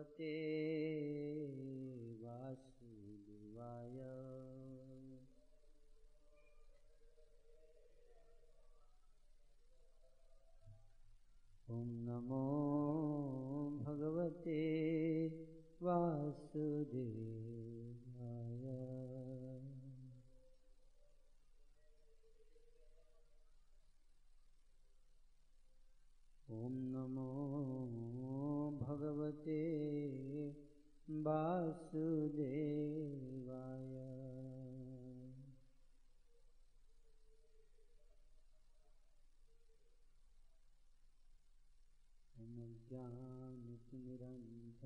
भगवते 0.00 1.19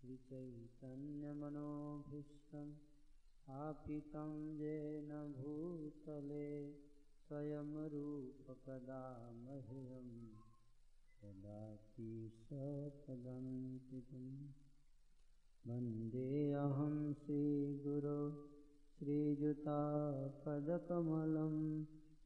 श्रीचैतन्यमनोभीष्टं 0.01 2.75
स्थापितं 2.75 4.57
येन 4.57 5.33
भूतले 5.37 6.79
स्वयं 7.27 7.89
रूपकदा 7.89 9.33
मह्यम् 9.33 10.27
ददाति 11.23 12.31
सपदन्तिकं 12.35 14.60
वन्देऽहं 15.69 16.93
श्रीगुरो 17.13 18.21
श्रीयुतापदकमलं 18.93 19.67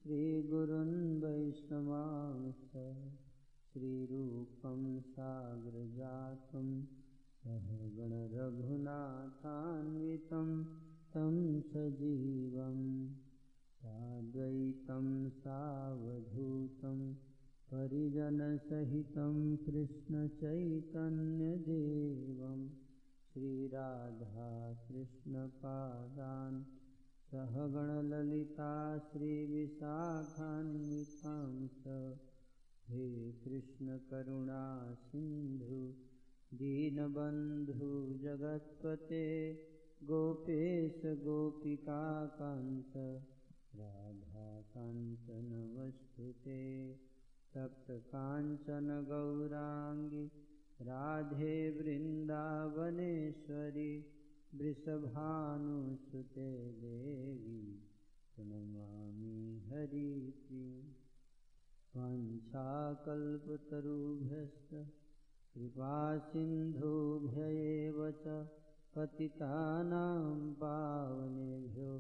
श्रीगुरुन् 0.02 0.94
वैष्णवांश्च 1.24 2.78
श्रीरूपं 3.72 4.86
साग्रजातं 5.10 6.70
सहगणरघुनाथान्वितं 7.42 8.54
तं 11.16 11.36
सजीवं 11.74 12.80
साद्वैतं 13.82 15.12
सावधूतं 15.44 17.04
परिजनसहितं 17.74 19.38
श्रीराधा 23.36 24.50
कृष्णपादान् 24.88 26.60
सहगणलिता 27.32 28.68
श्रीविशाखान्निकां 29.08 29.72
च 31.82 31.96
कृष्णकरुणा 33.44 34.62
सिन्धु 35.02 35.82
दीनबन्धु 36.62 37.90
दीनबन्धुजगत्पते 38.14 39.26
गोपेशगोपिकां 40.14 41.12
च 42.96 43.04
राधान 43.82 45.04
वस्तुते 45.76 46.64
सप्तकाञ्चन 47.52 48.90
गौराङ्गी 49.12 50.26
राधे 50.82 51.56
वृन्दावनेश्वरि 51.78 53.94
वृषभानुसुते 54.60 56.52
देवी 56.82 57.64
प्रणमामि 58.36 59.40
हरिप्रिय 59.70 60.76
वाञ्छाकल्पतरुभ्यश्च 61.96 64.70
कृपासिन्धुभ्य 65.56 67.48
एव 67.64 67.98
च 68.26 68.28
पतितानां 68.96 70.30
पावनेभ्यो 70.62 71.92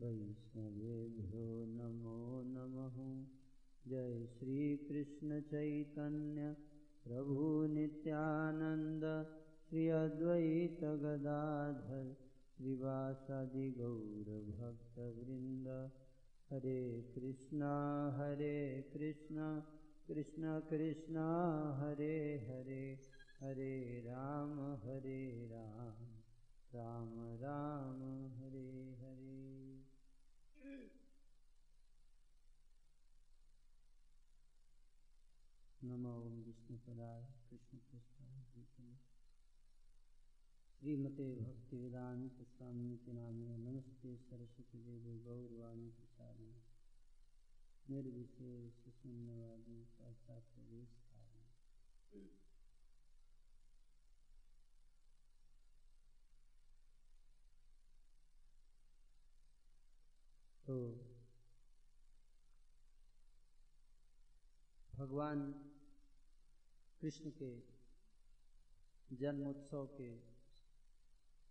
वैष्णवेभ्यो 0.00 1.46
नमो 1.76 2.22
नमः। 2.54 2.96
जय 3.90 4.14
श्रीकृष्ण 4.38 5.30
चैतन्य 5.52 6.42
प्रभु 7.04 7.66
नित्यानन्द 7.66 9.04
श्री 9.68 9.88
अद्वैत 9.88 10.80
गदाधर, 10.84 12.16
श्रीवासादि 12.56 13.70
गौरभक्तवृन्द 13.78 15.68
हरे 16.50 17.12
कृष्णा 17.14 17.74
हरे 18.18 18.84
कृष्णा, 18.94 19.66
कृष्ण 20.08 20.60
कृष्णा, 20.60 21.26
हरे 21.80 22.46
हरे 22.48 22.98
हरे 23.40 24.02
राम 24.06 24.60
हरे 24.74 25.48
राम 25.52 26.06
राम 26.74 27.36
राम, 27.36 28.00
हरे 28.38 28.96
हरे। 29.00 29.40
नमो 35.82 36.10
विष्णुपदाय 36.46 37.22
कृष्ण 37.50 37.78
कृष्ण 37.90 38.96
श्रीमते 40.72 41.28
भक्ति 41.36 41.76
वेदांत 41.76 42.42
स्वामी 42.48 42.96
के 43.04 43.12
नामे 43.12 43.56
नमस्ते 43.56 44.14
सरस्वती 44.24 44.80
देवी 44.86 45.16
गौरवाणी 45.24 45.88
प्रचारी 45.98 46.50
निर्विशेष 47.86 48.84
शून्यवादी 48.98 49.82
पाश्चात्य 49.98 50.62
देश 50.70 50.98
तो 60.66 60.78
भगवान 64.94 65.40
कृष्ण 67.02 67.30
के 67.30 67.60
जन्मोत्सव 69.16 69.86
के 69.86 70.18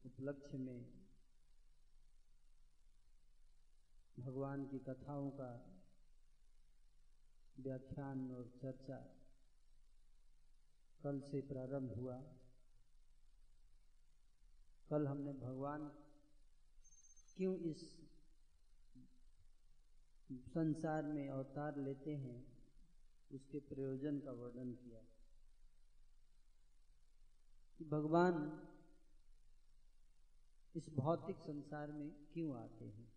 उपलक्ष्य 0.05 0.57
में 0.57 0.85
भगवान 4.19 4.65
की 4.67 4.79
कथाओं 4.79 5.29
का 5.29 5.81
व्याख्यान 7.59 8.31
और 8.31 8.51
चर्चा 8.61 8.97
कल 11.03 11.19
से 11.19 11.41
प्रारंभ 11.41 11.91
हुआ। 11.91 12.21
कल 14.89 15.07
हमने 15.07 15.33
भगवान 15.33 15.87
क्यों 17.37 17.57
इस 17.57 17.99
संसार 20.31 21.03
में 21.03 21.29
अवतार 21.29 21.77
लेते 21.77 22.15
हैं, 22.15 22.57
उसके 23.31 23.59
प्रयोजन 23.59 24.19
का 24.19 24.31
वर्णन 24.31 24.73
किया। 24.73 25.01
कि 27.79 27.85
भगवान 27.85 28.67
इस 30.75 30.89
भौतिक 30.89 31.35
संसार 31.35 31.91
में 31.91 32.11
क्यों 32.33 32.63
आते 32.63 32.85
हैं? 32.85 33.13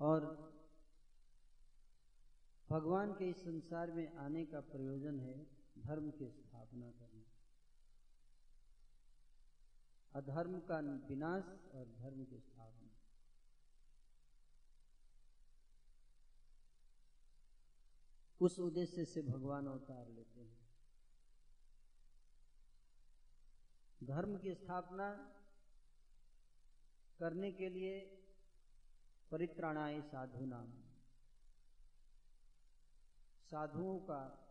और 0.00 0.50
भगवान 2.70 3.12
के 3.12 3.30
इस 3.30 3.36
संसार 3.36 3.90
में 3.90 4.16
आने 4.16 4.46
का 4.46 4.60
प्रयोजन 4.60 5.20
है 5.20 5.44
धर्म 5.78 6.10
की 6.10 6.30
स्थापना 6.30 6.90
करना। 6.90 7.24
अधर्म 10.14 10.58
का 10.58 10.80
विनाश 10.80 11.44
और 11.74 11.84
धर्म 11.86 12.24
की 12.24 12.40
स्थापना। 12.40 12.79
उस 18.40 18.58
उद्देश्य 18.58 19.04
से 19.04 19.22
भगवान 19.22 19.66
अवतार 19.66 20.08
लेते 20.08 20.40
हैं। 20.40 20.70
धर्म 24.04 24.38
की 24.38 24.54
स्थापना 24.54 25.36
करने 27.18 27.52
के 27.52 27.68
लिए 27.68 28.00
परित्राणाय 29.30 30.02
साधु 30.02 30.46
नाम। 30.46 30.72
साधुओं 33.50 33.98
का 33.98 34.46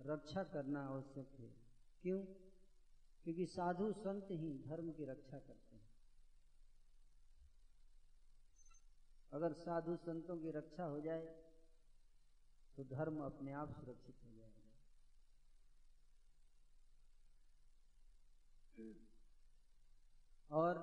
रक्षा 0.00 0.44
करना 0.44 0.86
आवश्यक 0.86 1.28
है। 1.40 1.56
क्यों? 2.02 2.24
क्योंकि 3.24 3.46
साधु 3.46 3.92
संत 3.92 4.28
ही 4.30 4.58
धर्म 4.58 4.92
की 4.92 5.04
रक्षा 5.04 5.38
करते 5.38 5.76
हैं। 5.76 5.92
अगर 9.32 9.52
साधु 9.52 9.96
संतों 9.96 10.38
की 10.38 10.50
रक्षा 10.50 10.84
हो 10.84 11.00
जाए 11.00 11.51
तो 12.76 12.84
धर्म 12.84 13.18
अपने 13.24 13.52
आप 13.52 13.72
सुरक्षित 13.72 14.14
हो 14.24 14.30
जाएगा। 14.30 14.60
और 20.50 20.78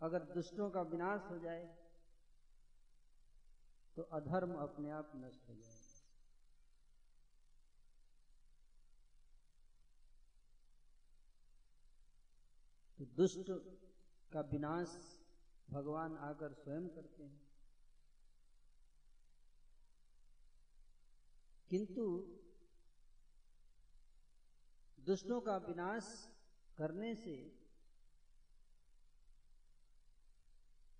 अगर 0.00 0.24
दुष्टों 0.24 0.70
का 0.70 0.82
विनाश 0.82 1.30
हो 1.30 1.38
जाए 1.38 1.64
तो 3.96 4.02
अधर्म 4.12 4.54
अपने 4.54 4.90
आप 4.90 5.12
नष्ट 5.16 5.48
हो 5.48 5.54
जाएगा। 5.54 5.88
तो 12.98 13.04
दुष्ट 13.16 13.50
का 14.32 14.40
विनाश 14.52 14.96
भगवान 15.70 16.16
आकर 16.18 16.52
स्वयं 16.54 16.88
करते 16.88 17.22
हैं। 17.24 17.49
किंतु 21.70 22.04
दुष्टों 25.00 25.40
का 25.40 25.56
विनाश 25.56 26.06
करने 26.78 27.14
से 27.14 27.36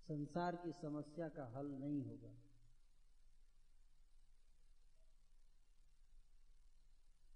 संसार 0.01 0.55
की 0.55 0.71
समस्या 0.71 1.27
का 1.29 1.45
हल 1.57 1.67
नहीं 1.71 2.01
होगा। 2.01 2.33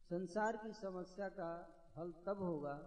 संसार 0.09 0.57
की 0.57 0.73
समस्या 0.73 1.29
का 1.29 1.51
हल 1.97 2.11
तब 2.25 2.41
होगा 2.41 2.77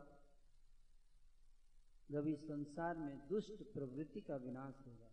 जब 2.11 2.27
इस 2.27 2.41
संसार 2.41 2.97
में 2.97 3.29
दुष्ट 3.29 3.63
प्रवृत्ति 3.75 4.21
का 4.21 4.37
विनाश 4.37 4.83
होगा। 4.87 5.08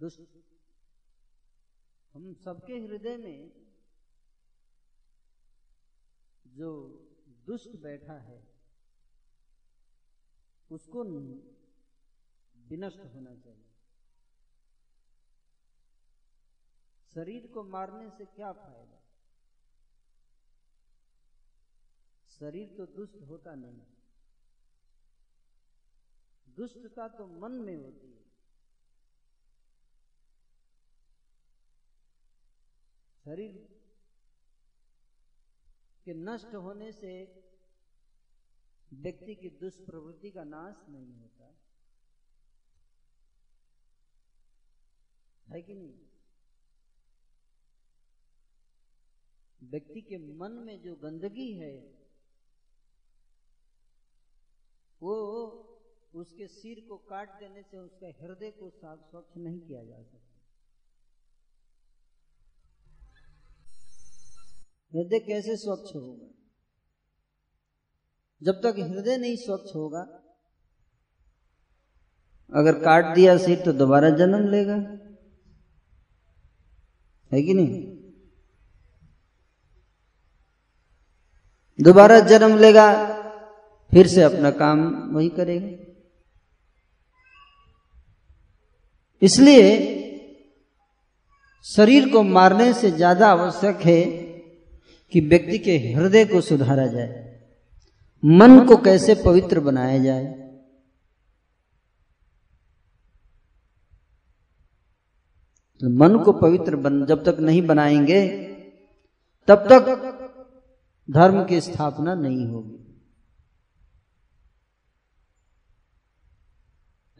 दुष्ट। 0.00 0.20
हम 2.12 2.34
सबके 2.34 2.78
हृदय 2.80 3.16
में 3.16 3.66
जो 6.46 6.70
दुष्ट 7.46 7.76
बैठा 7.76 8.12
है, 8.12 8.38
उसको 10.70 11.04
विनष्ट 12.68 13.00
होना 13.14 13.34
चाहिए। 13.36 13.68
शरीर 17.14 17.46
को 17.46 17.62
मारने 17.62 18.10
से 18.10 18.24
क्या 18.26 18.52
फ़ायदा? 18.52 18.98
शरीर 22.28 22.76
तो 22.76 22.86
दुष्ट 22.86 23.22
होता 23.22 23.54
नहीं। 23.54 23.82
दुष्टता 26.54 27.08
तो 27.08 27.26
मन 27.26 27.52
में 27.52 27.76
होती 27.76 28.12
है। 28.12 28.29
शरीर 33.24 33.80
के 36.04 36.14
नष्ट 36.14 36.54
होने 36.54 36.92
से 36.92 37.42
व्यक्ति 38.92 39.34
की 39.34 39.50
दुष्प्रवृत्ति 39.50 40.30
का 40.30 40.44
नाश 40.44 40.74
नहीं 40.88 41.14
होता। 41.14 41.54
है 45.48 45.62
कि 45.62 45.74
नहीं? 45.74 45.98
व्यक्ति 49.62 50.00
के 50.00 50.18
मन 50.18 50.52
में 50.52 50.82
जो 50.82 50.96
गंदगी 50.96 51.52
है, 51.52 52.00
वो 55.02 55.16
उसके 56.14 56.46
सिर 56.48 56.88
को 56.88 56.98
काट 56.98 57.40
देने 57.40 57.62
से 57.62 57.78
उसका 57.78 58.06
हृदय 58.06 58.50
को 58.50 58.70
साफ़ 58.70 59.00
स्वच्छ 59.00 59.36
नहीं 59.36 59.60
किया 59.60 59.84
जा 59.84 60.02
सकता। 60.02 60.29
हृदय 64.94 65.18
कैसे 65.18 65.56
स्वच्छ 65.56 65.94
होगा? 65.96 66.26
जब 68.42 68.52
तक 68.52 68.74
हृदय 68.78 69.16
नहीं 69.16 69.36
स्वच्छ 69.36 69.74
होगा, 69.76 70.00
अगर 72.52 72.72
काट 72.72 73.14
दिया 73.14 73.36
सिर 73.38 73.60
तो 73.64 73.72
दोबारा 73.72 74.10
जन्म 74.10 74.48
लेगा। 74.48 74.74
है 77.32 77.42
कि 77.42 77.54
नहीं? 77.54 77.82
दोबारा 81.78 82.20
जन्म 82.20 82.58
लेगा, 82.58 82.86
फिर 83.92 84.06
से 84.06 84.22
अपना 84.22 84.50
काम 84.50 84.80
वही 85.14 85.28
करेगा। 85.28 85.86
इसलिए 89.22 89.96
शरीर 91.64 92.08
को 92.12 92.22
मारने 92.22 92.72
से 92.74 92.90
ज़्यादा 92.90 93.30
आवश्यक 93.30 93.76
है 93.76 94.29
कि 95.12 95.20
व्यक्ति 95.20 95.58
के 95.58 95.78
हृदय 95.78 96.24
को 96.24 96.40
सुधारा 96.40 96.86
जाए, 96.86 97.40
मन 98.24 98.66
को 98.66 98.76
कैसे 98.76 99.14
पवित्र 99.14 99.60
बनाया 99.60 99.98
जाए। 99.98 100.40
तो 105.80 105.90
मन 105.90 106.18
को 106.18 106.32
पवित्र 106.32 106.76
बन, 106.76 107.06
जब 107.06 107.24
तक 107.24 107.40
नहीं 107.40 107.62
बनाएँगे, 107.62 108.28
तब 109.48 109.56
तक 109.56 110.16
धर्म 111.10 111.44
की 111.44 111.60
स्थापना 111.60 112.14
नहीं 112.14 112.46
होगी। 112.46 112.76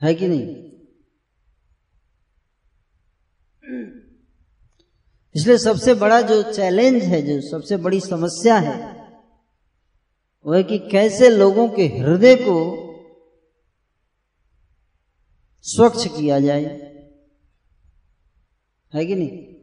है 0.02 0.14
कि 0.14 0.28
नहीं? 0.28 0.69
इसलिए 5.36 5.58
सबसे 5.58 5.94
बड़ा 5.94 6.20
जो 6.20 6.52
चैलेंज 6.52 7.02
है, 7.02 7.22
जो 7.22 7.48
सबसे 7.48 7.76
बड़ी 7.76 8.00
समस्या 8.00 8.58
है, 8.58 9.00
वो 10.46 10.54
है 10.54 10.62
कि 10.62 10.78
कैसे 10.78 11.28
लोगों 11.28 11.68
के 11.68 11.86
हृदय 11.86 12.36
को 12.36 12.90
स्वच्छ 15.62 16.08
किया 16.08 16.40
जाए। 16.40 16.64
है 18.94 19.06
कि 19.06 19.14
नहीं? 19.14 19.60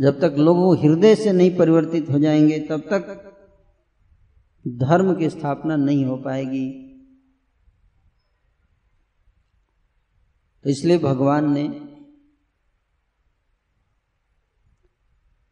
जब 0.00 0.20
तक 0.20 0.34
लोग 0.38 0.78
हृदय 0.78 1.14
से 1.14 1.32
नहीं 1.32 1.56
परिवर्तित 1.56 2.10
हो 2.10 2.18
जाएँगे, 2.18 2.58
तब 2.58 2.80
तक 2.80 3.28
धर्म 4.68 5.16
की 5.16 5.30
स्थापना 5.30 5.76
नहीं 5.76 6.04
हो 6.04 6.16
पाएगी। 6.16 6.88
तो 10.64 10.70
इसलिए 10.70 10.98
भगवान 10.98 11.52
ने 11.52 11.91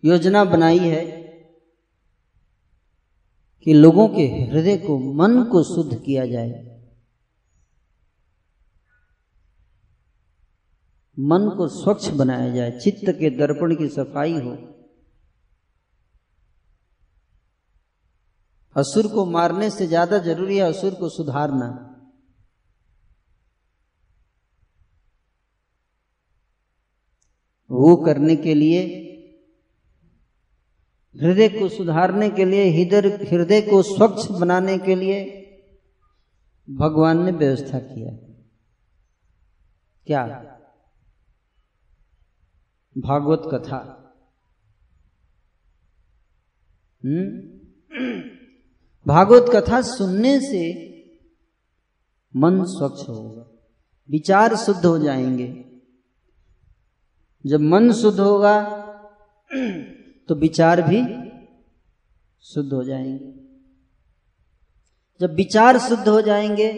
योजना 0.05 0.45
बनाई 0.45 0.79
है 0.79 1.05
कि 3.67 3.73
लोगों 3.73 4.09
के 4.09 4.23
हृदय 4.23 4.77
को, 4.77 4.99
मन 5.15 5.43
को 5.45 5.63
शुद्ध 5.63 6.03
किया 6.03 6.27
जाए। 6.27 6.71
मन 11.19 11.49
को 11.57 11.69
स्वच्छ 11.69 12.09
बनाया 12.09 12.55
जाए, 12.55 12.79
चित्त 12.79 13.11
के 13.11 13.31
दर्पण 13.31 13.75
की 13.75 13.89
सफ़ाई 13.89 14.33
हो। 14.33 14.57
असुर 18.77 19.07
को 19.07 19.25
मारने 19.25 19.71
से 19.71 19.87
ज़्यादा 19.87 20.19
ज़रूरी 20.19 20.57
है 20.57 20.63
असुर 20.63 20.95
को 20.95 21.09
सुधारना। 21.09 21.87
वो 27.71 27.97
करने 27.97 28.37
के 28.37 28.55
लिए 28.55 29.07
हृदय 31.17 31.49
को 31.49 31.69
सुधारने 31.69 32.31
के 32.31 32.45
लिए 32.45 32.85
हृदय 32.85 33.09
हृदय 33.09 33.61
को 33.61 33.83
स्वच्छ 33.83 34.31
बनाने 34.31 34.79
के 34.79 34.95
लिए 34.95 35.37
भगवान 36.71 37.25
ने 37.25 37.31
व्यवस्था 37.31 37.79
किया 37.79 38.13
क्या? 40.07 40.27
भागवत 42.99 43.43
कथा। 43.55 43.97
हम्म? 47.05 47.41
भागवत 49.07 49.47
कथा 49.57 49.83
सुनने 49.83 50.41
से 50.41 50.91
मन 52.37 52.65
स्वच्छ 52.65 53.09
होगा, 53.09 53.61
विचार 54.11 54.57
शुद्ध 54.57 54.87
हो 54.87 54.99
जाएँगे। 54.99 55.65
जब 57.47 57.61
मन 57.61 57.93
शुद्ध 57.93 58.21
होगा 58.21 58.80
तो 60.31 60.35
विचार 60.35 60.83
भी 60.83 60.99
शुद्ध 62.41 62.73
हो 62.73 62.85
जाएँगे। 62.85 63.33
जब 65.21 65.35
विचार 65.35 65.79
शुद्ध 65.79 66.09
हो 66.09 66.21
जाएँगे 66.21 66.73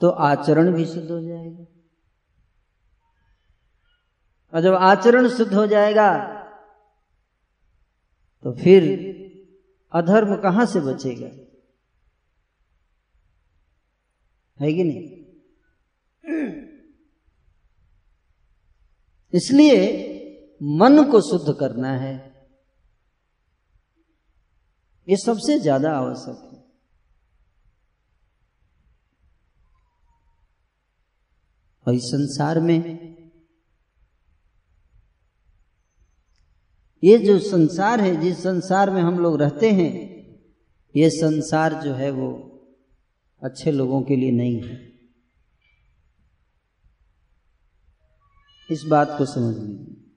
तो 0.00 0.08
आचरण 0.08 0.72
भी 0.72 0.84
शुद्ध 0.84 1.10
हो 1.10 1.20
जाएगा। 1.22 1.66
और 4.52 4.60
जब 4.60 4.74
आचरण 4.74 5.28
शुद्ध 5.28 5.54
हो 5.54 5.66
जाएगा 5.66 6.34
तो 8.44 8.52
फिर 8.52 8.82
अधर्म 9.92 10.36
कहाँ 10.36 10.66
से 10.66 10.80
बचेगा? 10.80 11.28
है 14.60 14.72
कि 14.72 14.84
नहीं? 14.84 15.24
इसलिए 19.32 20.14
मन 20.60 21.02
को 21.10 21.20
शुद्ध 21.20 21.54
करना 21.60 21.92
है, 21.98 22.14
ये 25.08 25.16
सबसे 25.16 25.58
ज़्यादा 25.60 25.90
आवश्यक 25.92 26.40
है। 26.44 26.58
और 31.86 31.94
इस 31.94 32.04
संसार 32.04 32.60
में 32.60 32.78
ये 37.02 37.16
जो 37.18 37.38
संसार 37.38 38.00
है, 38.00 38.14
जिस 38.20 38.42
संसार 38.42 38.90
में 38.90 39.00
हम 39.02 39.18
लोग 39.18 39.40
रहते 39.42 39.70
हैं, 39.72 39.92
ये 40.94 41.10
संसार 41.10 41.74
जो 41.82 41.92
है 41.94 42.10
वो 42.10 42.28
अच्छे 43.42 43.70
लोगों 43.70 44.02
के 44.02 44.16
लिए 44.16 44.30
नहीं 44.30 44.60
है। 44.62 44.76
इस 48.70 48.82
बात 48.82 49.14
को 49.18 49.26
समझ 49.26 49.54
लीजिए। 49.56 50.07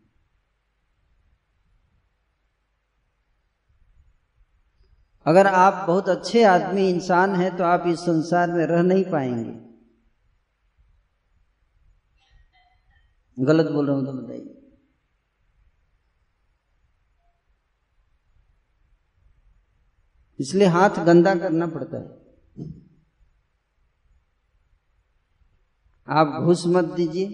अगर 5.26 5.48
आप 5.48 5.88
बहुत 5.88 6.10
अच्छे 6.10 6.44
आदमी 6.44 6.90
इंसान 6.90 7.36
हैं 7.36 7.58
तो 7.58 7.64
आप 7.64 7.84
इस 7.88 8.00
संसार 8.00 8.52
में 8.52 8.66
रह 8.66 8.82
नहीं 8.82 9.04
पाएँगे। 9.04 9.54
गलत 13.38 13.72
बोल 13.72 13.88
रहा 13.88 13.96
हूँ 13.96 14.06
तो 14.06 14.14
बताइए। 14.14 14.58
इसलिए 20.40 20.68
हाथ 20.68 21.04
गंदा 21.06 21.36
करना 21.36 21.68
पड़ता 21.68 21.98
है। 21.98 22.20
आप 26.08 26.44
घुस 26.44 26.64
मत 26.68 26.86
दीजिए, 26.86 27.26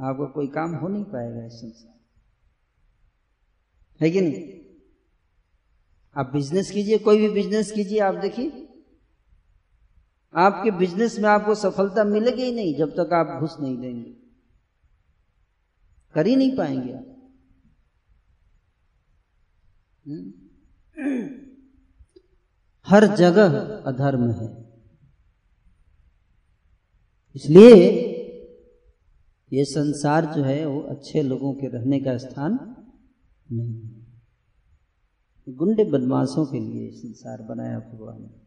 आपको 0.00 0.26
कोई 0.26 0.46
काम 0.48 0.74
हो 0.74 0.88
नहीं 0.88 1.04
पाएगा 1.04 1.44
इस 1.46 1.52
संसार 1.52 1.90
है 4.00 4.10
कि 4.10 4.20
नहीं? 4.20 4.61
आप 6.16 6.32
बिज़नेस 6.32 6.70
कीजिए, 6.70 6.98
कोई 6.98 7.18
भी 7.18 7.28
बिज़नेस 7.28 7.72
कीजिए, 7.72 7.98
आप 7.98 8.14
देखिए। 8.14 8.68
आपके 10.34 10.70
बिज़नेस 10.70 11.18
में 11.18 11.28
आपको 11.28 11.54
सफलता 11.54 12.04
मिलेगी 12.04 12.42
ही 12.42 12.52
नहीं, 12.52 12.74
जब 12.74 12.90
तक 12.90 13.12
आप 13.12 13.40
घुस 13.40 13.56
नहीं 13.60 13.78
देंगे। 13.78 14.10
कर 16.14 16.26
ही 16.26 16.36
नहीं 16.36 16.56
पाएँगे 16.56 16.92
आप। 16.92 17.32
हम्म? 20.06 20.32
हर 22.86 23.16
जगह 23.16 23.60
अधर्म 23.86 24.30
है। 24.30 24.72
इसलिए 27.36 28.08
ये 29.52 29.64
संसार 29.64 30.24
जो 30.24 30.42
है, 30.42 30.66
वो 30.66 30.80
अच्छे 30.80 31.22
लोगों 31.22 31.54
के 31.54 31.66
रहने 31.66 32.00
का 32.00 32.16
स्थान 32.16 32.76
नहीं 33.52 33.80
है। 33.80 34.11
गुंडे 35.48 35.84
बदमाशों 35.84 36.46
के 36.46 36.60
लिए 36.60 36.90
संसार 36.90 37.42
बनाया 37.42 37.78
भगवान 37.78 38.22
ने 38.22 38.42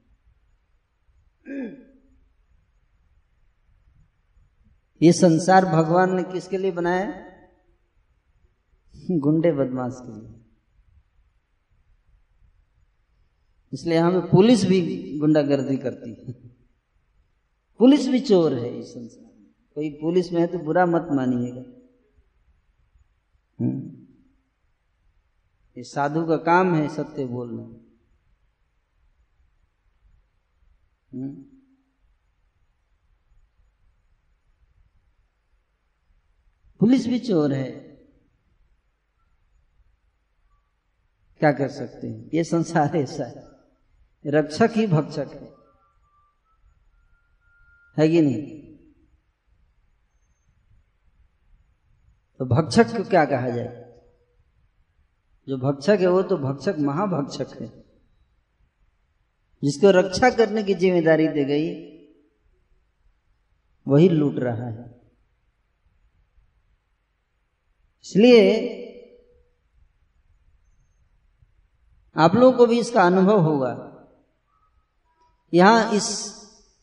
ये 5.01 5.13
संसार 5.13 5.65
भगवान 5.65 6.15
ने 6.15 6.23
किसके 6.23 6.57
लिए 6.57 6.71
बनाया? 6.71 7.25
गुंडे 9.11 9.51
बदमाश 9.51 9.93
के 9.95 10.21
लिए। 10.21 10.45
इसलिए 13.73 13.97
हमें 13.97 14.21
पुलिस 14.21 14.65
भी 14.65 15.17
गुंडागर्दी 15.19 15.77
करती 15.77 16.09
है। 16.09 16.33
पुलिस 17.79 18.07
भी 18.07 18.19
चोर 18.19 18.53
है 18.53 18.79
इस 18.79 18.85
संसार 18.85 19.33
में। 19.39 19.51
कोई 19.75 19.89
पुलिस 19.89 20.33
में 20.33 20.41
है 20.41 20.47
तो 20.47 20.59
बुरा 20.59 20.85
मत 20.85 21.07
मानिएगा। 21.11 21.74
ये 25.77 25.83
साधु 25.83 26.25
का 26.25 26.37
काम 26.37 26.75
है 26.75 26.95
सत्य 26.95 27.25
बोलना। 27.25 27.63
हम्म। 31.13 31.45
पुलिस 36.79 37.07
भी 37.07 37.19
चोर 37.19 37.53
है। 37.53 37.71
क्या 41.39 41.51
कर 41.51 41.69
सकते 41.69 42.07
हैं? 42.07 42.29
ये 42.33 42.43
संसार 42.43 42.97
ऐसा। 42.97 43.25
है 43.25 43.55
रक्षक 44.27 44.69
ही 44.71 44.87
भक्षक 44.87 45.27
है। 45.33 45.55
है 47.99 48.09
कि 48.09 48.21
नहीं? 48.21 48.65
तो 52.39 52.45
भक्षक 52.45 52.97
को 52.97 53.09
क्या 53.09 53.25
कहा 53.25 53.49
जाए? 53.49 53.84
जो 55.47 55.57
भक्षक 55.57 55.97
है 56.01 56.07
वो 56.07 56.21
तो 56.21 56.37
भक्षक 56.37 56.75
महाभक्षक 56.79 57.57
है। 57.61 57.67
जिसको 59.63 59.91
रक्षा 59.91 60.29
करने 60.29 60.63
की 60.63 60.73
ज़िम्मेदारी 60.73 61.27
दे 61.27 61.43
गई, 61.45 61.67
वही 63.87 64.09
लूट 64.09 64.39
रहा 64.39 64.67
है। 64.67 64.93
इसलिए 68.05 68.81
आप 72.15 72.35
लोगों 72.35 72.57
को 72.57 72.65
भी 72.65 72.79
इसका 72.79 73.03
अनुभव 73.03 73.39
होगा। 73.39 73.71
यहाँ 75.53 75.93
इस 75.93 76.03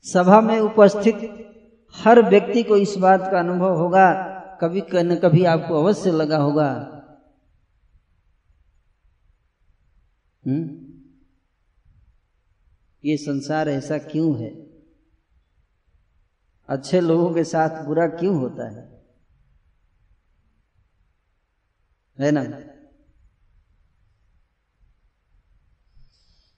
सभा 0.07 0.41
में 0.41 0.59
उपस्थित 0.61 1.21
हर 1.95 2.21
व्यक्ति 2.23 2.63
को 2.63 2.77
इस 2.77 2.97
बात 2.97 3.21
का 3.33 3.39
अनुभव 3.39 3.77
होगा, 3.77 4.13
कभी 4.61 4.83
न 4.95 5.17
कभी 5.17 5.45
आपको 5.45 5.83
अवश्य 5.83 6.11
लगा 6.11 6.37
होगा। 6.37 6.92
हम्म? 10.47 10.93
ये 13.05 13.17
संसार 13.17 13.69
ऐसा 13.69 13.99
क्यों 13.99 14.41
है? 14.41 14.51
अच्छे 16.69 17.01
लोगों 17.01 17.35
के 17.35 17.45
साथ 17.45 17.85
बुरा 17.85 18.07
क्यों 18.07 18.37
होता 18.37 18.71
है? 18.71 19.03
है 22.19 22.31
ना? 22.31 22.45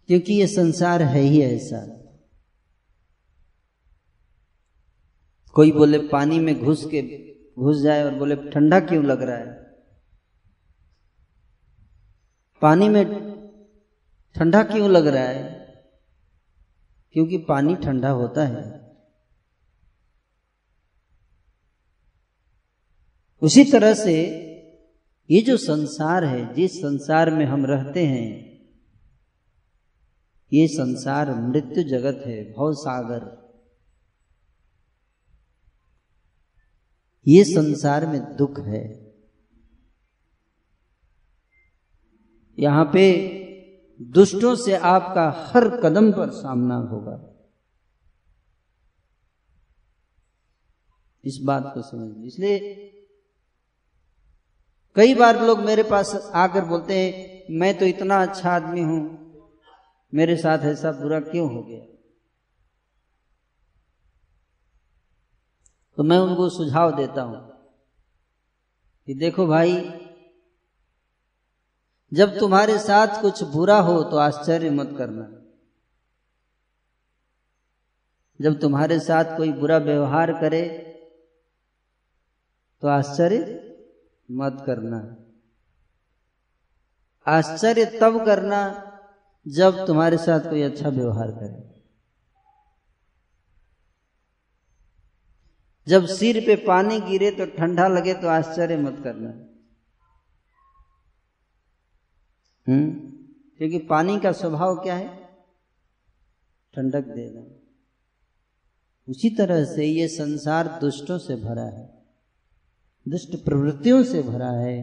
क्योंकि 0.07 0.33
ये 0.33 0.47
संसार 0.47 1.03
है 1.03 1.21
ही 1.21 1.43
ऐसा। 1.43 2.05
कोई 5.55 5.73
बोले, 5.73 5.99
पानी 5.99 6.39
में 6.39 6.61
घुस 6.65 6.85
के 6.85 7.35
घुस 7.55 7.83
जाए 7.83 8.05
और 8.05 8.15
बोले, 8.15 8.37
ठंडा 8.37 8.81
क्यों 8.81 9.05
लग 9.05 9.23
रहा 9.23 9.37
है? 9.37 9.65
पानी 12.61 12.89
में 12.89 13.35
ठंडा 14.35 14.63
क्यों 14.63 14.91
लग 14.91 15.07
रहा 15.07 15.23
है? 15.23 15.65
क्योंकि 17.13 17.39
पानी 17.39 17.77
ठंडा 17.77 18.11
होता 18.11 18.47
है। 18.47 18.85
उसी 23.43 23.65
तरह 23.65 23.95
से 23.95 24.45
ये 25.31 25.41
जो 25.41 25.57
संसार 25.57 26.25
है, 26.25 26.55
जिस 26.55 26.73
संसार 26.73 27.31
में 27.31 27.47
हम 27.47 27.67
रहते 27.67 28.07
हैं, 28.07 28.55
ये 30.53 30.69
संसार 30.69 31.35
मृत्यु 31.35 31.85
जगत 31.85 32.23
है, 32.27 32.53
भव 32.53 32.73
सागर। 32.73 33.45
ये 37.29 37.45
संसार 37.45 38.07
में 38.07 38.37
दुख 38.37 38.61
है। 38.61 39.15
यहाँ 42.59 42.85
पे 42.85 43.34
दुष्टों 44.01 44.55
से 44.57 44.77
आपका 44.77 45.29
हर 45.47 45.69
कदम 45.81 46.13
पर 46.13 46.31
सामना 46.31 46.77
होगा। 46.77 47.21
इस 51.25 51.39
बात 51.45 51.71
को 51.75 51.83
समझ 51.83 52.27
इसलिए 52.27 52.59
कई 54.97 55.15
बार 55.15 55.41
लोग 55.43 55.59
मेरे 55.59 55.83
पास 55.83 56.15
आकर 56.35 56.65
बोलते 56.65 56.99
हैं, 56.99 57.45
मैं 57.51 57.79
तो 57.79 57.85
इतना 57.85 58.23
अच्छा 58.23 58.51
आदमी 58.51 58.81
हूँ, 58.81 59.01
मेरे 60.13 60.37
साथ 60.37 60.65
ऐसा 60.65 60.93
बुरा 60.93 61.21
क्यों 61.21 61.55
हो 61.55 61.63
गया? 61.63 61.85
तो 65.99 66.03
मैं 66.03 66.19
उनको 66.19 66.49
सुझाव 66.49 66.97
देता 66.97 67.23
हूँ 67.23 67.41
कि 69.09 69.15
देखो 69.15 69.47
भाई 69.47 69.77
जब 72.15 72.39
तुम्हारे 72.39 72.79
साथ 72.79 73.21
कुछ 73.23 73.43
बुरा 73.53 73.79
हो 73.81 74.03
तो 74.03 74.17
आश्चर्य 74.17 74.71
मत 74.71 74.95
करना। 74.99 75.25
जब 78.41 78.59
तुम्हारे 78.61 78.99
साथ 79.01 79.37
कोई 79.37 79.53
बुरा 79.53 79.79
व्यवहार 79.79 80.33
करे 80.33 80.63
तो 82.83 82.89
आश्चर्य 82.89 83.39
मत 84.29 84.63
करना। 84.67 84.99
आश्चर्य 87.27 87.85
तब 88.01 88.25
करना 88.27 88.61
जब 89.47 89.87
तुम्हारे 89.87 90.17
साथ 90.17 90.49
कोई 90.51 90.63
अच्छा 90.63 90.89
व्यवहार 90.89 91.31
करे। 91.31 91.63
जब 95.87 96.07
सिर 96.09 96.41
पे 96.41 96.57
पानी 96.67 97.01
गिरे 97.01 97.31
तो 97.31 97.47
ठंडा 97.47 97.89
लगे 97.89 98.15
तो 98.15 98.29
आश्चर्य 98.29 98.77
मत 98.77 99.01
करना। 99.05 99.33
हम्म? 102.67 102.91
क्योंकि 103.59 103.79
पानी 103.79 104.19
का 104.21 104.33
स्वभाव 104.33 104.77
क्या 104.77 104.95
है? 104.95 105.09
ठंडक 106.75 107.05
देना 107.07 107.43
उसी 109.09 109.31
तरह 109.31 109.65
से 109.65 109.87
ये 109.87 110.09
संसार 110.09 110.69
दुष्टों 110.81 111.19
से 111.19 111.37
भरा 111.37 111.65
है, 111.65 111.87
दुष्ट 113.09 113.37
प्रवृत्तियों 113.45 114.03
से 114.05 114.23
भरा 114.23 114.51
है। 114.51 114.83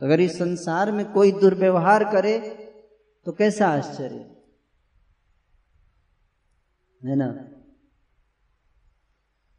तो 0.00 0.06
अगर 0.06 0.20
इस 0.20 0.38
संसार 0.38 0.92
में 0.92 1.12
कोई 1.12 1.32
दुर्व्यवहार 1.32 2.04
करे 2.04 2.38
तो 3.26 3.32
कैसा 3.32 3.68
आश्चर्य? 3.68 4.16
है 7.02 7.16
ना? 7.16 7.26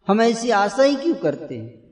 हम 0.08 0.22
ऐसी 0.22 0.50
आशा 0.50 0.84
ही 0.84 0.96
क्यों 0.96 1.16
करते 1.16 1.58
हैं? 1.58 1.85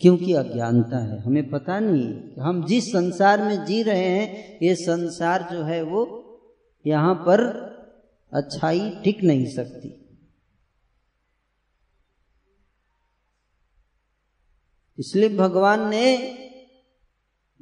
क्योंकि 0.00 0.32
अज्ञानता 0.32 0.98
है। 0.98 1.18
हमें 1.20 1.50
पता 1.50 1.80
नहीं 1.80 2.12
कि 2.20 2.40
हम 2.40 2.66
जिस 2.66 2.88
संसार 2.88 3.42
में 3.42 3.64
जी 3.64 3.82
रहे 3.82 4.08
हैं, 4.08 4.58
ये 4.62 4.74
संसार 4.74 5.48
जो 5.52 5.62
है 5.62 5.82
वो 5.82 6.24
यहाँ 6.86 7.14
पर 7.14 7.40
अच्छाई 8.32 8.90
टिक 9.04 9.24
नहीं 9.24 9.46
सकती। 9.46 10.04
इसलिए 14.98 15.36
भगवान 15.36 15.88
ने 15.88 16.16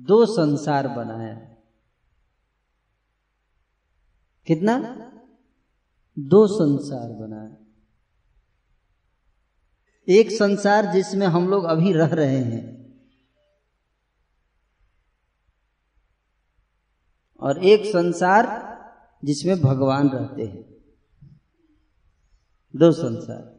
दो 0.01 0.27
संसार 0.27 0.89
बनाया 0.89 1.35
कितना? 4.47 4.79
दो 6.19 6.47
संसार 6.47 7.13
बनाया 7.13 7.66
एक 10.09 10.31
संसार 10.31 10.93
जिसमें 10.93 11.27
हम 11.27 11.49
लोग 11.49 11.65
अभी 11.65 11.93
रह 11.93 12.07
रहे 12.07 12.39
हैं। 12.39 12.77
और 17.41 17.65
एक 17.65 17.87
संसार 17.87 18.77
जिसमें 19.25 19.61
भगवान 19.61 20.09
रहते 20.09 20.43
हैं। 20.43 20.77
दो 22.77 22.93
संसार। 22.93 23.57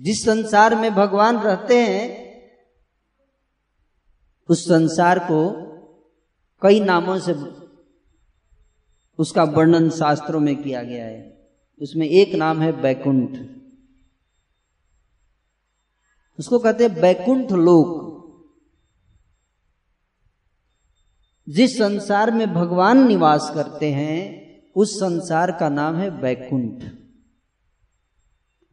जिस 0.00 0.24
संसार 0.24 0.74
में 0.74 0.94
भगवान 0.94 1.38
रहते 1.38 1.86
हैं, 1.86 2.24
उस 4.48 4.64
संसार 4.64 5.18
को 5.18 5.64
कई 6.62 6.80
नामों 6.80 7.20
से 7.20 7.63
उसका 9.18 9.44
वर्णन 9.44 9.90
शास्त्रों 9.90 10.40
में 10.40 10.62
किया 10.62 10.82
गया 10.82 11.04
है। 11.04 11.48
उसमें 11.82 12.06
एक 12.06 12.34
नाम 12.34 12.60
है 12.60 12.80
बैकुंठ। 12.80 13.30
उसको 16.38 16.58
कहते 16.58 16.84
हैं 16.84 17.00
बैकुंठ 17.00 17.52
लोक। 17.52 18.04
जिस 21.48 21.78
संसार 21.78 22.30
में 22.30 22.54
भगवान 22.54 23.08
निवास 23.08 23.50
करते 23.54 23.92
हैं, 23.92 24.44
उस 24.76 24.96
संसार 24.96 25.52
का 25.52 25.68
नाम 25.68 25.96
है 25.96 26.20
बैकुंठ। 26.20 26.84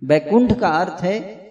बैकुंठ 0.04 0.60
का 0.60 0.70
अर्थ 0.70 1.04
है, 1.04 1.42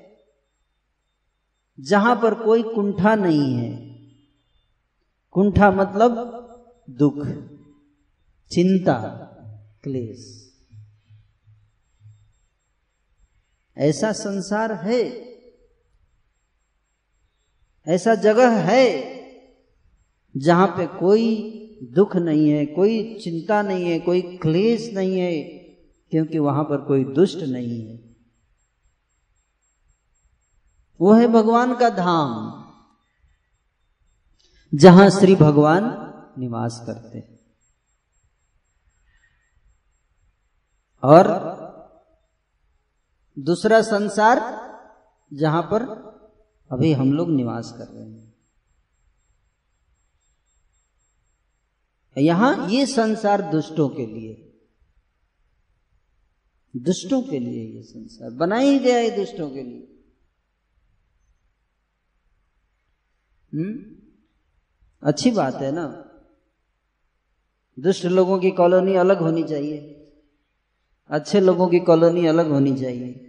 जहाँ 1.81 2.16
पर 2.16 2.35
कोई 2.35 2.62
कुंठा 2.62 3.14
नहीं 3.14 3.55
है। 3.55 3.98
कुंठा 5.31 5.70
मतलब 5.70 6.37
दुख। 6.90 7.26
चिंता, 8.52 8.98
क्लेश। 9.82 10.50
ऐसा 13.76 14.12
संसार 14.12 14.72
है, 14.72 15.30
ऐसा 17.86 18.14
जगह 18.14 18.58
है, 18.58 19.20
जहाँ 20.36 20.66
पे 20.66 20.86
कोई 20.86 21.56
दुख 21.92 22.16
नहीं 22.16 22.50
है, 22.50 22.66
कोई 22.66 23.18
चिंता 23.18 23.62
नहीं 23.62 23.84
है, 23.84 24.00
कोई 24.00 24.22
क्लेश 24.22 24.90
नहीं 24.94 25.18
है, 25.20 25.42
क्योंकि 26.10 26.38
वहाँ 26.38 26.64
पर 26.64 26.80
कोई 26.80 27.04
दुष्ट 27.04 27.38
नहीं 27.38 27.86
है। 27.86 28.16
वो 31.00 31.12
है 31.12 31.28
भगवान 31.28 31.74
का 31.74 31.90
धाम, 31.90 32.56
जहाँ 34.74 35.10
श्री 35.10 35.34
भगवान 35.34 35.84
निवास 36.38 36.82
करते 36.86 37.18
हैं। 37.18 37.39
और 41.02 41.50
दूसरा 43.38 43.82
संसार 43.82 44.38
जहाँ 45.32 45.62
पर 45.62 45.82
अभी 46.72 46.92
हम 46.92 47.12
लोग 47.12 47.30
निवास 47.30 47.74
कर 47.78 47.84
रहे 47.84 48.10
हैं। 48.10 48.30
यहाँ 52.18 52.68
ये 52.68 52.86
संसार 52.86 53.50
दुष्टों 53.50 53.88
के 53.88 54.06
लिए, 54.06 54.62
दुष्टों 56.76 57.22
के 57.22 57.38
लिए 57.38 57.76
ये 57.76 57.82
संसार 57.82 58.30
बना 58.30 58.56
ही 58.56 58.78
गया 58.78 58.96
है 58.96 59.16
दुष्टों 59.16 59.50
के 59.50 59.62
लिए। 59.62 59.86
हम्म? 63.54 63.96
अच्छी 65.02 65.30
बात 65.30 65.54
है 65.54 65.72
ना? 65.72 66.06
दुष्ट 67.78 68.04
लोगों 68.04 68.38
की 68.38 68.50
कॉलोनी 68.50 68.94
अलग 68.94 69.18
होनी 69.18 69.42
चाहिए। 69.42 69.96
अच्छे 71.11 71.40
लोगों 71.40 71.68
की 71.68 71.79
कॉलोनी 71.79 72.27
अलग 72.27 72.51
होनी 72.51 72.77
चाहिए। 72.77 73.27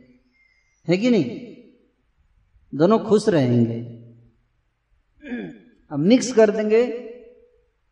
है 0.87 0.97
कि 0.97 1.09
नहीं? 1.09 1.55
दोनों 2.77 2.99
खुश 2.99 3.29
रहेंगे। 3.29 4.01
अब 5.91 5.99
मिक्स 5.99 6.33
कर 6.33 6.51
देंगे 6.51 6.87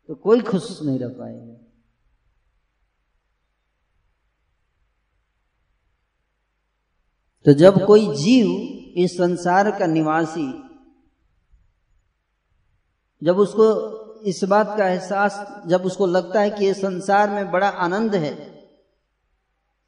तो 0.08 0.16
कोई 0.16 0.42
खुश 0.42 0.84
नहीं 0.84 1.00
रह 1.00 1.08
पाएगा। 1.08 1.54
तो 7.46 7.54
जब 7.54 7.86
कोई 7.86 8.16
जीव 8.16 8.48
इस 9.04 9.12
संसार 9.14 9.80
का 9.80 9.86
निवासी, 9.86 10.64
जब 13.24 13.38
उसको 13.38 14.00
इस 14.22 14.44
बात 14.44 14.78
का 14.78 14.90
एहसास, 14.90 15.64
जब 15.68 15.82
उसको 15.82 16.06
लगता 16.06 16.42
है 16.42 16.50
कि 16.50 16.66
ये 16.66 16.74
संसार 16.74 17.30
में 17.30 17.52
बड़ा 17.52 17.70
आनंद 17.70 18.16
है 18.16 18.59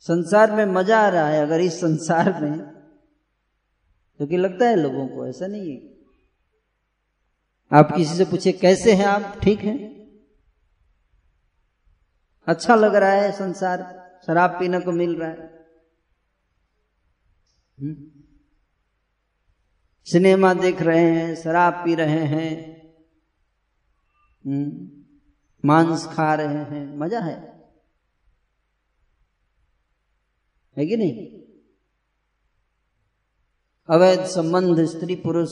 संसार 0.01 0.51
में 0.51 0.65
मज़ा 0.65 1.01
आ 1.01 1.09
रहा 1.09 1.27
है, 1.27 1.41
अगर 1.41 1.59
इस 1.61 1.81
संसार 1.81 2.41
में 2.41 2.59
तो 4.19 4.27
क्या 4.27 4.39
लगता 4.39 4.65
है 4.65 4.75
लोगों 4.75 5.07
को, 5.07 5.27
ऐसा 5.27 5.47
नहीं 5.47 5.71
है। 5.71 5.91
आप 7.71 7.93
किसी 7.95 8.15
से 8.15 8.25
पूछे, 8.25 8.51
कैसे 8.51 8.93
हैं 8.93 9.05
आप? 9.05 9.39
ठीक 9.43 9.59
हैं? 9.59 9.77
अच्छा 12.47 12.75
लग 12.75 12.95
रहा 12.95 13.11
है 13.11 13.31
संसार, 13.31 13.79
शराब 14.25 14.49
पीने 14.49 14.79
को 14.79 14.91
मिल 14.91 15.15
रहा 15.15 15.29
है। 15.29 15.65
हम्म? 17.79 17.95
सिनेमा 20.05 20.53
देख 20.53 20.81
रहे 20.81 21.11
हैं, 21.11 21.35
शराब 21.35 21.73
पी 21.73 21.95
रहे 21.95 22.25
हैं। 22.25 22.81
हम्म? 24.45 24.89
मांस 25.65 26.05
खा 26.05 26.35
रहे 26.35 26.47
हैं, 26.47 26.97
मज़ा 26.97 27.19
है। 27.19 27.50
है 30.81 30.87
कि 30.87 30.97
नहीं? 30.97 31.41
अवैध 33.89 34.25
संबंध, 34.25 34.85
स्त्री 34.85 35.15
पुरुष 35.15 35.51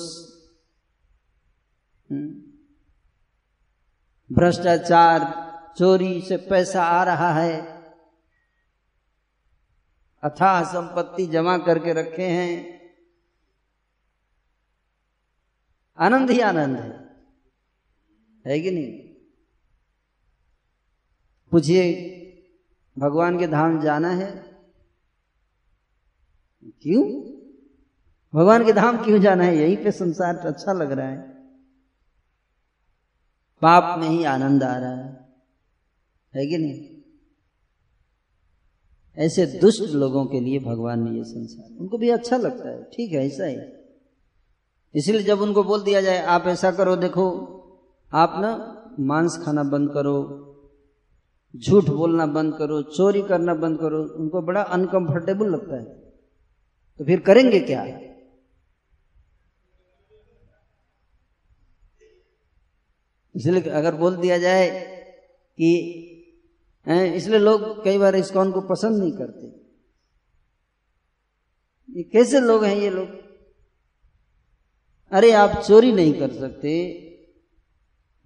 हम्म? 2.11 2.41
भ्रष्टाचार, 4.35 5.49
चोरी 5.77 6.21
से 6.21 6.37
पैसा 6.37 6.83
आ 6.83 7.03
रहा 7.03 7.33
है, 7.33 7.61
अथाह 10.23 10.63
संपत्ति 10.63 11.25
जमा 11.25 11.57
करके 11.57 11.93
रखे 11.93 12.27
हैं, 12.27 12.79
आनंद 15.97 16.29
ही 16.31 16.39
आनंद 16.39 16.77
है। 16.77 17.09
है 18.47 18.59
कि 18.59 18.71
नहीं? 18.71 18.99
पूछिए, 21.51 22.05
भगवान 22.99 23.39
के 23.39 23.47
धाम 23.47 23.81
जाना 23.81 24.09
है? 24.09 24.48
क्यों? 26.65 27.03
भगवान 28.35 28.65
के 28.65 28.73
धाम 28.73 28.97
क्यों 28.97 29.19
जाना 29.19 29.43
है? 29.43 29.57
यहीं 29.57 29.77
पे 29.77 29.91
संसार 29.91 30.37
अच्छा 30.37 30.73
लग 30.73 30.91
रहा 30.91 31.07
है। 31.07 31.21
पाप 33.61 33.99
में 33.99 34.09
ही 34.09 34.23
आनंद 34.23 34.63
आ 34.63 34.77
रहा 34.77 34.95
है। 34.95 35.29
है 36.35 36.47
कि 36.47 36.57
नहीं? 36.57 36.99
ऐसे 39.17 39.45
दुष्ट 39.45 39.81
लोगों 39.81 40.25
के 40.25 40.39
लिए 40.39 40.59
भगवान 40.59 41.09
ने 41.09 41.17
ये 41.17 41.23
संसार। 41.23 41.77
उनको 41.79 41.97
भी 41.97 42.09
अच्छा 42.09 42.37
लगता 42.37 42.69
है। 42.69 42.83
ठीक 42.83 43.11
है, 43.11 43.27
ऐसा 43.27 43.45
ही। 43.45 43.57
इसलिए 44.95 45.23
जब 45.23 45.41
उनको 45.41 45.63
बोल 45.63 45.81
दिया 45.83 46.01
जाए, 46.01 46.25
आप 46.25 46.43
ऐसा 46.47 46.71
करो, 46.71 46.95
देखो, 46.95 47.29
आप 48.13 48.33
ना 48.37 48.75
मांस 48.99 49.37
खाना 49.45 49.63
बंद 49.63 49.91
करो, 49.93 50.45
झूठ 51.55 51.89
बोलना 51.89 52.25
बंद 52.25 52.55
करो, 52.57 52.81
चोरी 52.81 53.21
करना 53.21 53.53
बंद 53.53 53.79
करो, 53.79 54.03
उनको 54.03 54.41
बड़ा 54.41 54.61
अनकंफर्टेबल 54.61 55.45
लगता 55.47 55.75
है। 55.75 55.98
तो 56.99 57.05
फिर 57.05 57.19
करेंगे 57.19 57.59
क्या? 57.61 57.83
इसलिए 63.35 63.69
अगर 63.71 63.95
बोल 63.95 64.15
दिया 64.17 64.37
जाए 64.37 64.69
कि 65.57 65.69
इसलिए 67.15 67.39
लोग 67.39 67.83
कई 67.83 67.97
बार 67.97 68.15
इसकॉन 68.15 68.51
को 68.51 68.61
पसंद 68.67 68.99
नहीं 68.99 69.11
करते। 69.11 69.47
ये 71.89 72.03
कैसे 72.03 72.39
लोग 72.39 72.63
हैं 72.63 72.75
ये 72.75 72.89
लोग? 72.89 73.07
अरे 75.11 75.31
आप 75.33 75.55
चोरी 75.59 75.91
नहीं 75.91 76.13
कर 76.13 76.31
सकते, 76.33 76.71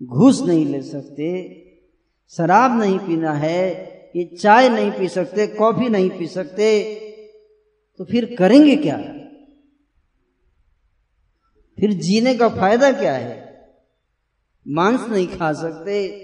घूस 0.02 0.42
नहीं 0.42 0.66
ले 0.66 0.82
सकते, 0.84 1.30
शराब 2.34 2.80
नहीं 2.80 3.00
पीना 3.00 3.34
है, 3.36 3.62
ये 4.16 4.24
चाय 4.36 4.70
नहीं 4.70 4.92
पी 4.92 5.08
सकते, 5.10 5.48
कॉफ़ी 5.50 5.90
नहीं 5.90 6.10
पी 6.10 6.28
सकते 6.30 6.70
तो 7.98 8.06
फिर 8.06 8.36
करेंगे 8.36 8.76
क्या? 8.76 8.98
फिर 11.78 11.94
जीने 11.94 12.36
का 12.36 12.50
फ़ायदा 12.50 12.92
क्या 12.92 13.14
है? 13.14 13.42
मांस 14.68 15.10
नहीं 15.10 15.28
खा 15.28 15.54
सकते 15.54 16.24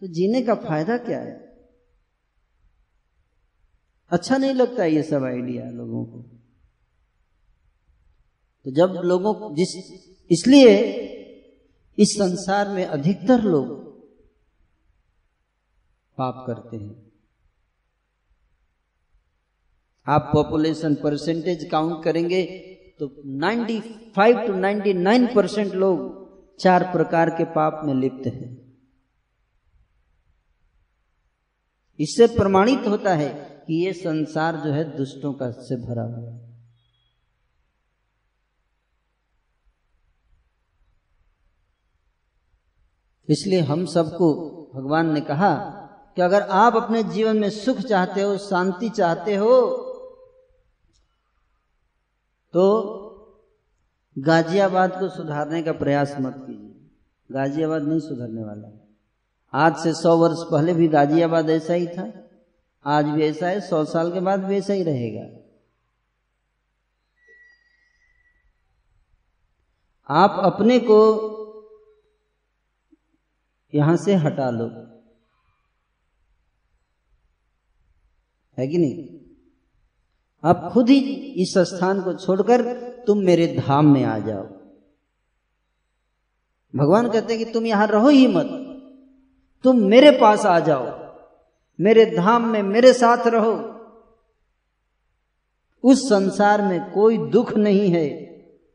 तो 0.00 0.06
जीने 0.06 0.42
का 0.42 0.54
फ़ायदा 0.54 0.96
क्या 0.96 1.18
है? 1.18 1.48
अच्छा 4.10 4.36
नहीं 4.36 4.54
लगता 4.54 4.84
ये 4.84 5.02
सब 5.02 5.24
आइडिया 5.24 5.70
लोगों 5.70 6.04
को। 6.04 6.22
तो 8.64 8.70
जब 8.70 9.00
लोगों 9.04 9.54
जिस, 9.54 9.74
इसलिए 10.30 10.76
इस 11.98 12.08
संसार 12.08 12.68
में 12.68 12.84
अधिकतर 12.84 13.42
लोग 13.42 13.68
पाप 16.18 16.44
करते 16.46 16.76
हैं। 16.76 17.07
आप 20.08 20.30
पॉपुलेशन 20.34 20.94
परसेंटेज 20.94 21.68
काउंट 21.70 22.04
करेंगे 22.04 22.44
तो 23.00 23.06
95 23.40 24.46
टू 24.46 24.52
99 24.52 25.34
परसेंट 25.34 25.74
लोग 25.74 26.16
चार 26.58 26.82
प्रकार 26.82 27.30
के 27.30 27.44
पाप 27.44 27.82
में 27.84 27.94
लिप्त 27.94 28.26
हैं। 28.26 28.56
इससे 32.00 32.26
प्रमाणित 32.26 32.86
होता 32.86 33.14
है 33.14 33.28
कि 33.66 33.86
ये 33.86 33.92
संसार 33.92 34.56
जो 34.56 34.72
है 34.72 34.96
दुष्टों 34.96 35.32
का 35.32 35.50
से 35.50 35.76
भरा 35.76 36.02
हुआ 36.02 36.32
है। 36.32 36.46
इसलिए 43.28 43.60
हम 43.60 43.84
सबको 43.86 44.34
भगवान 44.74 45.12
ने 45.12 45.20
कहा 45.20 45.54
कि 46.16 46.22
अगर 46.22 46.42
आप 46.42 46.76
अपने 46.76 47.02
जीवन 47.02 47.36
में 47.36 47.50
सुख 47.50 47.78
चाहते 47.78 48.22
हो, 48.22 48.38
शांति 48.38 48.88
चाहते 48.88 49.34
हो 49.34 49.84
तो 52.52 52.94
गाजियाबाद 54.18 55.00
को 55.00 55.08
सुधारने 55.08 55.62
का 55.62 55.72
प्रयास 55.72 56.16
मत 56.20 56.34
कीजिए। 56.36 56.90
गाजियाबाद 57.32 57.82
नहीं 57.82 58.00
सुधरने 58.00 58.44
वाला। 58.44 58.88
आज 59.52 59.76
से 59.76 59.94
सौ 59.94 60.16
वर्ष 60.16 60.38
पहले 60.50 60.74
भी 60.74 60.88
गाजियाबाद 60.88 61.50
ऐसा 61.50 61.72
ही 61.72 61.86
था। 61.86 62.30
आज 62.84 63.04
भी 63.04 63.22
ऐसा 63.22 63.48
है, 63.48 63.60
सौ 63.60 63.84
साल 63.84 64.12
के 64.12 64.20
बाद 64.20 64.44
भी 64.44 64.56
ऐसा 64.56 64.72
ही 64.72 64.82
रहेगा। 64.82 65.38
आप 70.10 70.52
अपने 70.52 70.78
को 70.78 71.28
यहाँ 73.74 73.96
से 73.96 74.14
हटा 74.14 74.50
लो। 74.50 74.84
है 78.58 78.68
कि 78.68 78.78
नहीं? 78.78 79.27
आप 80.44 80.70
खुद 80.72 80.88
ही 80.88 80.98
इस 81.14 81.58
स्थान 81.58 82.02
को 82.02 82.14
छोड़कर 82.14 82.74
तुम 83.06 83.18
मेरे 83.18 83.46
धाम 83.46 83.92
में 83.92 84.04
आ 84.04 84.18
जाओ। 84.18 84.42
भगवान 86.76 87.10
कहते 87.10 87.34
हैं 87.34 87.46
कि 87.46 87.52
तुम 87.52 87.66
यहाँ 87.66 87.86
रहो 87.86 88.08
ही 88.08 88.26
मत। 88.26 88.46
तुम 89.64 89.76
मेरे 89.76 90.10
पास 90.10 90.46
आ 90.46 90.60
जाओ। 90.60 91.08
मेरे 91.80 92.16
धाम 92.16 92.46
में 92.46 92.62
मेरे 92.62 92.92
साथ 92.92 93.26
रहो। 93.26 93.74
उस 95.82 96.08
संसार 96.08 96.62
में 96.62 96.90
कोई 96.90 97.18
दुख 97.18 97.52
नहीं 97.52 97.90
है, 97.90 98.08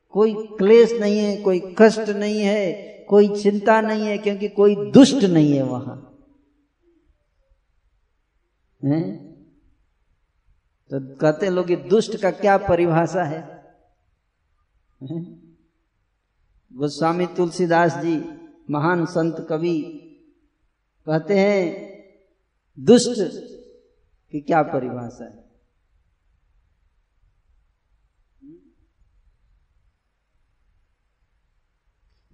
कोई 0.10 0.34
क्लेश 0.34 0.94
नहीं 0.94 1.20
है, 1.20 1.38
कोई 1.38 1.76
कष्ट 1.80 2.10
नहीं 2.10 2.40
है, 2.40 2.74
कोई 3.10 3.42
चिंता 3.42 3.82
नहीं 3.82 4.06
है, 4.06 4.18
क्योंकि 4.18 4.48
कोई 4.48 4.92
दुष्ट 4.92 5.24
नहीं 5.24 5.54
है 5.54 5.64
वहाँ। 5.64 6.18
है? 8.86 9.33
तो 10.94 11.16
कहते 11.16 11.50
लोग 11.50 11.90
दुष्ट 11.90 12.22
का 12.22 12.32
क्या 12.32 12.58
परिभाषा 12.58 13.24
है? 13.24 13.64
गोस्वामी 16.74 17.26
तुलसीदास 17.26 17.94
जी, 17.94 18.40
महान 18.70 19.06
संत 19.06 19.48
कवि, 19.50 19.82
कहते 21.06 21.40
हैं, 21.40 21.94
दुष्ट 22.80 23.14
की 24.32 24.42
क्या 24.42 24.62
परिभाषा 24.62 25.26
है? 25.26 25.44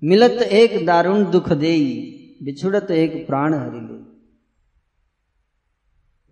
मिलत 0.03 0.41
एक 0.41 0.85
दारुण 0.85 1.31
दुख 1.31 1.49
देई, 1.49 2.05
बिछुड़त 2.43 2.91
एक 2.91 3.27
प्राण 3.27 3.53
हरि 3.53 3.79
ले। 3.79 3.99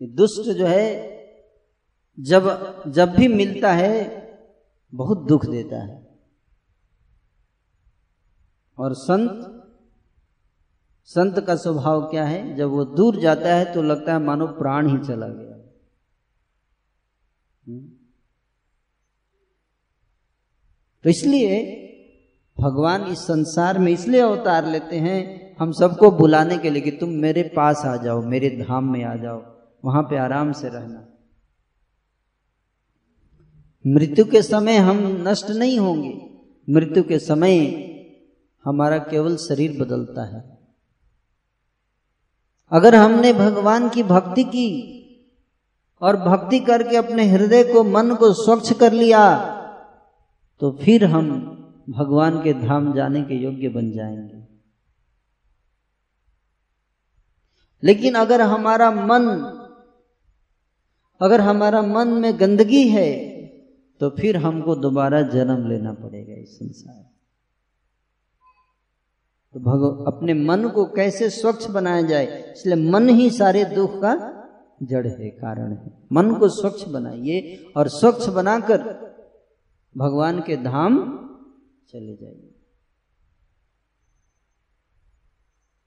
दुष्ट 0.08 0.52
जो 0.52 0.66
है 0.66 1.17
जब 2.20 2.84
जब 2.88 3.10
भी 3.10 3.28
मिलता 3.28 3.72
है, 3.72 4.28
बहुत 4.96 5.28
दुख 5.28 5.46
देता 5.46 5.84
है। 5.84 6.08
और 8.78 8.94
संत 8.94 9.54
संत 11.06 11.40
का 11.40 11.56
स्वभाव 11.56 12.02
क्या 12.02 12.26
है? 12.26 12.56
जब 12.56 12.70
वो 12.70 12.86
दूर 12.86 13.20
जाता 13.20 13.56
है 13.56 13.74
तो 13.74 13.82
लगता 13.82 14.14
है, 14.14 14.20
मानो 14.20 14.48
प्राण 14.48 14.88
ही 14.88 15.08
चला 15.08 15.28
गया। 15.28 15.72
हम्म। 17.68 17.90
तो 21.04 21.10
इसलिए, 21.10 21.84
भगवान 22.60 23.04
इस 23.04 23.20
संसार 23.20 23.80
में 23.80 23.92
इसलिए 23.92 24.22
अवतार 24.22 24.66
लेते 24.66 24.98
हैं, 24.98 25.56
हम 25.60 25.72
सबको 25.72 26.12
बुलाने 26.12 26.58
के 26.58 26.70
लिए 26.70 26.82
कि 26.82 26.92
तुम 26.92 27.10
मेरे 27.10 27.44
पास 27.44 27.82
आ 27.86 27.96
जाओ, 27.96 28.22
मेरे 28.22 28.50
धाम 28.50 28.92
में 28.92 29.04
आ 29.04 29.16
जाओ, 29.16 29.58
वहाँ 29.86 30.04
पे 30.04 30.18
आराम 30.18 30.52
से 30.52 30.70
रहना। 30.70 31.07
मृत्यु 33.88 34.26
के 34.26 34.42
समय 34.42 34.78
हम 34.78 34.98
नष्ट 35.28 35.50
नहीं 35.50 35.80
होंगे। 35.80 36.30
मृत्यु 36.70 37.04
के 37.04 37.20
समय 37.20 37.58
हमारा 38.66 38.98
केवल 38.98 39.36
शरीर 39.38 39.82
बदलता 39.82 40.26
है। 40.26 40.58
अगर 42.72 42.96
हमने 42.96 43.34
भगवान 43.34 43.90
की 43.90 44.04
भक्ति 44.04 44.44
की 44.44 44.70
और 46.02 46.16
भक्ति 46.18 46.60
करके 46.60 46.98
अपने 46.98 47.26
हृदय 47.26 47.64
को, 47.64 47.84
मन 47.84 48.16
को 48.16 48.34
स्वच्छ 48.34 48.74
कर 48.74 48.94
लिया 48.94 49.54
तो 50.60 50.72
फिर 50.72 51.06
हम 51.06 51.28
भगवान 51.90 52.44
के 52.44 52.54
धाम 52.54 52.94
जाने 52.94 53.22
के 53.22 53.36
योग्य 53.36 53.70
बन 53.70 53.92
जाएँगे। 53.92 54.48
लेकिन 57.84 58.16
अगर 58.16 58.42
हमारा 58.42 58.92
मन, 58.92 59.30
अगर 61.22 61.42
हमारा 61.42 61.82
मन 61.82 62.08
में 62.08 62.40
गंदगी 62.40 62.88
है 62.90 63.27
तो 64.02 64.10
फिर 64.10 64.38
हमको 64.38 64.76
दोबारा 64.76 65.22
जन्म 65.30 65.68
लेना 65.70 65.94
पड़ेगा 65.94 66.34
इस 66.34 66.58
संसार 66.60 67.06
तो 69.54 69.60
भग 69.60 70.06
अपने 70.08 70.34
मन 70.34 70.68
को 70.70 70.86
कैसे 70.86 71.30
स्वच्छ 71.30 71.70
बनाया 71.70 72.02
जाए, 72.02 72.26
इसलिए 72.52 72.90
मन 72.92 73.10
ही 73.10 73.30
सारे 73.30 73.64
दुख 73.66 74.02
का 74.02 74.16
जड़ 74.84 75.08
है, 75.08 75.30
कारण 75.30 75.72
है। 75.72 75.92
मन 76.12 76.34
को 76.34 76.50
स्वच्छ 76.50 76.88
बनाइए 76.88 77.72
और 77.78 77.88
स्वच्छ 77.90 78.28
बनाकर 78.30 78.84
भगवान 79.96 80.42
के 80.42 80.58
धाम 80.58 80.98
चले 81.90 82.16
जाइए। 82.16 82.54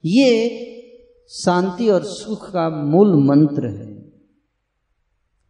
ये 0.03 0.67
शांति 1.31 1.89
और 1.89 2.03
सुख 2.03 2.49
का 2.51 2.69
मूल 2.69 3.15
मंत्र 3.23 3.67
है। 3.67 3.89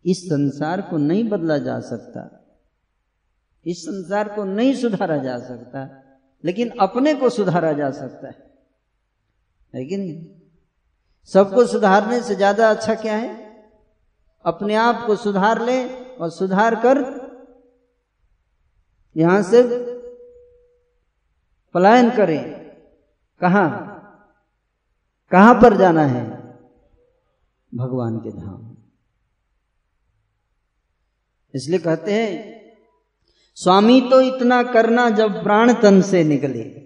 इस 0.06 0.24
संसार 0.26 0.82
को 0.82 0.98
नहीं 0.98 1.24
बदला 1.30 1.58
जा 1.58 1.80
सकता। 1.80 2.28
इस 3.66 3.84
संसार 3.86 4.30
को 4.30 4.44
नहीं 4.44 4.74
सुधारा 4.76 5.18
जा 5.18 5.38
सकता, 5.40 5.88
लेकिन 6.44 6.70
अपने 6.80 7.14
को 7.14 7.30
सुधारा 7.30 7.74
जा 7.74 7.90
सकता 7.92 8.28
है। 8.28 9.86
कि 9.86 9.98
नहीं 9.98 10.26
सबको 11.26 11.66
सुधारने 11.66 12.22
से 12.22 12.36
ज़्यादा 12.36 12.70
अच्छा 12.70 12.96
क्या 12.96 13.16
है? 13.16 13.30
अपने 14.46 14.76
आप 14.76 15.06
को 15.08 15.16
सुधार 15.16 15.62
ले 15.62 15.78
और 16.16 16.30
सुधार 16.30 16.76
कर। 16.76 17.00
यहाँ 19.16 19.42
से 19.44 19.62
पलायन 21.76 22.10
करें। 22.10 22.44
कहा? 23.42 23.68
कहाँ 25.32 25.54
पर 25.54 25.78
जाना 25.78 26.06
है? 26.06 26.26
भगवान 27.72 28.18
के 28.18 28.32
धाम। 28.32 28.76
इसलिए 31.54 31.80
कहते 31.80 32.14
हैं 32.14 32.61
स्वामी 33.54 34.02
तो 34.02 34.22
इतना 34.22 34.64
करना 34.64 35.10
जब 35.10 35.44
प्राण 35.44 35.74
तन 35.74 36.02
से 36.02 36.24
निकले। 36.24 36.82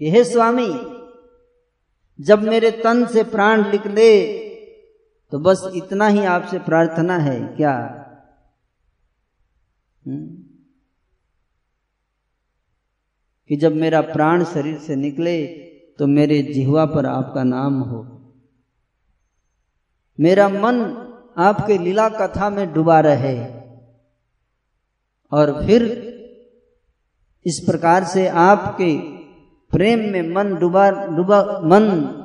यह 0.00 0.24
स्वामी, 0.24 0.94
जब 2.20 2.42
मेरे 2.42 2.70
तन 2.70 3.06
से 3.06 3.22
प्राण 3.22 3.70
निकले 3.70 4.38
तो 5.30 5.38
बस 5.38 5.72
इतना 5.74 6.06
ही 6.06 6.24
आपसे 6.24 6.58
प्रार्थना 6.58 7.18
है, 7.18 7.46
क्या? 7.46 8.00
हम्म? 10.06 10.44
कि 13.48 13.56
जब 13.56 13.74
मेरा 13.74 14.00
प्राण 14.00 14.44
शरीर 14.44 14.78
से 14.78 14.96
निकले 14.96 15.46
तो 15.98 16.06
मेरे 16.06 16.42
जिहवा 16.42 16.86
पर 16.86 17.06
आपका 17.06 17.44
नाम 17.44 17.80
हो। 17.80 18.32
मेरा 20.20 20.48
मन 20.48 20.82
आपके 21.36 21.78
लीला 21.78 22.08
कथा 22.08 22.50
में 22.50 22.72
डूबा 22.72 23.00
रहे। 23.00 23.53
और 25.34 25.66
फिर 25.66 25.82
इस 27.46 27.62
प्रकार 27.66 28.04
से 28.04 28.28
आपके 28.28 28.98
प्रेम 29.70 29.98
में 29.98 30.34
मन 30.34 30.54
डुबा, 30.54 30.90
डूबा, 30.90 31.60
मन 31.64 32.20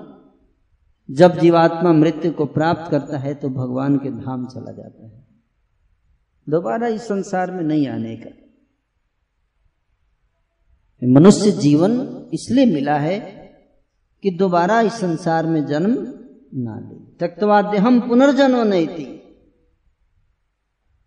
जब 1.11 1.37
जीवात्मा 1.37 1.91
मृत्यु 1.91 2.31
को 2.31 2.45
प्राप्त 2.45 2.91
करता 2.91 3.17
है 3.17 3.33
तो 3.33 3.49
भगवान 3.49 3.97
के 3.97 4.09
धाम 4.09 4.45
चला 4.47 4.71
जाता 4.71 5.05
है। 5.05 5.27
दोबारा 6.49 6.87
इस 6.87 7.01
संसार 7.01 7.51
में 7.51 7.63
नहीं 7.63 7.87
आने 7.87 8.15
का। 8.15 8.29
मनुष्य 11.07 11.51
जीवन 11.51 11.91
इसलिए 12.33 12.65
मिला 12.65 12.97
है 12.97 13.19
कि 14.23 14.31
दोबारा 14.31 14.81
इस 14.81 14.93
संसार 14.93 15.45
में 15.45 15.65
जन्म 15.65 15.93
ना 16.53 16.79
ले। 16.79 16.95
त्यक्तवाद्य 17.19 17.77
हम 17.77 17.99
पुनर्जन्म 18.09 18.63
नहीं 18.63 18.87
थी। 18.87 19.18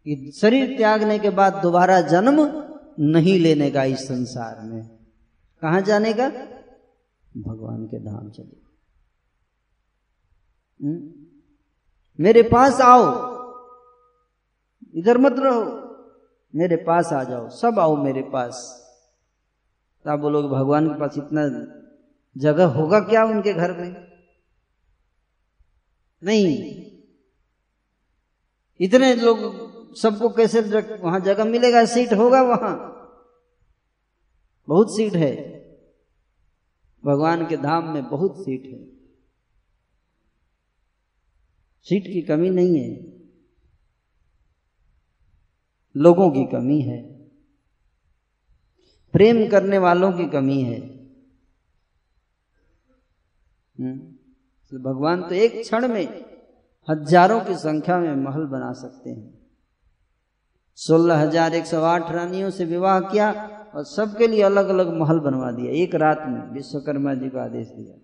कि 0.05 0.33
शरीर 0.33 0.77
त्यागने 0.77 1.19
के 1.19 1.31
बाद 1.31 1.55
दोबारा 1.63 2.01
जन्म 2.01 2.63
नहीं 3.01 3.39
लेने 3.39 3.71
का 3.71 3.85
इस 3.85 4.09
संसार 4.09 4.61
में। 4.61 4.89
कहा 5.63 5.81
जाने 5.81 6.13
का 6.13 6.29
भगवान 7.37 7.87
के 7.87 7.99
धाम 7.99 8.31
चले। 8.31 8.63
हम्म? 10.87 11.13
मेरे 12.21 12.43
पास 12.43 12.81
आओ। 12.81 13.33
इधर 14.95 15.19
मत 15.19 15.35
रहो। 15.39 15.83
मेरे 16.55 16.77
पास 16.77 17.13
आ 17.13 17.25
जाओ। 17.25 17.49
सब 17.49 17.79
आओ 17.79 17.97
मेरे 17.97 18.23
पास। 18.23 18.83
तो 20.05 20.11
आप 20.11 20.19
बोलोगे 20.19 20.49
भगवान 20.49 20.89
के 20.89 21.01
पास 21.01 21.15
इतना 21.19 21.43
जगह 22.41 22.65
होगा 22.65 23.01
क्या 23.01 23.25
उनके 23.25 23.53
घर 23.53 23.73
में? 23.73 24.13
नहीं। 26.25 26.83
इतने 28.81 29.15
लोग 29.15 29.72
सबको 29.97 30.29
कैसे 30.29 30.61
वहाँ 30.97 31.21
जगह 31.21 31.45
मिलेगा 31.45 31.85
सीट 31.85 32.13
होगा 32.13 32.43
वहाँ। 32.43 32.75
बहुत 34.69 34.97
सीट 34.97 35.17
है। 35.17 35.35
भगवान 37.05 37.47
के 37.47 37.57
धाम 37.57 37.89
में 37.89 38.09
बहुत 38.09 38.45
सीट 38.45 38.65
है। 38.65 38.85
सीट 41.87 42.03
की 42.03 42.23
कमी 42.23 42.51
नहीं 42.51 42.79
है। 42.81 43.13
लोगों 45.97 46.31
की 46.31 46.45
कमी 46.45 46.81
है। 46.81 47.01
प्रेम 49.15 49.49
करने 49.49 49.79
वालों 49.79 50.13
की 50.13 50.27
कमी 50.27 50.63
है। 50.63 50.81
हम्म, 53.79 53.99
तो 53.99 54.79
भगवान 54.79 55.23
तो 55.23 55.35
एक 55.35 55.61
क्षण 55.63 55.89
में 55.89 56.07
हज़ारों 56.89 57.41
की 57.41 57.57
संख्या 57.57 57.99
में 57.99 58.15
महल 58.17 58.47
बना 58.47 58.73
सकते 58.73 59.11
हैं। 59.11 59.42
सोलह 60.79 61.19
हज़ार 61.19 61.55
एक 61.55 61.67
सौ 61.67 61.83
आठ 61.85 62.11
रानियों 62.13 62.51
से 62.51 62.65
विवाह 62.65 63.01
किया 63.03 63.33
और 63.75 63.85
सबके 63.85 64.27
लिए 64.27 64.43
अलग 64.43 64.69
अलग 64.69 64.93
महल 65.01 65.19
बनवा 65.21 65.51
दिया। 65.51 65.73
एक 65.83 65.95
रात 65.95 66.25
में 66.29 66.41
विश्वकर्मा 66.53 67.15
जी 67.15 67.29
को 67.29 67.39
आदेश 67.39 67.67
दिया। 67.69 67.97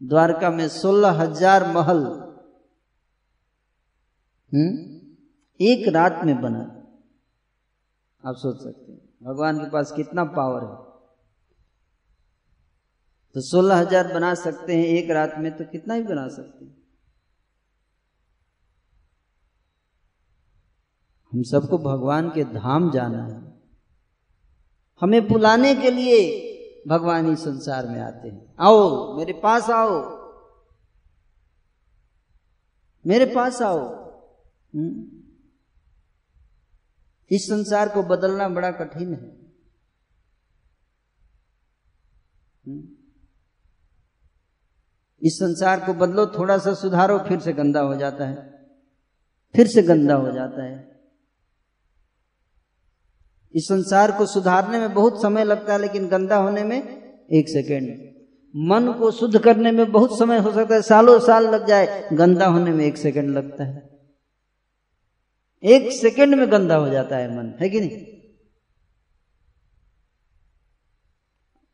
द्वारका 0.00 0.50
में 0.50 0.68
सोलह 0.68 1.20
हज़ार 1.20 1.66
महल 1.68 2.04
हम्म 4.52 5.00
एक 5.60 5.88
रात 5.88 6.20
में 6.24 6.40
बना। 6.40 6.60
आप 8.24 8.36
सोच 8.36 8.56
सकते 8.56 8.92
हैं, 8.92 9.00
भगवान 9.22 9.58
के 9.58 9.68
पास 9.70 9.92
कितना 9.92 10.24
पावर 10.32 10.64
है। 10.64 10.76
तो 13.34 13.40
सोलह 13.40 13.76
हज़ार 13.76 14.12
बना 14.14 14.34
सकते 14.36 14.76
हैं, 14.76 14.84
एक 14.86 15.10
रात 15.10 15.34
में 15.38 15.50
तो 15.56 15.64
कितना 15.64 15.94
ही 15.94 16.02
बना 16.02 16.26
सकते 16.28 16.64
हैं। 16.64 16.81
हम 21.32 21.42
सबको 21.42 21.78
भगवान 21.78 22.28
के 22.28 22.44
धाम 22.44 22.90
जाना 22.90 23.26
है। 23.26 23.52
हमें 25.00 25.28
बुलाने 25.28 25.74
के 25.74 25.90
लिए 25.90 26.48
भगवान 26.88 27.26
ही 27.26 27.36
संसार 27.36 27.88
में 27.88 28.00
आते 28.00 28.28
हैं। 28.28 28.54
आओ, 28.60 29.16
मेरे 29.16 29.32
पास 29.32 29.70
आओ। 29.70 30.22
मेरे 33.06 33.26
पास 33.34 33.62
आओ। 33.62 34.12
हम्म? 34.74 35.10
इस 37.30 37.42
संसार 37.42 37.88
को 37.88 38.02
बदलना 38.02 38.48
बड़ा 38.48 38.70
कठिन 38.70 39.14
है। 39.14 39.52
हम्म? 42.66 42.88
इस 45.22 45.34
संसार 45.34 45.80
को 45.86 45.94
बदलो, 45.94 46.26
थोड़ा 46.26 46.58
सा 46.58 46.74
सुधारो, 46.74 47.18
फिर 47.18 47.40
से 47.40 47.52
गंदा 47.52 47.80
हो 47.80 47.94
जाता 47.94 48.26
है। 48.26 48.68
फिर 49.56 49.66
से 49.66 49.82
गंदा 49.82 50.14
हो 50.14 50.32
जाता 50.32 50.64
है। 50.64 50.91
इस 53.54 53.68
संसार 53.68 54.12
को 54.12 54.26
सुधारने 54.26 54.78
में 54.78 54.94
बहुत 54.94 55.22
समय 55.22 55.44
लगता 55.44 55.72
है, 55.72 55.80
लेकिन 55.80 56.08
गंदा 56.08 56.36
होने 56.36 56.64
में 56.64 57.02
एक 57.32 57.48
सेकेंड। 57.48 58.12
मन 58.56 58.92
को 58.92 59.10
शुद्ध 59.10 59.38
करने 59.38 59.70
में 59.70 59.92
बहुत 59.92 60.18
समय 60.18 60.38
हो 60.38 60.52
सकता 60.52 60.74
है, 60.74 60.82
सालों 60.82 61.20
साल 61.20 61.46
लग 61.46 61.66
जाए, 61.66 62.08
गंदा 62.12 62.46
होने 62.46 62.70
में 62.70 62.84
एक 62.84 62.96
सेकेंड 62.96 63.30
लगता 63.30 63.64
है। 63.64 64.00
एक 65.62 65.92
सेकेंड 65.92 66.34
में 66.34 66.52
गंदा 66.52 66.76
हो 66.76 66.88
जाता 66.88 67.16
है 67.16 67.38
मन, 67.38 67.54
है 67.60 67.68
कि 67.68 67.80
नहीं? 67.80 68.06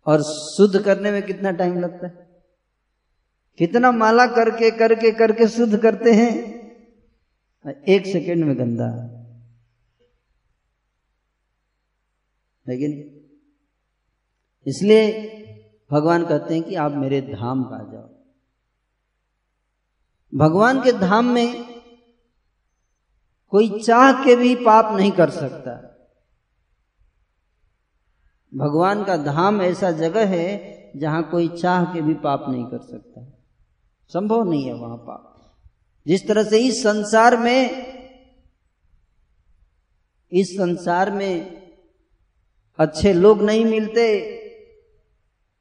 और 0.06 0.22
शुद्ध 0.22 0.78
करने 0.78 1.10
में 1.10 1.22
कितना 1.22 1.50
टाइम 1.50 1.80
लगता 1.80 2.06
है? 2.06 2.28
कितना 3.58 3.92
माला 3.92 4.26
करके 4.26 4.70
करके 4.70 5.10
करके 5.10 5.48
शुद्ध 5.48 5.78
करते 5.78 6.12
हैं, 6.12 6.58
एक 7.88 8.06
सेकेंड 8.06 8.44
में 8.44 8.58
गंदा। 8.58 9.17
है 12.72 12.78
कि 12.78 12.88
नहीं? 12.88 13.20
इसलिए 14.66 15.34
भगवान 15.92 16.26
कहते 16.26 16.54
हैं 16.54 16.62
कि 16.62 16.74
आप 16.74 16.92
मेरे 16.92 17.20
धाम 17.20 17.62
का 17.64 17.92
जाओ। 17.92 18.18
भगवान 20.34 20.82
के 20.82 20.92
धाम 20.92 21.24
में 21.24 21.80
कोई 23.50 23.80
चाह 23.80 24.24
के 24.24 24.36
भी 24.36 24.54
पाप 24.54 24.96
नहीं 24.96 25.12
कर 25.12 25.30
सकता। 25.30 25.84
भगवान 28.54 29.04
का 29.04 29.16
धाम 29.16 29.62
ऐसा 29.62 29.90
जगह 29.90 30.26
है 30.26 30.78
जहाँ 30.96 31.30
कोई 31.30 31.48
चाह 31.48 31.84
के 31.84 32.02
भी 32.02 32.14
पाप 32.14 32.44
नहीं 32.48 32.64
कर 32.64 32.78
सकता। 32.78 33.38
संभव 34.08 34.50
नहीं 34.50 34.64
है 34.64 34.74
वहाँ 34.74 34.96
पाप। 34.96 35.34
जिस 36.06 36.28
तरह 36.28 36.44
से 36.44 36.58
इस 36.58 36.82
संसार 36.82 37.36
में, 37.36 37.70
इस 40.32 40.50
संसार 40.50 41.10
में 41.10 41.57
अच्छे 42.78 43.12
लोग 43.12 43.42
नहीं 43.42 43.64
मिलते। 43.64 44.04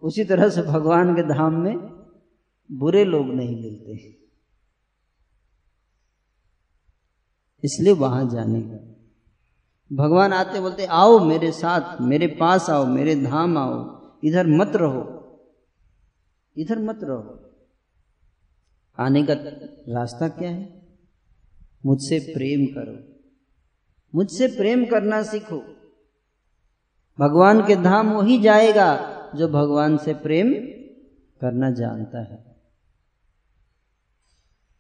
उसी 0.02 0.24
तरह 0.24 0.50
से 0.50 0.62
भगवान 0.62 1.16
के 1.16 1.24
धाम 1.24 1.54
में 1.54 1.78
बुरे 2.72 3.04
लोग 3.06 3.28
नहीं 3.28 3.62
मिलते। 3.62 4.18
इसलिए 7.64 7.94
वहाँ 7.94 8.30
जाने 8.30 8.62
का। 8.62 8.94
भगवान 9.96 10.34
आते 10.34 10.60
बोलते 10.60 10.86
आओ 10.86 11.20
मेरे 11.20 11.52
साथ 11.52 12.02
मेरे 12.02 12.28
पास 12.28 12.70
आओ 12.70 12.86
मेरे 12.86 13.16
धाम 13.16 13.58
आओ 13.58 13.78
इधर 14.24 14.48
मत 14.48 14.72
रहो 14.76 15.14
इधर 16.58 16.80
मत 16.80 17.00
रहो। 17.04 17.44
आने 19.00 19.24
का 19.24 19.34
रास्ता 19.94 20.30
क्या 20.30 20.50
है? 20.50 20.88
मुझसे 21.86 22.20
प्रेम 22.20 22.66
करो। 22.66 23.22
मुझसे 24.16 24.48
प्रेम 24.48 24.86
करना 24.86 25.24
सीखो। 25.24 25.77
भगवान 27.20 27.66
के 27.68 27.76
धाम 27.76 28.14
वही 28.14 28.42
जाएगा 28.42 29.14
जो 29.36 29.48
भगवान 29.48 29.98
से 29.98 30.14
प्रेम 30.14 30.54
करना 31.42 31.72
जानता 31.72 32.20
है। 32.20 32.56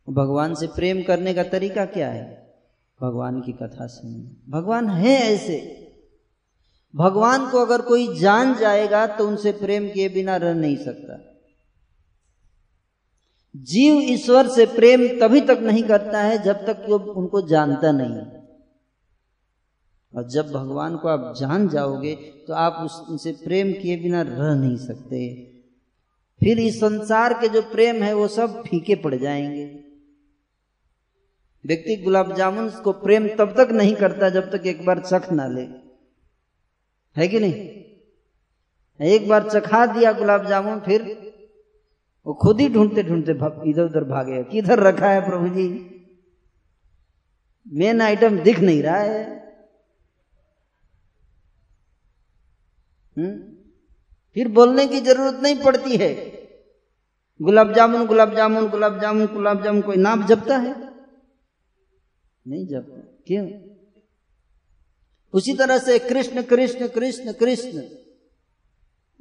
भगवान 0.09 0.55
से 0.55 0.67
प्रेम 0.67 1.03
करने 1.03 1.33
का 1.33 1.43
तरीका 1.43 1.85
क्या 1.85 2.09
है? 2.09 2.55
भगवान 3.01 3.41
की 3.41 3.51
कथा 3.51 3.87
सुनना 3.87 4.59
भगवान 4.59 4.89
है 4.89 5.13
ऐसे। 5.13 5.57
भगवान 6.95 7.49
को 7.49 7.57
अगर 7.57 7.81
कोई 7.81 8.19
जान 8.19 8.55
जाएगा 8.55 9.07
तो 9.07 9.27
उनसे 9.27 9.51
प्रेम 9.51 9.89
किए 9.89 10.09
बिना 10.09 10.37
रह 10.37 10.53
नहीं 10.53 10.77
सकता। 10.77 11.33
जीव 13.55 14.01
ईश्वर 14.01 14.47
से 14.47 14.65
प्रेम 14.65 15.07
तभी 15.19 15.41
तक 15.41 15.59
नहीं 15.61 15.83
करता 15.83 16.21
है 16.21 16.43
जब 16.43 16.65
तक 16.65 16.85
वो 16.89 16.97
उनको 16.97 17.41
जानता 17.41 17.91
नहीं। 17.91 18.36
और 20.15 20.27
जब 20.29 20.51
भगवान 20.51 20.97
को 20.97 21.07
आप 21.07 21.35
जान 21.39 21.67
जाओगे 21.69 22.15
तो 22.47 22.53
आप 22.53 23.05
उनसे 23.09 23.31
प्रेम 23.31 23.71
किए 23.73 23.97
बिना 23.97 24.21
रह 24.21 24.55
नहीं 24.55 24.77
सकते। 24.77 25.51
फिर 26.39 26.59
इस 26.59 26.79
संसार 26.79 27.33
के 27.33 27.47
जो 27.47 27.61
प्रेम 27.61 28.03
है, 28.03 28.13
वो 28.13 28.27
सब 28.27 28.63
फीके 28.63 28.95
पड़ 28.95 29.15
जाएँगे। 29.15 29.65
व्यक्ति 31.65 31.95
गुलाब 31.95 32.35
जामुन 32.35 32.69
को 32.69 32.91
प्रेम 32.91 33.27
तब 33.27 33.53
तक 33.57 33.71
नहीं 33.71 33.95
करता 33.95 34.29
जब 34.29 34.51
तक 34.51 34.65
एक 34.65 34.85
बार 34.85 34.99
चख 34.99 35.31
ना 35.31 35.47
ले। 35.47 35.61
है 37.17 37.27
कि 37.27 37.39
नहीं? 37.39 37.53
एक 39.05 39.27
बार 39.27 39.49
चखा 39.49 39.85
दिया 39.85 40.11
गुलाब 40.11 40.47
जामुन, 40.47 40.79
फिर 40.79 41.01
वो 42.27 42.33
खुद 42.33 42.61
ही 42.61 42.69
ढूंढते 42.69 43.03
ढूंढते 43.03 43.31
इधर 43.69 43.83
उधर 43.83 44.03
भागे। 44.03 44.43
किधर 44.43 44.79
रखा 44.79 45.09
है 45.09 45.29
प्रभु 45.29 45.47
जी? 45.47 45.67
मेन 47.67 48.01
आइटम 48.01 48.39
दिख 48.39 48.59
नहीं 48.59 48.83
रहा 48.83 48.97
है। 48.97 49.46
हुँ? 53.17 53.57
फिर 54.33 54.47
बोलने 54.47 54.87
की 54.87 54.99
ज़रूरत 54.99 55.39
नहीं 55.43 55.63
पड़ती 55.63 55.97
है। 55.97 56.37
गुलाब 57.41 57.73
जामुन 57.73 58.05
गुलाब 58.05 58.35
जामुन 58.35 58.69
गुलाब 58.69 59.01
जामुन 59.01 59.27
गुलाब 59.27 59.63
जामुन, 59.63 59.81
कोई 59.81 59.95
नाम 59.95 60.25
जपता 60.27 60.57
है? 60.57 60.87
नहीं 62.47 62.67
जपता। 62.67 63.23
क्यों? 63.27 63.49
उसी 65.33 65.53
तरह 65.53 65.77
से 65.77 65.99
कृष्ण 65.99 66.41
कृष्ण 66.43 66.87
कृष्ण 66.87 67.33
कृष्ण 67.33 67.83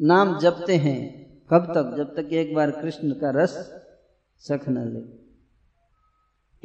नाम 0.00 0.38
जपते 0.38 0.76
हैं। 0.76 1.26
कब 1.52 1.64
तक? 1.64 1.96
जब 1.96 2.14
तक 2.16 2.32
एक 2.32 2.54
बार 2.54 2.70
कृष्ण 2.70 3.10
का 3.10 3.30
रस 3.30 3.82
सख 4.38 4.68
न 4.68 4.78
ले। 4.78 5.26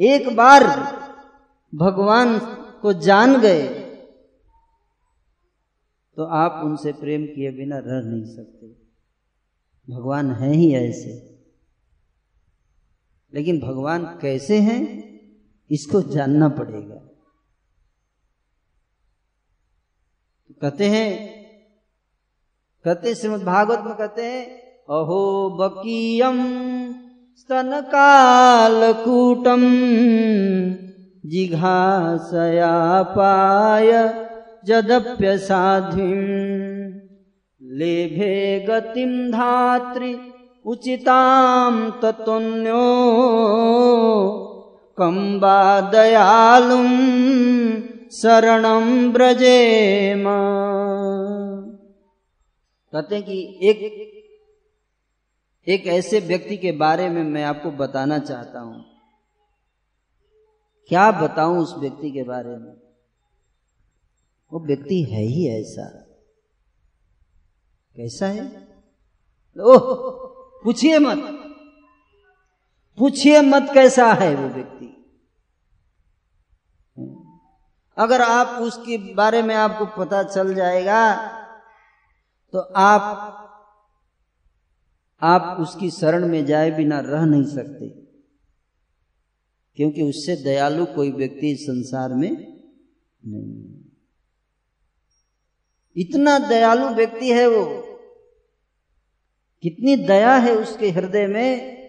एक 0.08 0.36
बार 0.36 0.64
भगवान 1.76 2.40
को 2.82 2.94
जान 2.94 3.42
गए 3.42 3.81
तो 6.16 6.24
आप 6.24 6.66
उनसे 6.66 6.94
प्रेम 6.94 7.26
किए 7.26 7.52
बिना 7.52 7.78
रह 7.78 8.02
नहीं 8.02 8.36
सकते। 8.36 8.68
भगवान 9.94 10.32
है 10.32 10.54
ही 10.54 10.76
ऐसे। 10.76 11.44
लेकिन 13.34 13.60
भगवान 13.60 14.06
कैसे 14.06 14.60
हैं, 14.60 15.12
इसको 15.72 16.02
जानना 16.02 16.50
पड़ेगा। 16.50 16.96
कहते 20.62 20.90
हैं, 20.90 21.42
कहते 22.86 23.16
श्रीमद 23.16 23.44
भागवत 23.44 23.80
में 23.80 23.96
कहते 23.96 24.26
हैं, 24.26 24.46
अहो 24.82 25.50
बकीयम 25.62 26.38
स्तन 27.36 27.82
कालकूटम 27.82 29.62
जिघासया 31.30 33.04
पाय 33.04 33.92
जदप्य 34.64 35.38
साध्वी 35.38 36.12
लेभे 37.62 38.34
गतिम 38.70 39.32
धात्री 39.32 40.14
उचिताम 40.66 41.90
तत्न्यो 42.02 42.84
कंबा 44.98 45.60
दयालुम 45.92 46.90
शरणम 48.12 49.12
ब्रजेम। 49.14 50.24
कहते 52.94 53.22
कि 53.22 53.38
एक 53.64 53.80
एक 55.68 55.88
ऐसे 55.88 56.20
व्यक्ति 56.20 56.58
के 56.58 56.72
बारे 56.78 57.10
में 57.10 57.24
मैं 57.24 57.44
आपको 57.44 57.72
बताना 57.72 58.20
चाहता 58.20 58.60
हूँ। 58.60 58.84
क्या 60.90 61.12
बताऊँ 61.12 61.58
उस 61.60 61.76
व्यक्ति 61.80 62.12
के 62.12 62.24
बारे 62.24 62.56
में? 62.58 62.81
वो 64.54 64.60
व्यक्ति 64.60 65.04
है 65.04 65.22
ही 65.22 65.48
ऐसा। 65.48 65.84
कैसा 67.96 68.28
है? 68.28 68.46
ओह, 69.60 69.80
पूछिए 70.64 71.00
मत। 71.00 71.18
पूछिए 72.98 73.42
मत 73.42 73.68
कैसा 73.74 74.14
है 74.14 74.36
वो 74.36 74.48
व्यक्ति। 74.48 74.88
अगर 77.98 78.22
आप 78.22 78.62
उसके 78.62 79.14
बारे 79.14 79.42
में 79.42 79.56
आपको 79.56 79.86
पता 79.86 80.24
चल 80.24 80.56
जाएगा 80.56 81.28
तो 82.54 82.60
आप 82.60 83.38
आप 85.22 85.58
उसकी 85.60 85.92
शरण 85.92 86.28
में 86.28 86.46
जाए 86.46 86.72
बिना 86.72 87.00
रह 87.00 87.26
नहीं 87.26 87.44
सकते। 87.44 87.90
क्योंकि 89.76 90.02
उससे 90.02 90.36
दयालु 90.36 90.86
कोई 90.86 91.12
व्यक्ति 91.12 91.56
संसार 91.56 92.14
में 92.14 92.32
नहीं 93.26 93.81
इतना 95.96 96.40
दयालु 96.40 96.90
व्यक्ति 96.90 97.32
है 97.32 97.48
वो। 97.48 97.66
कितनी 99.64 99.96
दया 99.96 100.36
है 100.36 100.56
उसके 100.56 100.90
हृदय 100.90 101.28
में, 101.28 101.82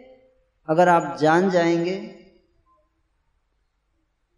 अगर 0.68 0.88
आप 0.88 1.18
जान 1.18 1.50
जाएँगे 1.50 2.22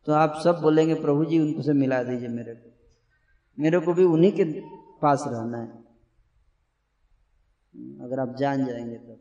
तो 0.06 0.12
आप 0.12 0.40
सब 0.44 0.60
बोलेंगे, 0.60 0.94
प्रभु 0.94 1.24
जी, 1.24 1.38
उनको 1.38 1.62
से 1.62 1.72
मिला 1.72 2.02
दीजिए 2.02 2.28
मेरे 2.28 2.54
को। 2.54 2.70
मेरे 3.58 3.78
को 3.78 3.94
भी 3.94 4.04
उन्हीं 4.04 4.32
के 4.32 4.44
पास 5.00 5.24
रहना 5.26 5.58
है। 5.58 5.68
अगर 8.04 8.20
आप 8.20 8.36
जान 8.36 8.66
जाएँगे 8.66 8.96
तो। 8.96 9.14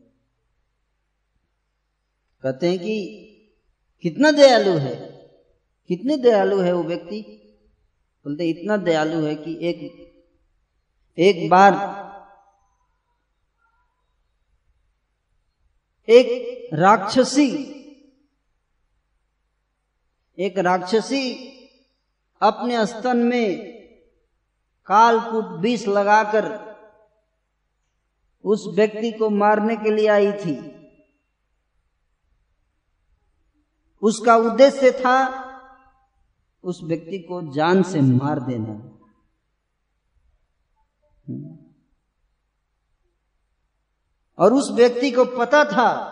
कहते 2.42 2.68
हैं 2.68 2.78
कि 2.78 2.94
कितना 4.02 4.30
दयालु 4.30 4.70
है, 4.70 4.94
कितने 5.88 6.16
दयालु 6.16 6.58
है 6.60 6.72
वो 6.72 6.82
व्यक्ति? 6.82 7.20
बोलते 8.24 8.44
इतना 8.44 8.76
दयालु 8.76 9.20
है 9.20 9.34
कि 9.34 9.58
एक 9.62 10.13
एक 11.18 11.50
बार, 11.50 11.74
एक 16.08 16.68
राक्षसी 16.74 17.70
एक 20.38 20.58
राक्षसी 20.58 21.34
अपने 22.42 22.86
स्तन 22.86 23.16
में 23.16 23.74
कालकूट 24.86 25.44
बीस 25.44 25.86
लगाकर 25.88 26.48
उस 28.44 28.64
व्यक्ति 28.74 29.12
को 29.12 29.30
मारने 29.30 29.76
के 29.76 29.90
लिए 29.90 30.08
आई 30.08 30.32
थी। 30.32 30.56
उसका 34.02 34.36
उद्देश्य 34.36 34.90
था 34.90 35.16
उस 36.64 36.80
व्यक्ति 36.84 37.18
को 37.18 37.52
जान 37.52 37.82
से 37.82 38.00
मार 38.00 38.40
देना। 38.40 38.93
और 44.38 44.52
उस 44.52 44.70
व्यक्ति 44.70 45.10
को 45.10 45.24
पता 45.24 45.64
था 45.64 46.10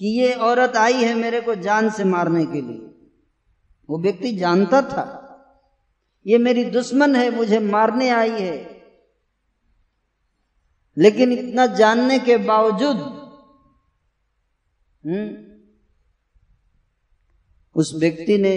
कि 0.00 0.06
ये 0.20 0.34
औरत 0.34 0.76
आई 0.76 1.04
है 1.04 1.14
मेरे 1.14 1.40
को 1.40 1.54
जान 1.54 1.90
से 1.90 2.04
मारने 2.04 2.46
के 2.46 2.60
लिए। 2.60 3.10
वो 3.90 3.98
व्यक्ति 3.98 4.32
जानता 4.36 4.82
था 4.82 5.20
ये 6.26 6.38
मेरी 6.38 6.64
दुश्मन 6.64 7.16
है 7.16 7.30
मुझे 7.30 7.58
मारने 7.58 8.08
आई 8.08 8.30
है। 8.30 8.74
लेकिन 10.98 11.32
इतना 11.32 11.66
जानने 11.66 12.18
के 12.18 12.36
बावजूद 12.36 12.96
हम्म, 15.04 15.54
उस 17.74 17.92
व्यक्ति 17.94 18.38
ने 18.38 18.56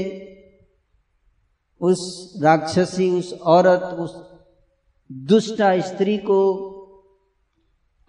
उस 1.82 2.34
राक्षसी 2.43 3.10
उस 3.12 3.34
औरत 3.34 3.82
उस 3.82 4.12
दुष्टा 5.12 5.80
स्त्री 5.80 6.18
को 6.18 6.68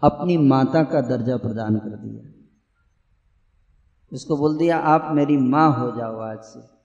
अपनी 0.01 0.37
माता 0.37 0.83
का 0.83 1.01
दर्जा 1.01 1.37
प्रदान 1.37 1.75
कर 1.75 1.89
दिया। 1.89 2.45
उसको 4.13 4.37
बोल 4.37 4.57
दिया, 4.57 4.77
आप 4.77 5.15
मेरी 5.15 5.37
माँ 5.37 5.79
हो 5.79 5.97
जाओ 5.97 6.19
आज 6.19 6.39
से। 6.39 6.79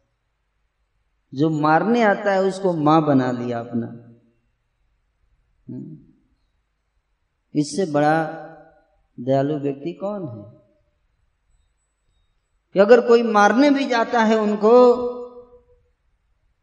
जो 1.35 1.51
मारने 1.51 2.03
आता 2.03 2.33
है, 2.33 2.41
उसको 2.41 2.73
माँ 2.73 3.07
बना 3.07 3.31
लिया 3.31 3.61
अपना। 3.61 3.87
हम्म। 5.69 5.99
इससे 7.55 7.87
बड़ा 7.87 8.25
दयालु 9.21 9.59
व्यक्ति 9.59 9.93
कौन 9.93 10.29
है? 10.29 10.65
कि 12.73 12.79
अगर 12.79 13.09
कोई 13.09 13.23
मारने 13.23 13.71
भी 13.71 13.87
जाता 13.87 14.25
है 14.25 14.39
उनको 14.39 14.97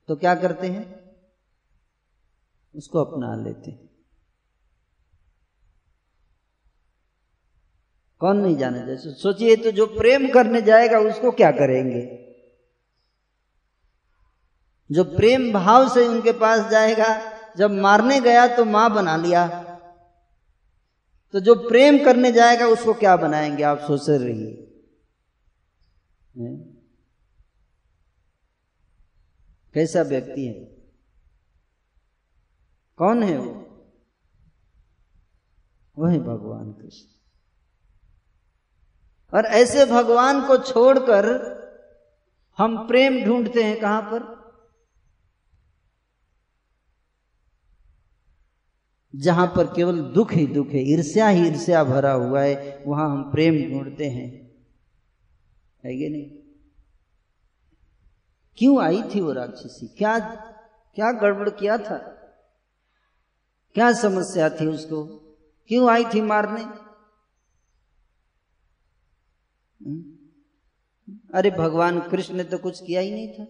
तो 0.08 0.16
क्या 0.16 0.36
करते 0.36 0.68
हैं? 0.68 1.01
उसको 2.76 3.00
अपना 3.00 3.36
लेते। 3.36 3.72
कौन 8.20 8.38
नहीं 8.38 8.58
जाने 8.58 8.86
जैसे 8.86 9.14
सोचिए 9.14 9.56
तो 9.56 9.72
जो 9.72 9.86
प्रेम 9.86 10.28
करने 10.32 10.62
जाएगा, 10.62 11.00
उसको 11.00 11.32
क्या 11.32 11.52
करेंगे? 11.52 12.18
जो 14.92 15.04
प्रेम 15.04 15.54
भाव 15.54 15.90
से 15.90 16.08
उनके 16.08 16.32
पास 16.32 16.72
जाएगा, 16.72 17.32
जब 17.58 17.72
मारने 17.72 18.20
गया 18.22 18.58
तो 18.58 18.66
माँ 18.66 18.94
बना 18.94 19.16
लिया। 19.18 19.48
तो 21.34 21.40
जो 21.40 21.56
प्रेम 21.56 22.06
करने 22.06 22.32
जाएगा, 22.32 22.68
उसको 22.68 22.94
क्या 22.94 23.16
बनाएँगे? 23.18 23.64
आप 23.64 23.80
सोच 23.80 24.10
रहिए 24.10 24.68
कैसा 29.76 30.02
व्यक्ति 30.02 30.46
है? 30.46 30.81
कौन 33.02 33.24
है 33.24 33.38
वो? 33.38 33.62
वही 35.98 36.20
भगवान 36.20 36.74
कृष्ण। 36.74 37.08
और 39.38 39.46
ऐसे 39.46 39.86
भगवान 39.86 40.48
को 40.48 40.58
छोड़कर 40.58 41.52
हम 42.58 42.88
प्रेम 42.88 43.26
ढूंढते 43.26 43.64
हैं 43.64 43.80
कहाँ 43.80 44.02
पर? 44.02 44.42
जहाँ 49.16 49.48
पर 49.48 49.74
केवल 49.74 50.02
दुख 50.02 50.32
ही 50.32 50.48
दुख 50.48 50.68
है, 50.68 50.80
ईर्ष्या 50.80 51.28
ही 51.28 51.48
ईर्ष्या 51.48 51.84
भरा 51.84 52.12
हुआ 52.12 52.42
है, 52.42 52.84
वहाँ 52.88 53.10
हम 53.10 53.32
प्रेम 53.32 53.72
ढूंढते 53.72 54.10
हैं। 54.10 54.52
है 55.86 55.96
ये 55.96 56.10
नहीं? 56.10 56.30
क्यों 58.58 58.84
आई 58.84 59.04
थी 59.04 59.22
वो 59.22 59.32
राक्षसी? 59.32 59.88
क्या 59.88 60.20
क्या 60.96 61.12
गड़बड़ 61.12 61.50
किया 61.50 61.78
था? 61.78 62.18
क्या 63.74 63.94
समस्या 63.94 64.50
थी 64.50 64.68
उसको? 64.68 65.06
क्यों 65.68 65.90
आई 65.90 66.06
थी 66.06 66.22
मारने? 66.22 66.62
हम्म? 69.86 70.18
अरे 71.34 71.52
भगवान 71.52 72.10
कृष्ण 72.10 72.34
ने 72.34 72.44
तो 72.44 72.58
कुछ 72.58 72.86
किया 72.86 73.02
ही 73.02 73.12
नहीं 73.12 73.34
था। 73.34 73.44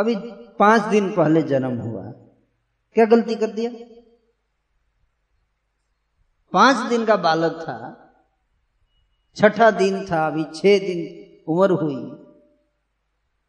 अभी 0.00 0.16
पाँच 0.58 0.82
दिन 0.82 1.16
पहले 1.16 1.42
जन्म 1.42 1.78
हुआ। 1.78 2.02
क्या 2.94 3.04
गलती 3.04 3.34
कर 3.34 3.50
दिया? 3.50 3.70
पाँच 6.52 6.88
दिन 6.88 7.06
का 7.06 7.16
बालक 7.16 7.52
था। 7.52 8.00
छठा 9.36 9.70
दिन 9.70 10.06
था, 10.10 10.26
अभी 10.26 10.44
छह 10.44 10.78
दिन 10.78 11.24
उम्र 11.48 11.70
हुई। 11.70 12.10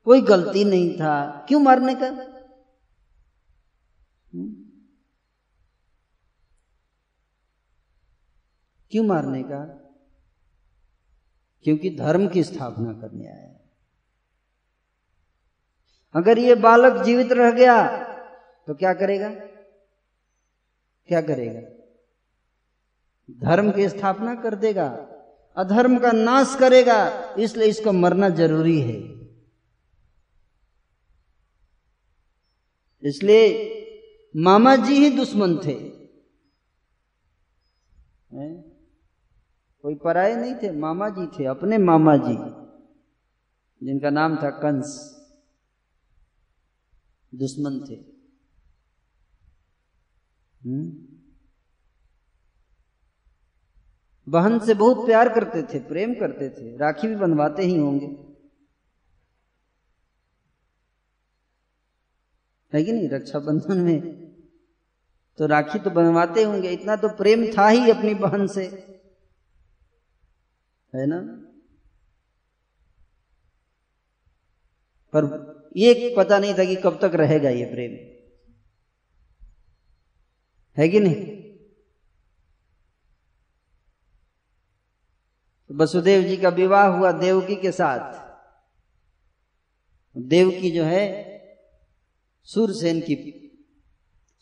कोई 0.06 0.22
गलती 0.22 0.66
नहीं 0.66 0.98
था। 0.98 1.46
क्यों 1.48 1.60
मारने 1.60 1.96
का? 1.96 2.35
क्यों 8.92 9.04
मारने 9.04 9.44
का? 9.44 9.64
क्योंकि 11.64 11.90
धर्म 11.90 12.28
की 12.28 12.44
स्थापना 12.44 12.94
करने 12.94 13.28
आया 13.28 13.60
अगर 16.16 16.40
ये 16.40 16.56
बालक 16.56 17.04
जीवित 17.04 17.32
रह 17.32 17.52
गया 17.52 18.06
तो 18.68 18.74
क्या 18.74 18.94
करेगा? 18.94 19.30
क्या 21.08 21.22
करेगा? 21.22 21.62
धर्म 23.50 23.72
की 23.72 23.90
स्थापना 23.90 24.36
कर 24.36 24.56
देगा। 24.56 24.88
अधर्म 25.58 26.00
का 26.00 26.12
नाश 26.12 26.56
करेगा, 26.60 27.34
इसलिए 27.34 27.68
इसको 27.68 27.92
मरना 27.92 28.30
ज़रूरी 28.30 28.80
है। 28.82 28.98
इसलिए 33.04 33.82
मामा 34.36 34.76
जी 34.76 34.94
ही 34.94 35.18
दुश्मन 35.18 35.58
थे। 35.66 35.74
है? 38.32 38.62
कोई 39.82 39.96
पराये 39.96 40.36
नहीं 40.36 40.56
थे, 40.56 40.72
मामा 40.72 41.10
जी 41.10 41.28
थे, 41.28 41.46
अपने 41.46 41.78
मामा 41.78 42.18
जी, 42.18 42.36
जिनका 43.86 44.10
नाम 44.10 44.36
था 44.36 44.50
कंस। 44.50 45.16
दुश्मन 47.36 47.80
थे? 47.90 47.96
बहन 54.32 54.60
से 54.60 54.74
बहुत 54.74 55.06
प्यार 55.06 55.30
करते 55.30 55.64
थे, 55.64 55.80
प्रेम 55.88 56.14
करते 56.14 56.50
थे, 56.50 56.78
राखी 56.78 57.08
भी 57.08 57.16
बनवाते 57.16 57.64
ही 57.64 57.78
होंगे। 57.78 58.08
है 62.74 62.84
कि 62.84 62.92
नहीं? 62.92 63.10
रक्षाबंधन 63.10 63.78
में 63.78 64.25
तो 65.38 65.46
राखी 65.46 65.80
तो 65.80 65.90
बनवाते 65.90 66.44
होंगे, 66.44 66.70
इतना 66.70 66.96
तो 66.96 67.10
प्रेम 67.10 67.58
था 67.58 67.68
ही 67.68 67.92
अपनी 67.92 68.14
बहन 68.14 68.48
से। 68.48 68.66
है 70.96 71.06
ना? 71.06 71.42
पर 75.16 75.56
ये 75.78 76.14
पता 76.18 76.40
नहीं 76.40 76.54
था 76.54 76.66
कि 76.66 76.76
कब 76.76 77.00
तक 77.02 77.16
रहेगा 77.16 77.50
ये 77.50 77.66
प्रेम। 77.66 78.16
है 80.78 80.90
कि 80.90 81.00
नहीं? 81.00 81.26
तो 85.68 85.76
वसुदेव 85.78 86.24
जी 86.24 86.38
का 86.38 86.50
विवाह 86.50 86.88
हुआ 86.88 87.12
देवकी 87.12 87.56
के 87.56 87.72
साथ। 87.72 88.26
देवकी 90.18 90.72
जो 90.72 90.84
है, 90.84 91.26
सूरसेन 92.44 93.02
की 93.02 93.42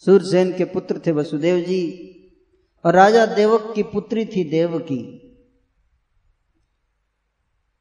सूरसेन 0.06 0.58
के 0.58 0.66
पुत्र 0.66 1.02
थे 1.08 1.12
वसुदेव 1.12 1.60
जी 1.60 1.82
और 2.86 2.94
राजा 2.94 3.26
देवक 3.26 3.72
की 3.76 3.84
पुत्री 3.84 4.26
थी 4.26 4.44
देवकी। 4.44 5.20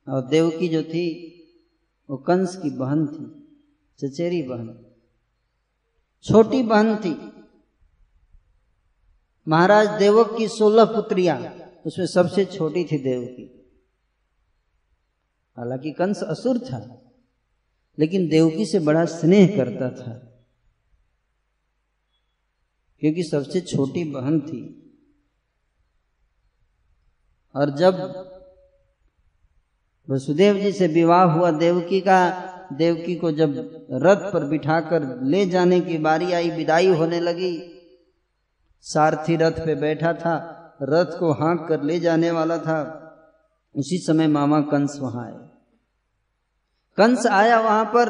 और 0.08 0.28
देवकी 0.28 0.68
जो 0.68 0.82
थी, 0.82 1.06
वो 2.10 2.16
कंस 2.16 2.56
की 2.56 2.70
बहन 2.70 3.06
थी, 3.06 3.48
चचेरी 3.98 4.42
बहन। 4.42 4.86
छोटी 6.22 6.62
बहन 6.62 6.96
थी। 6.96 7.32
महाराज 9.48 9.88
देवक 9.98 10.38
की 10.38 10.48
सोलह 10.48 10.84
पुत्रियाँ, 10.84 11.38
उसमें 11.86 12.06
सबसे 12.06 12.44
छोटी 12.44 12.84
थी 12.84 12.98
देवकी। 12.98 13.74
हालाँकि 15.56 15.90
कंस 15.90 16.22
असुर 16.22 16.58
था, 16.58 17.12
लेकिन 17.98 18.28
देवकी 18.28 18.66
से 18.66 18.78
बड़ा 18.78 19.04
स्नेह 19.04 19.56
करता 19.56 19.90
था। 19.90 20.31
क्योंकि 23.02 23.22
सबसे 23.22 23.60
छोटी 23.60 24.04
बहन 24.04 24.40
थी। 24.40 24.78
और 27.56 27.70
जब 27.70 27.94
वसुदेव 30.10 30.58
जी 30.58 30.72
से 30.72 30.86
विवाह 30.86 31.22
हुआ, 31.22 31.50
देवकी 31.50 32.00
का, 32.00 32.30
देवकी 32.72 33.14
को 33.14 33.32
जब 33.32 33.86
रथ 33.92 34.32
पर 34.32 34.44
बिठाकर 34.44 35.22
ले 35.22 35.46
जाने 35.46 35.80
की 35.80 35.98
बारी 35.98 36.32
आई, 36.32 36.50
विदाई 36.50 36.86
होने 36.86 37.20
लगी। 37.20 37.78
सारथी 38.80 39.36
रथ 39.36 39.52
पे 39.52 39.74
बैठा 39.74 40.12
था, 40.12 40.58
रथ 40.82 41.18
को 41.18 41.32
हाँक 41.32 41.66
कर 41.68 41.82
ले 41.82 42.00
जाने 42.00 42.30
वाला 42.30 42.58
था। 42.58 42.98
उसी 43.76 43.98
समय 43.98 44.26
मामा 44.26 44.60
कंस 44.60 44.98
वहाँ 45.00 45.26
आए। 45.26 45.48
कंस 46.96 47.26
आया 47.26 47.60
वहाँ 47.60 47.84
पर 47.84 48.08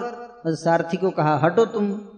सारथी 0.54 0.96
को 0.96 1.10
कहा, 1.10 1.40
हटो 1.44 1.66
तुम। 1.66 2.11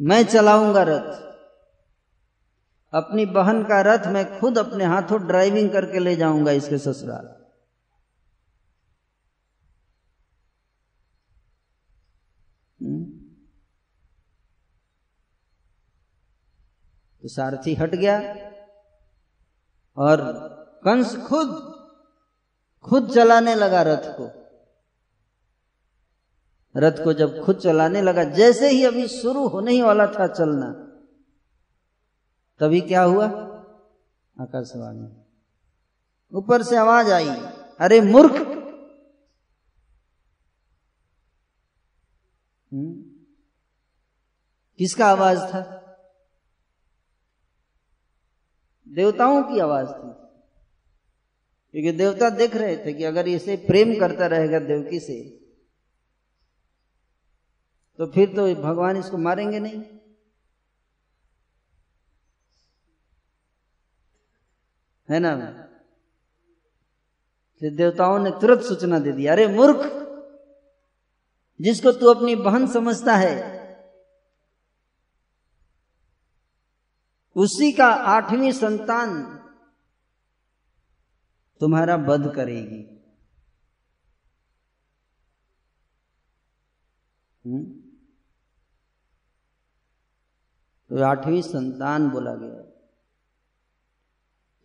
मैं 0.00 0.24
चलाऊँगा 0.24 0.82
रथ। 0.82 1.26
अपनी 2.94 3.26
बहन 3.26 3.62
का 3.62 3.80
रथ 3.80 4.06
मैं 4.06 4.40
खुद 4.40 4.58
अपने 4.58 4.84
हाथों 4.84 5.26
ड्राइविंग 5.26 5.70
करके 5.70 5.98
ले 5.98 6.16
जाऊँगा 6.16 6.50
इसके 6.52 6.78
ससुराल। 6.78 7.36
हम्म? 12.82 13.04
तो 17.22 17.28
सारथी 17.28 17.74
हट 17.74 17.94
गया 17.94 18.18
और 19.96 20.18
कंस 20.84 21.16
खुद 21.16 21.76
खुद 22.84 23.14
चलाने 23.14 23.54
लगा 23.54 23.82
रथ 23.82 24.16
को। 24.18 24.35
रथ 26.76 27.04
को 27.04 27.12
जब 27.12 27.44
खुद 27.44 27.56
चलाने 27.56 28.02
लगा, 28.02 28.24
जैसे 28.24 28.68
ही 28.68 28.84
अभी 28.84 29.08
शुरू 29.08 29.48
होने 29.48 29.72
ही 29.72 29.82
वाला 29.82 30.06
था 30.06 30.26
चलना, 30.26 30.72
तभी 32.60 32.80
क्या 32.80 33.02
हुआ? 33.02 33.26
आकाशवाणी। 34.40 35.22
ऊपर 36.32 36.62
से 36.62 36.76
आवाज़ 36.76 37.12
आई, 37.12 37.28
अरे 37.80 38.00
मूर्ख! 38.00 38.34
हम्म? 42.72 43.02
किसका 44.78 45.06
आवाज़ 45.06 45.38
था? 45.38 45.72
देवताओं 48.88 49.42
की 49.42 49.58
आवाज़ 49.58 49.86
थी। 49.86 50.26
क्योंकि 51.72 51.98
देवता 51.98 52.30
देख 52.30 52.56
रहे 52.56 52.76
थे 52.76 52.92
कि 52.92 53.04
अगर 53.04 53.28
इसे 53.28 53.56
प्रेम 53.56 54.00
करता 54.00 54.26
रहेगा 54.26 54.58
देवकी 54.58 55.00
से 55.00 55.45
तो 57.98 58.06
फिर 58.06 58.36
तो 58.36 58.54
भगवान 58.54 58.96
इसको 58.96 59.16
मारेंगे 59.16 59.58
नहीं। 59.58 59.82
है 65.10 65.18
ना? 65.18 65.62
फिर 67.60 67.74
देवताओं 67.74 68.18
ने 68.18 68.30
तुरंत 68.30 68.60
सूचना 68.60 68.98
दे 68.98 69.12
दी, 69.12 69.26
अरे 69.26 69.46
मूर्ख, 69.46 70.06
जिसको 71.60 71.92
तू 71.92 72.06
अपनी 72.06 72.36
बहन 72.36 72.66
समझता 72.66 73.16
है, 73.16 73.56
उसी 77.36 77.72
का 77.72 77.86
आठवीं 77.86 78.52
संतान 78.52 79.36
तुम्हारा 81.60 81.96
वध 81.96 82.34
करेगी। 82.34 82.92
हम्म? 87.46 87.85
तो 90.90 91.02
आठवीं 91.04 91.42
संतान 91.42 92.08
बोला 92.10 92.34
गया। 92.34 92.62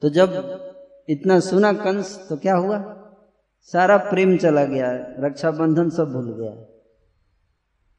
तो 0.03 0.09
जब 0.09 0.30
इतना 1.09 1.39
सुना 1.39 1.72
कंस 1.76 2.15
तो 2.30 2.38
क्या 2.38 2.55
हुआ? 2.55 2.80
सारा 3.74 3.97
प्रेम 4.03 4.38
चला 4.38 4.63
गया, 4.65 4.91
रक्षाबंधन 5.19 5.89
सब 5.89 6.11
भूल 6.13 6.32
गया। 6.34 6.53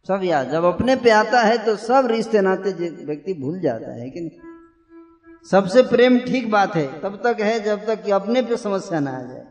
सब 0.09 0.25
याद, 0.25 0.49
जब 0.51 0.65
अपने 0.65 0.97
पे 0.97 1.11
आता 1.11 1.41
है 1.41 1.59
तो 1.65 1.77
सब 1.77 2.07
रिश्ते 2.07 2.41
नाते 2.41 2.89
व्यक्ति 3.05 3.35
भूल 3.35 3.61
जाता 3.61 3.93
है, 3.93 4.09
कि 4.11 4.21
नहीं? 4.21 4.31
सबसे 5.47 5.83
प्रेम 5.83 6.19
ठीक 6.21 6.51
बात 6.51 6.75
है, 6.77 6.87
तब 7.01 7.21
तक 7.25 7.41
है 7.41 7.59
जब 7.61 7.87
तक 7.87 8.03
कि 8.05 8.11
अपने 8.13 8.43
पे 8.43 8.57
समस्या 8.57 9.01
ना 9.01 9.11
आ 9.11 9.23
जाए। 9.23 9.47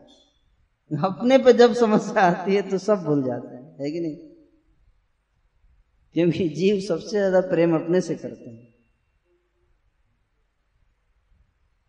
अपने 0.91 1.38
पे 1.38 1.53
जब 1.53 1.74
समस्या 1.74 2.24
आती 2.24 2.55
है 2.55 2.61
तो 2.61 2.78
सब 2.78 3.03
भूल 3.03 3.24
जाते 3.24 3.55
हैं, 3.55 3.76
है 3.82 3.91
कि 3.91 3.99
नहीं? 3.99 4.30
क्योंकि 6.16 6.47
जीव 6.49 6.80
सबसे 6.80 7.09
ज़्यादा 7.09 7.41
प्रेम 7.41 7.76
अपने 7.76 8.01
से 8.01 8.16
करते 8.16 8.49
हैं। 8.49 8.74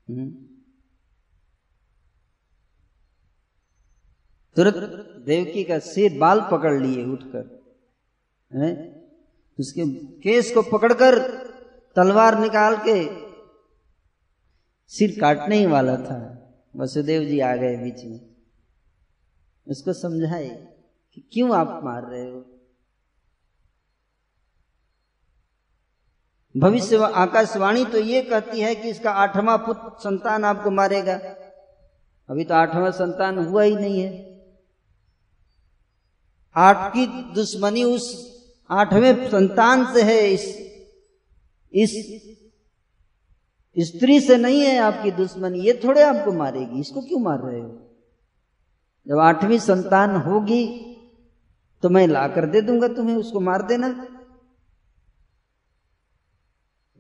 हम्म। 0.09 0.31
तुरंत 4.57 5.23
देवकी 5.27 5.65
का 5.65 5.79
सिर 5.79 6.19
बाल 6.19 6.41
पकड़ 6.53 6.73
लिए 6.83 7.05
उठकर 7.05 7.51
उसके 9.59 9.85
केस 10.21 10.51
को 10.55 10.63
पकड़कर 10.63 11.19
तलवार 11.97 12.39
निकाल 12.39 12.77
के 12.79 12.95
सिर 14.93 15.19
काटने 15.21 15.59
ही 15.59 15.67
वाला 15.67 15.97
था। 15.97 16.19
वसुदेव 16.77 17.25
जी 17.25 17.41
आ 17.41 17.55
गए 17.57 17.77
बीच 17.77 18.05
में। 18.05 18.21
उसको 19.67 19.93
समझाए 19.93 20.49
कि 21.13 21.21
क्यों 21.33 21.55
आप 21.57 21.81
मार 21.85 22.03
रहे 22.11 22.31
हो? 22.31 22.41
भविष्य 26.55 26.97
आकाशवाणी 27.17 27.85
तो 27.85 27.99
ये 27.99 28.23
कहती 28.23 28.61
है 28.61 28.75
कि 28.75 28.89
इसका 28.89 29.11
आठवां 29.11 29.57
पुत्र 29.59 29.91
संतान 30.01 30.45
आपको 30.45 30.71
मारेगा। 30.71 31.15
अभी 32.29 32.45
तो 32.45 32.55
आठवां 32.55 32.91
संतान 32.93 33.39
हुआ 33.39 33.63
ही 33.63 33.75
नहीं 33.77 34.01
है। 34.01 34.11
आठ 36.57 36.93
की 36.93 37.07
दुश्मनी 37.35 37.85
उस 37.85 38.11
आठवें 38.71 39.29
संतान 39.31 39.85
से 39.95 40.03
है, 40.03 40.29
इस 40.29 40.45
इस 41.75 41.91
स्त्री 43.77 44.21
से 44.21 44.37
नहीं 44.37 44.61
है 44.61 44.79
आपकी 44.79 45.11
दुश्मनी। 45.11 45.61
ये 45.61 45.81
थोड़े 45.85 46.03
आपको 46.03 46.33
मारेगी। 46.33 46.81
इसको 46.81 47.01
क्यों 47.01 47.21
मार 47.21 47.39
रहे 47.41 47.61
हो? 47.61 47.69
जब 49.07 49.19
आठवीं 49.19 49.59
संतान 49.59 50.17
होगी 50.17 50.65
तो 51.83 51.89
मैं 51.89 52.07
ला 52.09 52.27
कर 52.29 52.47
दे 52.47 52.61
दूँगा 52.61 52.89
तुम्हें, 52.89 53.17
उसको 53.17 53.41
मार 53.41 53.63
देना। 53.63 53.89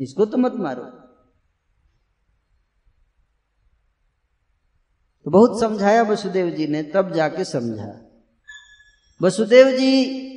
इसको 0.03 0.27
तो 0.27 0.39
मत 0.39 0.53
मारो। 0.53 0.85
तो 5.27 5.31
बहुत 5.31 5.61
समझाया 5.61 6.03
वसुदेव 6.03 6.51
जी 6.51 6.67
ने, 6.67 6.83
तब 6.83 7.13
जाके 7.13 7.45
समझा। 7.45 8.09
वसुदेव 9.23 9.71
जी 9.71 10.29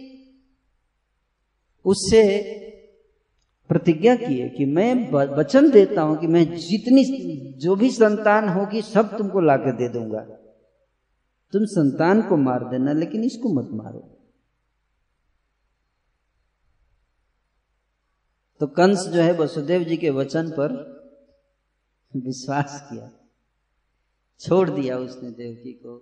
उससे 1.86 2.41
प्रतिज्ञा 3.68 4.16
किए 4.16 4.49
कि 4.49 4.66
मैं 4.66 5.11
वचन 5.11 5.70
देता 5.70 6.01
हूँ 6.01 6.18
कि 6.18 6.28
मैं 6.28 6.55
जितनी 6.55 7.03
जो 7.57 7.76
भी 7.76 7.89
संतान 7.91 8.49
होगी 8.49 8.82
सब 8.82 9.18
तुमको 9.18 9.41
लाकर 9.41 9.76
दे 9.76 9.89
दूँगा। 9.89 10.20
तुम 11.53 11.66
संतान 11.66 12.22
को 12.22 12.38
मार 12.38 12.63
देना, 12.63 12.93
लेकिन 12.93 13.24
इसको 13.24 13.53
मत 13.53 13.70
मारो। 13.72 14.14
तो 18.60 18.68
कंस 18.68 19.08
जो 19.08 19.22
है 19.22 19.34
वसुदेव 19.34 19.84
जी 19.84 19.97
के 19.97 20.10
वचन 20.10 20.49
पर 20.49 20.95
विश्वास 22.16 22.88
किया। 22.91 23.12
छोड़ 24.39 24.70
दिया 24.70 24.97
उसने 24.97 25.32
देवकी 25.32 25.74
को। 25.74 25.97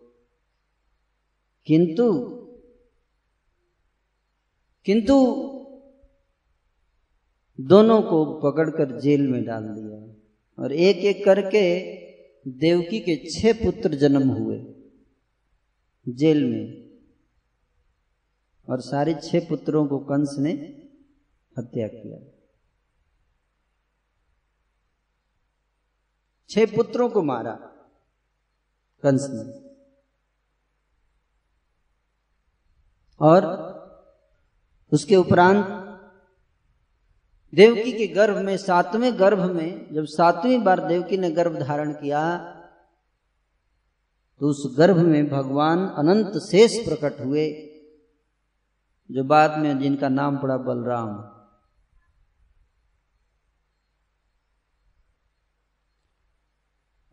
किंतु 1.65 2.29
किंतु 4.85 5.15
दोनों 7.61 8.01
को 8.01 8.39
पकड़कर 8.39 8.99
जेल 8.99 9.27
में 9.27 9.45
डाल 9.45 9.63
दिया 9.63 10.15
और 10.63 10.73
एक 10.73 10.97
एक 10.97 11.25
करके 11.25 11.93
देवकी 12.49 12.99
के 12.99 13.29
छह 13.29 13.53
पुत्र 13.53 13.95
जन्म 13.95 14.29
हुए 14.29 14.65
जेल 16.09 16.45
में। 16.45 16.83
और 18.69 18.81
सारे 18.81 19.13
छह 19.13 19.39
पुत्रों 19.39 19.87
को 19.87 19.99
कंस 19.99 20.35
ने 20.39 20.51
हत्या 21.57 21.87
किया। 21.87 22.32
छह 26.49 26.65
पुत्रों 26.65 27.09
को 27.09 27.21
मारा 27.23 27.53
कंस 29.03 29.27
ने। 29.31 29.43
और 33.21 33.45
उसके 34.91 35.15
उपरांत 35.15 35.65
देवकी 37.53 37.91
के 37.91 38.07
गर्भ 38.07 38.37
में, 38.37 38.55
सातवें 38.57 39.19
गर्भ 39.19 39.43
में, 39.51 39.93
जब 39.93 40.05
सातवीं 40.07 40.59
बार 40.63 40.87
देवकी 40.87 41.17
ने 41.17 41.29
गर्भ 41.31 41.59
धारण 41.59 41.91
किया 41.93 42.21
तो 44.41 44.49
उस 44.49 44.63
गर्भ 44.77 44.97
में 44.97 45.29
भगवान 45.29 45.85
अनंत 45.97 46.37
शेष 46.41 46.77
प्रकट 46.87 47.19
हुए, 47.21 47.45
जो 49.09 49.23
बाद 49.23 49.57
में 49.59 49.79
जिनका 49.79 50.09
नाम 50.09 50.37
पड़ा 50.37 50.57
बलराम। 50.59 51.11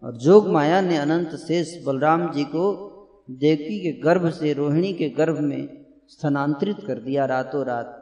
और 0.03 0.17
जोग 0.17 0.49
माया 0.49 0.81
ने 0.81 0.97
अनंत 0.97 1.35
शेष 1.37 1.75
बलराम 1.85 2.31
जी 2.33 2.45
को 2.45 2.67
देवकी 3.31 3.79
के 3.81 3.93
गर्भ 4.01 4.29
से 4.31 4.53
रोहिणी 4.53 4.93
के 4.93 5.09
गर्भ 5.09 5.39
में 5.39 5.87
स्थानांतरित 6.09 6.77
कर 6.87 6.99
दिया 6.99 7.25
रातों 7.25 7.65
रात 7.67 7.97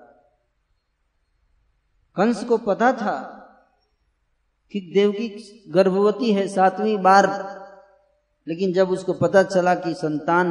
कंस 2.16 2.44
को 2.44 2.58
पता 2.58 2.92
था 2.92 3.16
कि 4.74 4.80
देवकी 4.94 5.28
गर्भवती 5.68 6.32
है 6.32 6.46
सातवीं 6.48 6.96
बार, 6.98 7.26
लेकिन 8.46 8.72
जब 8.72 8.90
उसको 8.90 9.12
पता 9.12 9.42
चला 9.42 9.74
कि 9.74 9.94
संतान 9.94 10.48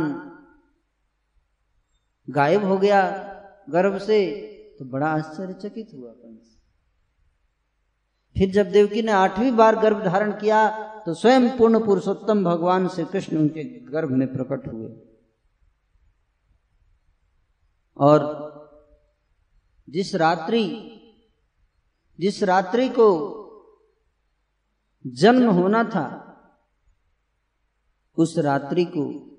गायब 2.28 2.66
हो 2.66 2.78
गया 2.78 3.02
गर्भ 3.70 3.98
से 3.98 4.26
तो 4.80 4.86
बड़ा 4.86 5.08
आश्चर्यचकित 5.08 5.90
हुआ 5.94 6.12
कंस। 6.12 6.56
फिर 8.36 8.52
जब 8.52 8.72
देवकी 8.72 9.02
ने 9.02 9.12
आठवीं 9.12 9.52
बार 9.52 9.76
गर्भ 9.76 10.04
धारण 10.06 10.32
किया 10.32 10.60
तो 11.08 11.14
स्वयं 11.14 11.58
पूर्ण 11.58 11.86
पुरुषोत्तम 11.86 12.44
भगवान 12.44 12.88
श्री 12.88 13.06
कृष्ण 13.06 13.38
उनके 13.38 13.64
गर्भ 13.64 14.10
में 14.10 14.34
प्रकट 14.34 14.68
हुए। 14.68 14.96
और 17.98 18.20
जिस 19.90 20.16
रात्रि 20.16 20.94
जिस 22.20 22.44
रात्रि 22.44 22.90
को 22.90 23.08
जन्म 25.08 25.50
होना 25.50 25.84
था, 25.84 26.08
उस 28.18 28.38
रात्रि 28.38 28.86
को 28.86 29.38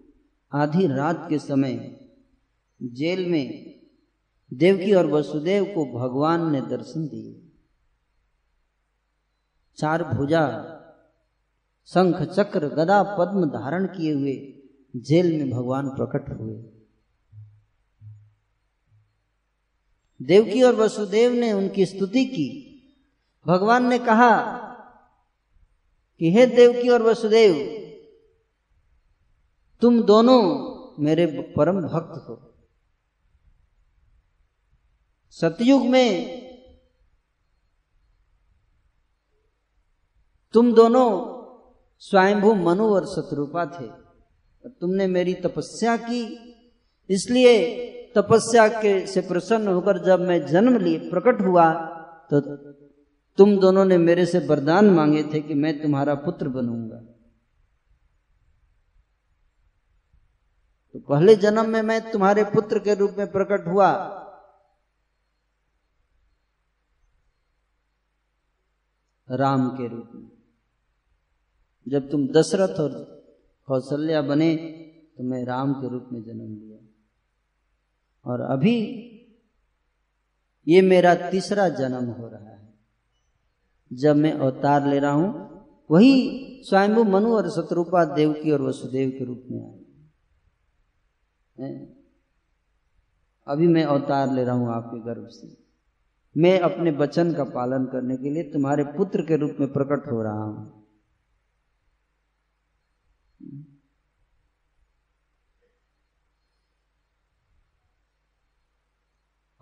आधी 0.53 0.87
रात 0.87 1.27
के 1.31 1.39
समय 1.39 2.01
जेल 2.83 3.31
में 3.31 3.81
देवकी 4.55 4.93
और 4.93 5.07
वसुदेव 5.07 5.65
को 5.65 5.99
भगवान 5.99 6.51
ने 6.51 6.61
दर्शन 6.61 7.09
दिए। 7.09 7.51
चार 9.77 10.05
भुजा 10.05 10.75
शंख 11.95 12.23
चक्र 12.23 12.69
गदा 12.69 13.03
पद्म 13.03 13.45
धारण 13.47 13.87
किए 13.87 14.15
हुए 14.15 14.63
जेल 14.97 15.39
में 15.39 15.51
भगवान 15.51 15.89
प्रकट 15.89 16.41
हुए। 16.41 16.65
देवकी 20.23 20.63
और 20.63 20.75
वसुदेव 20.75 21.33
ने 21.33 21.53
उनकी 21.53 21.87
स्तुति 21.87 22.25
की। 22.25 22.65
भगवान 23.47 23.89
ने 23.89 23.99
कहा 23.99 24.57
कि, 26.19 26.33
हे 26.33 26.47
देवकी 26.47 26.89
और 26.89 27.03
वसुदेव, 27.03 27.79
तुम 29.81 30.03
दोनों 30.03 30.43
मेरे 31.05 31.27
परम 31.57 31.81
भक्त 31.81 32.29
हो। 32.29 32.55
सतयुग 35.31 35.83
में 35.83 36.39
तुम 40.53 40.75
दोनों 40.75 41.38
स्वयंभू 42.03 42.53
मनु 42.55 42.85
और 42.95 43.07
शत्रुपा 43.07 43.65
थे। 43.71 43.87
तुमने 44.71 45.07
मेरी 45.09 45.35
तपस्या 45.37 45.97
की, 45.99 46.23
इसलिए 47.11 47.55
तपस्या 48.17 48.67
के 48.71 49.07
से 49.07 49.21
प्रसन्न 49.21 49.69
होकर 49.69 49.99
जब 50.05 50.21
मैं 50.21 50.45
जन्म 50.47 50.79
लिए 50.79 50.99
प्रकट 51.11 51.41
हुआ 51.41 51.73
तो 52.31 52.41
तुम 53.39 53.57
दोनों 53.59 53.85
ने 53.85 53.97
मेरे 53.99 54.25
से 54.27 54.39
वरदान 54.47 54.91
मांगे 54.91 55.23
थे 55.25 55.41
कि 55.41 55.55
मैं 55.55 55.81
तुम्हारा 55.83 56.15
पुत्र 56.21 56.49
बनूँगा। 56.49 56.97
तो 60.95 60.99
पहले 61.09 61.35
जन्म 61.37 61.69
में 61.69 61.83
मैं 61.83 62.01
तुम्हारे 62.11 62.45
पुत्र 62.47 62.79
के 62.79 62.95
रूप 62.95 63.15
में 63.19 63.31
प्रकट 63.33 63.67
हुआ। 63.69 63.91
राम 69.29 69.69
के 69.71 69.89
रूप 69.89 70.11
में। 70.15 70.38
जब 71.89 72.11
तुम 72.11 72.29
दशरथ 72.29 72.81
और 72.81 72.91
कौशल्या 73.69 74.23
बने 74.23 74.75
तो 75.19 75.25
मैं 75.25 75.45
राम 75.45 75.73
के 75.73 75.89
रूप 75.89 76.09
में 76.13 76.23
जन्म 76.23 76.55
लिया 76.55 76.79
और 78.25 78.41
अभी 78.41 79.05
ये 80.67 80.83
मेरा 80.83 81.31
तीसरा 81.31 81.69
जन्म 81.69 82.05
हो 82.05 82.29
रहा 82.29 82.51
है। 82.51 82.75
जब 83.93 84.17
मैं 84.17 84.33
अवतार 84.33 84.87
ले 84.87 84.99
रहा 84.99 85.11
हूँ, 85.11 85.51
वही 85.91 86.63
स्वयंभू 86.65 87.05
मनु 87.05 87.37
और 87.37 87.51
शत्रुपा 87.51 88.05
देव 88.05 88.33
की 88.33 88.51
और 88.51 88.63
वसुदेव 88.63 89.11
के 89.11 89.25
रूप 89.25 89.45
में 89.51 89.63
आए। 89.63 89.79
अभी 93.47 93.67
मैं 93.67 93.85
अवतार 93.85 94.33
ले 94.33 94.45
रहा 94.45 94.55
हूँ 94.55 94.75
आपके 94.75 95.01
गर्भ 95.01 95.29
से। 95.29 95.57
मैं 96.37 96.61
अपने 96.61 96.91
वचन 96.91 97.33
का 97.33 97.45
पालन 97.45 97.85
करने 97.85 98.17
के 98.17 98.31
लिए 98.31 98.43
तुम्हारे 98.43 98.85
पुत्र 98.85 99.23
के 99.23 99.37
रूप 99.37 99.57
में 99.61 99.73
प्रकट 99.73 100.13
हो 100.13 100.23
रहा 100.23 100.43
हूँ। 100.43 100.78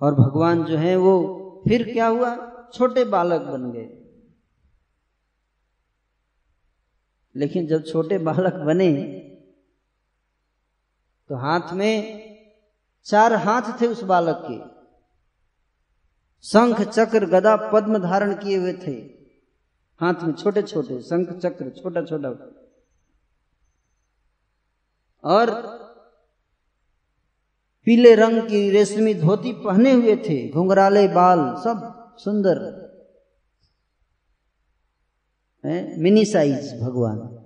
और 0.00 0.14
भगवान 0.14 0.64
जो 0.64 0.76
है 0.76 0.96
वो 0.96 1.12
फिर 1.68 1.92
क्या 1.92 2.06
हुआ? 2.06 2.52
छोटे 2.74 3.04
बालक 3.04 3.40
बन 3.40 3.72
गए। 3.72 4.02
लेकिन 7.36 7.66
जब 7.66 7.84
छोटे 7.84 8.18
बालक 8.18 8.54
बने 8.54 8.92
तो 11.28 11.34
हाथ 11.34 11.72
में 11.72 12.26
चार 13.04 13.32
हाथ 13.32 13.80
थे 13.80 13.86
उस 13.86 14.02
बालक 14.02 14.42
के। 14.50 14.76
शंख, 16.42 16.80
चक्र, 16.80 17.26
गदा, 17.26 17.56
पद्म 17.56 17.98
धारण 17.98 18.34
किए 18.34 18.56
हुए 18.56 18.72
थे। 18.72 18.92
हाथ 20.00 20.14
में 20.22 20.34
छोटे 20.34 20.62
छोटे 20.62 21.02
शंख, 21.02 21.38
चक्र 21.38 21.70
छोटा 21.70 22.02
छोटा 22.02 22.65
और 25.24 25.76
पीले 27.84 28.14
रंग 28.14 28.42
की 28.42 28.70
रेशमी 28.70 29.14
धोती 29.14 29.52
पहने 29.52 29.92
हुए 29.92 30.16
थे। 30.16 30.48
घुंघराले 30.48 31.08
बाल 31.08 31.38
सब 31.38 32.16
सुंदर। 32.18 32.86
है? 35.64 36.00
मिनी 36.00 36.24
साइज़, 36.24 36.74
भगवान। 36.74 37.36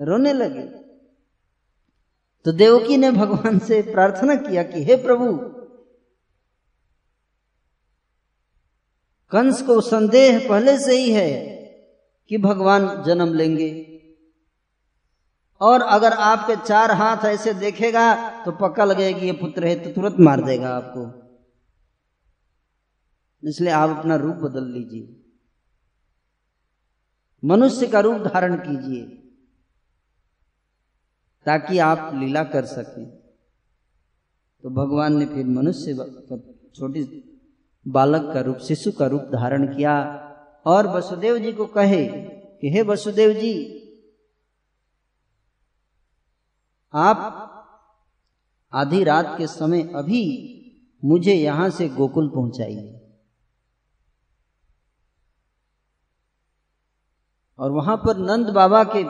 रोने 0.00 0.32
लगे। 0.32 0.62
तो 2.44 2.52
देवकी 2.52 2.96
ने 2.96 3.10
भगवान 3.10 3.58
से 3.58 3.82
प्रार्थना 3.82 4.34
किया 4.34 4.62
कि, 4.62 4.84
हे 4.84 4.96
प्रभु, 4.96 5.38
कंस 9.30 9.62
को 9.62 9.80
संदेह 9.80 10.48
पहले 10.48 10.78
से 10.78 10.96
ही 10.96 11.12
है 11.12 11.56
कि 12.28 12.38
भगवान 12.38 13.04
जन्म 13.04 13.34
लेंगे। 13.34 13.91
और 15.62 15.82
अगर 15.82 16.12
आपके 16.12 16.56
चार 16.56 16.90
हाथ 16.90 17.24
ऐसे 17.24 17.52
देखेगा 17.54 18.04
तो 18.44 18.52
पक्का 18.52 18.84
लगेगा 18.84 19.18
कि 19.18 19.26
ये 19.26 19.32
पुत्र 19.32 19.66
है 19.66 19.74
तो 19.80 19.90
तुरंत 19.90 20.16
मार 20.20 20.44
देगा 20.44 20.68
आपको। 20.68 21.02
इसलिए 23.42 23.72
आप 23.72 23.90
अपना 23.90 24.16
रूप 24.16 24.36
बदल 24.36 24.64
लीजिए। 24.64 25.18
मनुष्य 27.42 27.86
का 27.86 28.00
रूप 28.00 28.16
धारण 28.16 28.56
कीजिए, 28.56 29.04
ताकि 31.46 31.78
आप 31.78 32.10
लीला 32.14 32.44
कर 32.44 32.64
सकें। 32.64 33.06
तो 34.64 34.70
भगवान 34.70 35.16
ने 35.16 35.26
फिर 35.26 35.46
मनुष्य 35.46 35.94
छोटी 36.76 37.02
बालक 37.86 38.32
का 38.34 38.40
रूप, 38.40 38.58
शिशु 38.58 38.92
का 38.92 39.06
रूप 39.06 39.22
धारण 39.22 39.66
किया, 39.76 39.94
और 40.66 40.86
वसुदेव 40.86 41.38
जी 41.38 41.52
को 41.52 41.66
कहे 41.66 42.06
कि, 42.08 42.70
हे 42.70 42.82
वसुदेव 42.82 43.32
जी 43.32 43.78
आप 46.94 47.48
आधी 48.72 49.04
रात 49.04 49.34
के 49.38 49.46
समय 49.46 49.82
अभी 49.82 50.24
मुझे 51.04 51.34
यहाँ 51.34 51.70
से 51.70 51.88
गोकुल 51.88 52.28
पहुंचाइए। 52.28 53.00
और 57.58 57.70
वहाँ 57.70 57.96
पर 57.96 58.16
नंद 58.16 58.50
बाबा 58.50 58.84
के, 58.84 59.04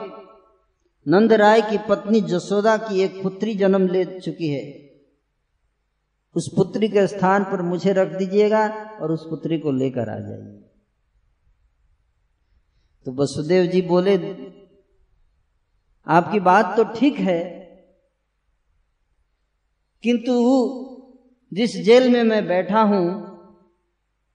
नंद 1.11 1.33
राय 1.33 1.63
की 1.63 1.79
पत्नी 1.79 2.21
जसोदा 2.21 2.77
की 2.77 3.01
एक 3.01 3.23
पुत्री 3.23 3.55
जन्म 3.55 3.87
ले 3.89 4.21
चुकी 4.21 4.49
है। 4.49 4.93
उस 6.35 6.49
पुत्री 6.57 6.89
के 6.89 7.07
स्थान 7.07 7.45
पर 7.45 7.63
मुझे 7.63 7.93
रख 7.93 8.09
दीजिएगा 8.09 8.69
और 9.01 9.13
उस 9.13 9.27
पुत्री 9.31 9.59
को 9.59 9.73
लेकर 9.73 10.09
आ 10.09 10.19
जाइए। 10.19 10.69
तो 13.07 13.13
वसुदेव 13.13 13.67
जी 13.67 13.83
बोले, 13.83 14.17
आपकी 16.07 16.41
बात 16.41 16.77
तो 16.77 16.85
ठीक 16.85 17.15
है 17.15 17.62
किंतु 20.03 20.35
जिस 21.55 21.77
जेल 21.77 22.13
में 22.13 22.23
मैं 22.23 22.47
बैठा 22.47 22.83
हूँ, 22.83 23.33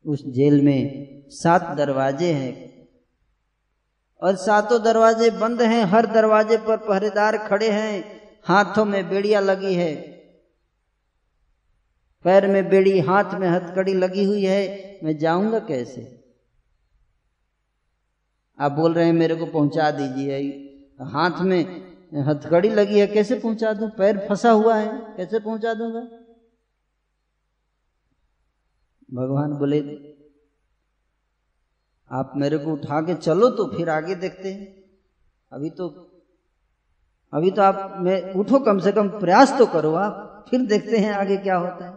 उस 0.06 0.26
जेल 0.26 0.62
में 0.62 1.08
सात 1.30 1.78
दरवाजे 1.78 2.34
हैं। 2.34 2.88
और 4.22 4.36
सातों 4.36 4.84
दरवाजे 4.84 5.30
बंद 5.30 5.62
हैं, 5.62 5.84
हर 5.84 6.06
दरवाजे 6.06 6.58
पर 6.58 6.78
पहरेदार 6.78 7.38
खड़े 7.38 7.70
हैं, 7.70 8.22
हाथों 8.44 8.86
में 8.86 9.10
बेड़िया 9.10 9.40
लगी 9.40 9.74
है। 9.74 9.96
पैर 12.24 12.48
में 12.48 12.70
बेड़ी, 12.70 13.00
हाथ 13.00 13.34
में 13.34 13.48
हथकड़ी 13.48 13.94
लगी 13.94 14.24
हुई 14.24 14.44
है, 14.44 15.00
मैं 15.04 15.18
जाऊँगा 15.18 15.60
कैसे? 15.60 16.24
आप 18.60 18.72
बोल 18.72 18.94
रहे 18.94 19.06
हैं 19.06 19.14
मेरे 19.14 19.36
को 19.36 19.46
पहुँचा 19.46 19.92
दीजिए। 19.92 20.40
हाथ 21.02 21.42
में 21.42 21.87
हथकड़ी 22.12 22.70
लगी 22.70 23.00
है, 23.00 23.08
कैसे 23.08 23.36
पहुँचा 23.36 23.74
दूँ? 23.74 23.90
पैर 23.90 24.18
फंसा 24.30 24.52
हुआ 24.52 24.76
है, 24.76 24.88
कैसे 25.18 25.40
पहुँचा 25.40 25.74
दूँगा? 25.74 26.02
भगवान 29.14 29.54
बोले, 29.54 29.80
आप 32.12 32.34
मेरे 32.36 32.58
को 32.58 32.74
उठा 32.74 33.02
के 33.02 33.14
चलो 33.16 33.50
तो 33.50 33.66
फिर 33.68 33.90
आगे 33.90 34.16
देखते 34.16 34.52
हैं। 34.52 34.68
अभी 35.52 35.70
तो 35.70 35.88
अभी 37.34 37.52
तो 37.52 37.62
आप 37.62 37.96
मैं 38.00 38.34
उठो 38.34 38.60
कम 38.60 38.80
से 38.80 38.92
कम, 38.92 39.08
प्रयास 39.10 39.58
तो 39.58 39.66
करो 39.66 39.94
आप, 39.94 40.46
फिर 40.50 40.62
देखते 40.62 40.98
हैं 40.98 41.14
आगे 41.14 41.38
क्या 41.38 41.56
होता 41.56 41.86
है। 41.86 41.94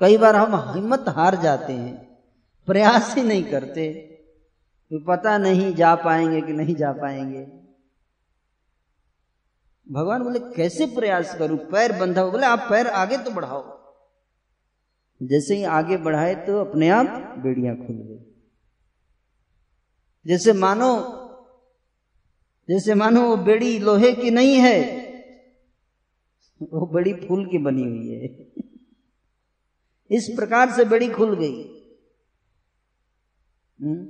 कई 0.00 0.16
बार 0.16 0.36
हम 0.36 0.54
हिम्मत 0.74 1.04
हार 1.08 1.36
जाते 1.36 1.72
हैं, 1.72 1.94
प्रयास 2.68 3.14
ही 3.16 3.22
नहीं 3.22 3.44
करते 3.44 3.88
तो 4.90 4.98
पता 4.98 5.36
नहीं 5.38 5.74
जा 5.74 5.94
पाएँगे 5.96 6.40
कि 6.42 6.52
नहीं 6.52 6.74
जा 6.76 6.92
पाएँगे। 6.92 7.59
भगवान 9.90 10.22
बोले, 10.22 10.38
कैसे 10.38 10.86
प्रयास 10.86 11.34
करूँ? 11.38 11.58
पैर 11.58 11.92
बंधा 11.92 12.20
हो 12.20 12.30
बोले, 12.30 12.46
आप 12.46 12.66
पैर 12.70 12.86
आगे 12.86 13.18
तो 13.18 13.30
बढ़ाओ। 13.30 13.80
जैसे 15.22 15.56
ही 15.56 15.64
आगे 15.64 15.96
बढ़ाए 15.96 16.34
तो 16.34 16.60
अपने 16.60 16.88
आप 16.88 17.06
बेड़ियाँ 17.38 17.76
खुल 17.76 17.96
गई। 17.96 18.34
जैसे 20.26 20.52
मानो 20.52 21.16
जैसे 22.68 22.94
मानो 22.94 23.28
वो 23.28 23.36
बेड़ी 23.36 23.78
लोहे 23.78 24.12
की 24.12 24.30
नहीं 24.30 24.54
है, 24.54 25.00
वो 26.62 26.86
बड़ी 26.86 27.12
फूल 27.12 27.46
की 27.46 27.58
बनी 27.58 27.82
हुई 27.82 28.08
है। 28.08 28.24
इस 30.10 30.28
प्रकार 30.36 30.70
से 30.70 30.84
बेड़ी 30.84 31.08
खुल 31.08 31.36
गई। 31.36 31.64
हम्म? 33.82 34.08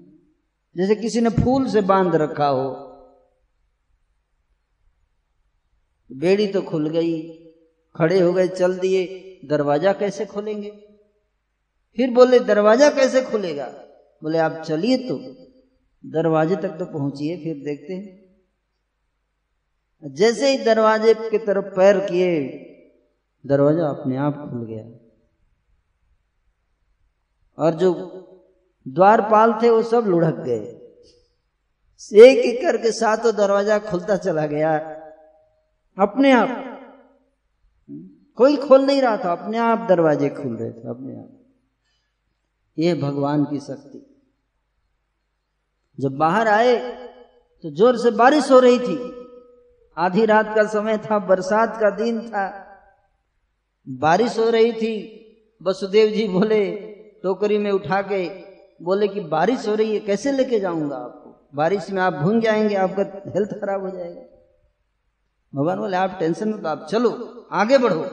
जैसे 0.77 0.95
किसी 0.95 1.21
ने 1.21 1.31
फूल 1.31 1.69
से 1.69 1.81
बाँध 1.81 2.15
रखा 2.15 2.47
हो 2.47 2.90
बेड़ी 6.13 6.47
तो 6.47 6.63
खुल 6.63 6.89
गई। 6.89 7.29
खड़े 7.97 8.21
हो 8.21 8.33
गए, 8.33 8.49
चल 8.49 8.79
दिए। 8.79 9.27
दरवाज़ा 9.45 9.93
कैसे 9.93 10.27
खोलेंगे? 10.27 10.71
फिर 11.97 12.11
बोले, 12.11 12.41
दरवाज़ा 12.41 12.91
कैसे 12.91 13.23
खुलेगा? 13.23 13.67
बोले, 14.23 14.39
आप 14.39 14.63
चलिए 14.67 14.97
तो। 14.97 15.19
दरवाजे 16.11 16.57
तक 16.57 16.69
तो 16.69 16.87
पहुंचिए, 16.87 17.37
फिर 17.37 17.65
देखते 17.65 17.95
हैं। 17.95 18.21
जैसे 20.15 20.51
ही 20.51 20.65
दरवाजे 20.65 21.15
की 21.15 21.39
तरफ़ 21.39 21.65
पैर 21.65 21.99
किए, 21.99 22.49
दरवाज़ा 23.47 23.89
अपने 23.89 24.17
आप 24.17 24.51
खुल 24.51 24.67
गया। 24.67 24.85
और 27.59 27.75
जो 27.75 27.93
द्वारपाल 28.89 29.53
थे, 29.63 29.71
वो 29.71 29.83
सब 29.83 30.05
लुढ़क 30.07 30.35
गए। 30.35 30.77
एक 32.13 32.39
एक 32.39 32.63
करके 32.63 32.93
सातों 32.93 33.37
दरवाज़ा 33.37 33.79
खुलता 33.79 34.17
चला 34.17 34.47
गया। 34.47 34.97
अपने 35.99 36.33
आप। 36.33 36.49
कोई 38.39 38.57
खोल 38.57 38.83
नहीं 38.83 39.01
रहा 39.03 39.17
था, 39.17 39.33
अपने 39.33 39.59
आप 39.59 39.87
दरवाजे 39.89 40.29
खुल 40.29 40.57
रहे 40.57 40.71
थे, 40.71 40.89
अपने 40.89 41.17
आप। 41.17 41.29
ये 42.79 42.95
भगवान 42.95 43.45
की 43.45 43.61
शक्ति। 43.61 44.07
जब 45.99 46.17
बाहर 46.17 46.49
आए 46.49 46.77
तो 47.65 47.71
ज़ोर 47.71 47.97
से 47.97 48.11
बारिश 48.11 48.51
हो 48.51 48.59
रही 48.59 48.79
थी। 48.79 48.99
आधी 49.97 50.25
रात 50.27 50.55
का 50.57 50.67
समय 50.67 50.99
था, 50.99 51.19
बरसात 51.19 51.77
का 51.81 51.91
दिन 51.91 52.21
था। 52.29 52.67
बारिश 53.89 54.39
हो 54.39 54.49
रही 54.51 54.73
थी, 54.73 54.95
वसुदेव 55.63 56.09
जी 56.09 56.29
बोले, 56.29 56.71
टोकरी 57.23 57.59
में 57.59 57.71
उठा 57.71 58.01
के 58.03 58.27
बोले 58.85 59.09
कि 59.09 59.21
बारिश 59.21 59.69
हो 59.69 59.75
रही 59.75 59.95
है, 59.95 60.01
कैसे 60.01 60.33
लेके 60.33 60.61
जाऊँगा 60.61 60.97
आपको? 60.97 61.49
बारिश 61.55 61.91
में 61.91 62.03
आप 62.03 62.13
भूंग 62.13 62.43
जाएँगे, 62.43 62.75
आपका 62.75 63.03
हेल्थ 63.31 63.51
खराब 63.51 63.83
हो 63.83 63.91
जाएगा। 63.91 64.23
भगवान 65.55 65.79
बोले, 65.79 65.97
आप 65.97 66.17
टेंशन 66.21 66.49
मत 66.49 66.67
आप 66.67 66.87
चलो, 66.91 67.11
आगे 67.53 67.79
बढ़ो। 67.79 68.07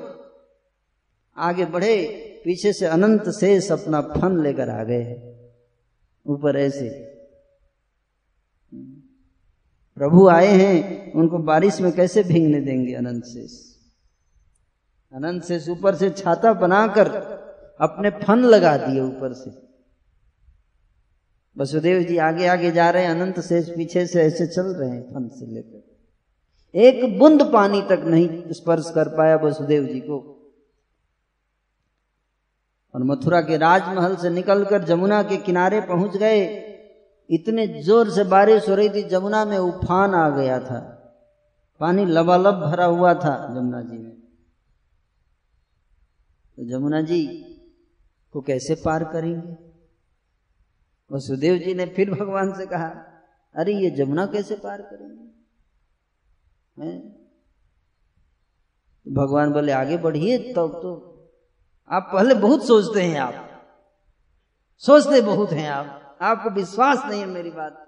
आगे 1.38 1.66
बढ़े, 1.66 2.08
पीछे 2.46 2.74
से 2.74 2.86
अनंत 2.86 3.30
शेष 3.30 3.72
अपना 3.72 4.02
फन 4.02 4.44
लेकर 4.44 4.70
आ 4.70 4.84
गए। 4.84 5.38
ऊपर 6.28 6.58
ऐसे। 6.58 6.90
प्रभु 9.96 10.28
आए 10.28 10.48
हैं, 10.48 11.14
उनको 11.14 11.38
बारिश 11.38 11.82
में 11.82 11.92
कैसे 11.92 12.24
भींगने 12.24 12.62
देंगे 12.62 12.94
अनंत 12.94 13.24
शेष? 13.24 13.52
अनंत 15.14 15.44
शेष 15.44 15.70
ऊपर 15.70 15.96
से 15.96 16.10
छाता 16.10 16.54
बनाकर 16.54 17.08
अपने 17.82 18.10
फन 18.10 18.40
लगा 18.40 18.78
दिए 18.78 19.02
ऊपर 19.02 19.34
से। 19.34 19.68
वसुदेव 21.58 22.04
जी 22.04 22.18
आगे 22.18 22.48
आगे 22.48 22.72
जा 22.72 22.90
रहे 22.90 23.04
हैं, 23.04 23.12
अनंत 23.12 23.40
शेष 23.40 23.70
पीछे 23.70 24.08
से 24.08 24.22
ऐसे 24.22 24.48
चल 24.48 24.62
रहे 24.62 24.90
हैं 24.90 25.04
फन 25.04 25.28
से 25.28 25.46
लेकर। 25.46 25.87
एक 26.78 27.20
बूंद 27.20 27.44
पानी 27.54 27.82
तक 27.82 28.04
नहीं 28.06 28.54
स्पर्श 28.54 28.92
कर 28.96 29.08
पाया 29.10 29.36
वसुदेव 29.36 29.86
जी 29.86 30.00
को। 30.00 30.18
और 32.94 33.04
मथुरा 33.04 33.42
के 33.42 33.58
राजमहल 33.58 34.16
से 34.16 34.30
निकलकर 34.30 34.84
जमुना 34.84 35.22
के 35.24 35.38
किनारे 35.38 35.82
पहुँच 35.82 36.18
गए। 36.18 36.44
इतने 37.30 37.68
ज़ोर 37.84 38.10
से 38.10 38.24
बारिश 38.24 38.70
हो 38.70 38.76
रही 38.76 38.90
थी, 38.90 39.04
जमुना 39.04 39.44
में 39.46 39.58
उफान 39.58 40.16
आ 40.16 40.30
गया 40.30 40.60
था। 40.60 40.80
पानी 41.82 42.06
लबालब 42.06 42.62
भरा 42.62 42.86
हुआ 42.86 43.14
था 43.14 43.36
जमुना 43.56 43.82
जी 43.82 43.98
में। 43.98 44.16
तो 46.58 46.70
जमुना 46.70 47.02
जी 47.02 47.26
को 48.34 48.42
कैसे 48.42 48.76
पार 48.76 49.04
करेंगे? 49.04 49.56
वसुदेव 51.12 51.58
जी 51.58 51.74
ने 51.74 51.86
फिर 51.86 52.12
भगवान 52.12 52.54
से 52.54 52.66
कहा, 52.66 52.88
अरे 53.56 53.74
ये 53.74 53.90
जमुना 53.90 54.26
कैसे 54.26 54.56
पार 54.56 54.82
करेंगे? 54.82 55.27
भगवान 59.08 59.54
बोले 59.54 59.72
आगे 59.72 59.98
बढ़िए 59.98 60.38
तब 60.38 60.54
तो, 60.54 60.68
तो 60.68 61.14
आप 61.90 62.10
पहले 62.14 62.34
बहुत 62.34 62.68
सोचते 62.68 63.02
हैं 63.02 63.20
आप। 63.20 63.66
सोचते 64.78 65.22
बहुत 65.22 65.52
हैं 65.52 65.70
आप। 65.70 66.18
आपको 66.22 66.50
विश्वास 66.50 66.98
नहीं 67.06 67.20
है 67.20 67.26
मेरी 67.26 67.52
बात 67.52 67.84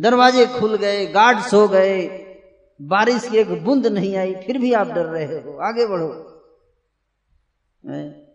दरवाजे 0.00 0.46
खुल 0.46 0.76
गए 0.76 1.06
गार्ड 1.06 1.38
सो 1.38 1.68
गए 1.68 2.26
बारिश 2.82 3.28
की 3.28 3.36
एक 3.36 3.64
बूंद 3.64 3.86
नहीं 3.86 4.16
आई 4.16 4.34
फिर 4.34 4.58
भी 4.58 4.72
आप 4.72 4.86
डर 4.86 5.06
रहे 5.06 5.40
हो। 5.40 5.58
आगे 5.58 5.86
बढ़ो। 5.86 6.08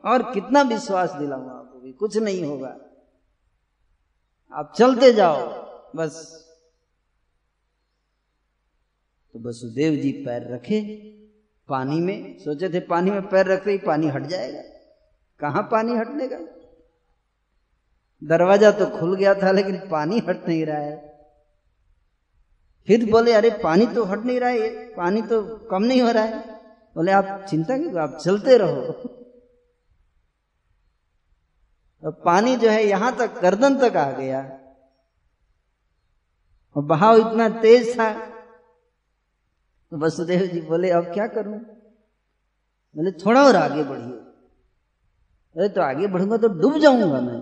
और 0.05 0.33
कितना 0.33 0.61
विश्वास 0.61 1.11
दिलाऊँगा 1.11 1.51
आपको 1.51 1.79
भी 1.79 1.91
कुछ 1.91 2.17
नहीं 2.17 2.45
होगा। 2.45 2.77
आप 4.51 4.73
चलते 4.77 5.13
जाओ 5.13 5.37
बस। 5.95 6.44
तो 9.35 9.49
वसुदेव 9.49 9.95
जी 9.95 10.11
पैर 10.11 10.53
रखे 10.53 10.81
पानी 11.67 11.99
में, 11.99 12.37
सोचे 12.39 12.69
थे 12.69 12.79
पानी 12.79 13.11
में 13.11 13.29
पैर 13.29 13.45
रखते 13.45 13.71
ही 13.71 13.77
पानी 13.77 14.07
हट 14.07 14.23
जाएगा। 14.23 14.61
कहाँ 15.39 15.63
पानी 15.63 15.95
हटने 15.95 16.27
का? 16.27 16.37
दरवाज़ा 18.23 18.71
तो 18.71 18.85
खुल 18.99 19.15
गया 19.15 19.33
था, 19.33 19.51
लेकिन 19.51 19.89
पानी 19.91 20.19
हट 20.19 20.47
नहीं 20.47 20.65
रहा 20.65 20.77
है। 20.77 21.19
फिर 22.87 23.11
बोले, 23.11 23.33
अरे, 23.33 23.49
पानी 23.49 23.85
तो 23.85 24.03
हट 24.03 24.19
नहीं 24.19 24.39
रहा 24.39 24.49
है 24.49 24.95
पानी 24.95 25.21
तो 25.21 25.57
कम 25.57 25.83
नहीं 25.83 26.01
हो 26.01 26.11
रहा 26.11 26.23
है। 26.23 26.55
बोले, 26.95 27.11
आप 27.11 27.45
चिंता 27.49 27.77
क्यों 27.77 27.99
आप 27.99 28.17
चलते 28.17 28.57
रहो। 28.57 28.91
तो 32.01 32.11
पानी 32.11 32.57
जो 32.57 32.69
है, 32.69 32.83
यहाँ 32.83 33.17
तक 33.17 33.41
गर्दन 33.41 33.89
तक 33.89 33.97
आ 33.97 34.11
गया। 34.11 34.59
और 36.75 36.83
बहाव 36.83 37.17
इतना 37.17 37.49
तेज 37.49 37.99
था 37.99 38.34
तो 39.95 39.99
वसुदेव 39.99 40.41
जी 40.41 40.61
बोले, 40.61 40.89
अब 40.89 41.03
क्या 41.03 41.27
करूँ? 41.27 41.59
बोले, 42.95 43.11
थोड़ा 43.11 43.45
और 43.45 43.55
आगे 43.55 43.83
बढ़िए। 43.83 44.17
अरे 45.55 45.69
तो 45.69 45.81
आगे 45.81 46.07
बढ़ूँगा 46.07 46.37
तो 46.37 46.47
डूब 46.47 46.77
जाऊँगा 46.77 47.21
मैं। 47.21 47.41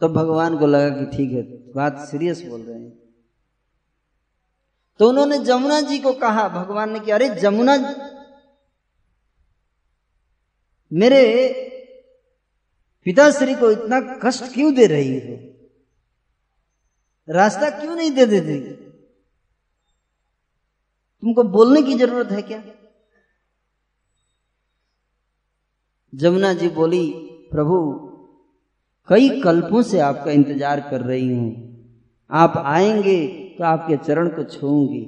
तो 0.00 0.08
भगवान 0.08 0.58
को 0.58 0.66
लगा 0.66 0.88
कि 0.88 1.16
ठीक 1.16 1.32
है, 1.32 1.42
बात 1.72 1.98
सीरियस 1.98 2.42
बोल 2.42 2.60
रहे 2.60 2.78
हैं। 2.78 2.98
तो 4.98 5.08
उन्होंने 5.08 5.38
जमुना 5.38 5.80
जी 5.80 5.98
को 5.98 6.12
कहा, 6.12 6.48
भगवान 6.48 6.90
ने 6.90 7.00
कि, 7.00 7.10
अरे 7.10 7.28
जमुना, 7.28 7.76
मेरे 10.92 11.52
पिताश्री 13.04 13.54
को 13.54 13.70
इतना 13.70 14.00
कष्ट 14.00 14.54
क्यों 14.54 14.74
दे 14.74 14.86
रही 14.86 15.18
हो? 15.18 15.56
रास्ता 17.32 17.80
क्यों 17.80 17.96
नहीं 17.96 18.10
दे 18.10 18.26
देती? 18.26 18.85
तुमको 21.22 21.42
बोलने 21.42 21.82
की 21.82 21.94
ज़रूरत 21.94 22.30
है 22.32 22.42
क्या? 22.42 22.62
जमुना 26.12 26.52
जी 26.52 26.68
बोली, 26.68 27.06
प्रभु, 27.52 27.78
कई 29.08 29.28
कल्पों 29.42 29.82
से 29.82 29.98
आपका 30.00 30.30
इंतज़ार 30.30 30.80
कर 30.80 31.00
रही 31.00 31.28
हूँ। 31.28 31.50
आप 32.30 32.56
आएँगे 32.56 33.26
तो 33.58 33.64
आपके 33.64 33.96
चरण 33.96 34.28
को 34.28 34.44
छूँगी 34.44 35.02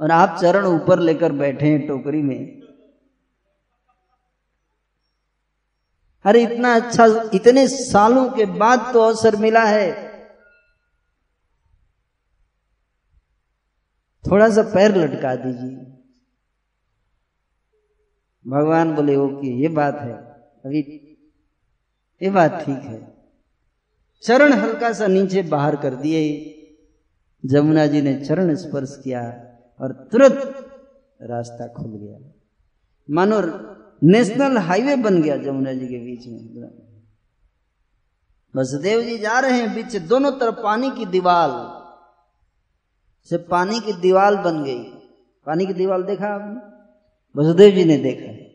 और 0.00 0.10
आप 0.10 0.36
चरण 0.40 0.66
ऊपर 0.66 0.98
लेकर 0.98 1.32
बैठे 1.32 1.66
हैं 1.66 1.86
टोकरी 1.86 2.22
में। 2.22 2.60
अरे 6.24 6.42
इतना 6.42 6.74
अच्छा 6.74 7.06
इतने 7.34 7.66
सालों 7.68 8.28
के 8.30 8.44
बाद 8.58 8.90
तो 8.92 9.00
अवसर 9.00 9.36
मिला 9.36 9.64
है। 9.64 10.07
थोड़ा 14.30 14.50
सा 14.50 14.62
पैर 14.62 14.96
लटका 14.96 15.34
दीजिए। 15.34 15.84
भगवान 18.46 18.94
बोले, 18.94 19.16
ओके, 19.16 19.62
ये 19.62 19.68
बात 19.68 19.98
है। 19.98 20.12
अभी 20.64 20.80
ये 22.22 22.30
बात 22.30 22.50
ठीक 22.66 22.78
है। 22.78 23.14
चरण 24.22 24.52
हल्का 24.52 24.92
सा 24.92 25.06
नीचे 25.06 25.42
बाहर 25.42 25.76
कर 25.76 25.94
दिए। 25.94 26.54
जमुना 27.46 27.86
जी 27.86 28.02
ने 28.02 28.24
चरण 28.24 28.54
स्पर्श 28.54 29.00
किया 29.04 29.20
और 29.80 30.08
तुरंत 30.12 30.70
रास्ता 31.22 31.66
खुल 31.66 31.90
गया। 31.90 32.32
मानो 33.10 33.40
नेशनल 34.02 34.58
हाईवे 34.58 34.96
बन 34.96 35.22
गया 35.22 35.36
जमुना 35.36 35.72
जी 35.72 35.86
के 35.86 35.98
बीच 35.98 36.26
में। 36.26 36.88
वसुदेव 38.56 39.02
जी 39.02 39.18
जा 39.18 39.40
रहे 39.40 39.52
हैं, 39.52 39.74
बीच 39.74 39.96
दोनों 39.96 40.32
तरफ़ 40.32 40.54
पानी 40.54 40.90
की 40.90 41.06
दीवार। 41.06 41.77
से 43.30 43.36
पानी 43.36 43.80
की 43.80 43.92
दीवार 43.92 44.36
बन 44.36 44.64
गई। 44.64 44.84
पानी 45.46 45.66
की 45.66 45.72
दीवार 45.72 46.02
देखा 46.02 46.26
आपने? 46.26 46.78
वसुदेव 47.40 47.74
जी 47.74 47.84
ने 47.84 47.96
देखा। 47.96 48.48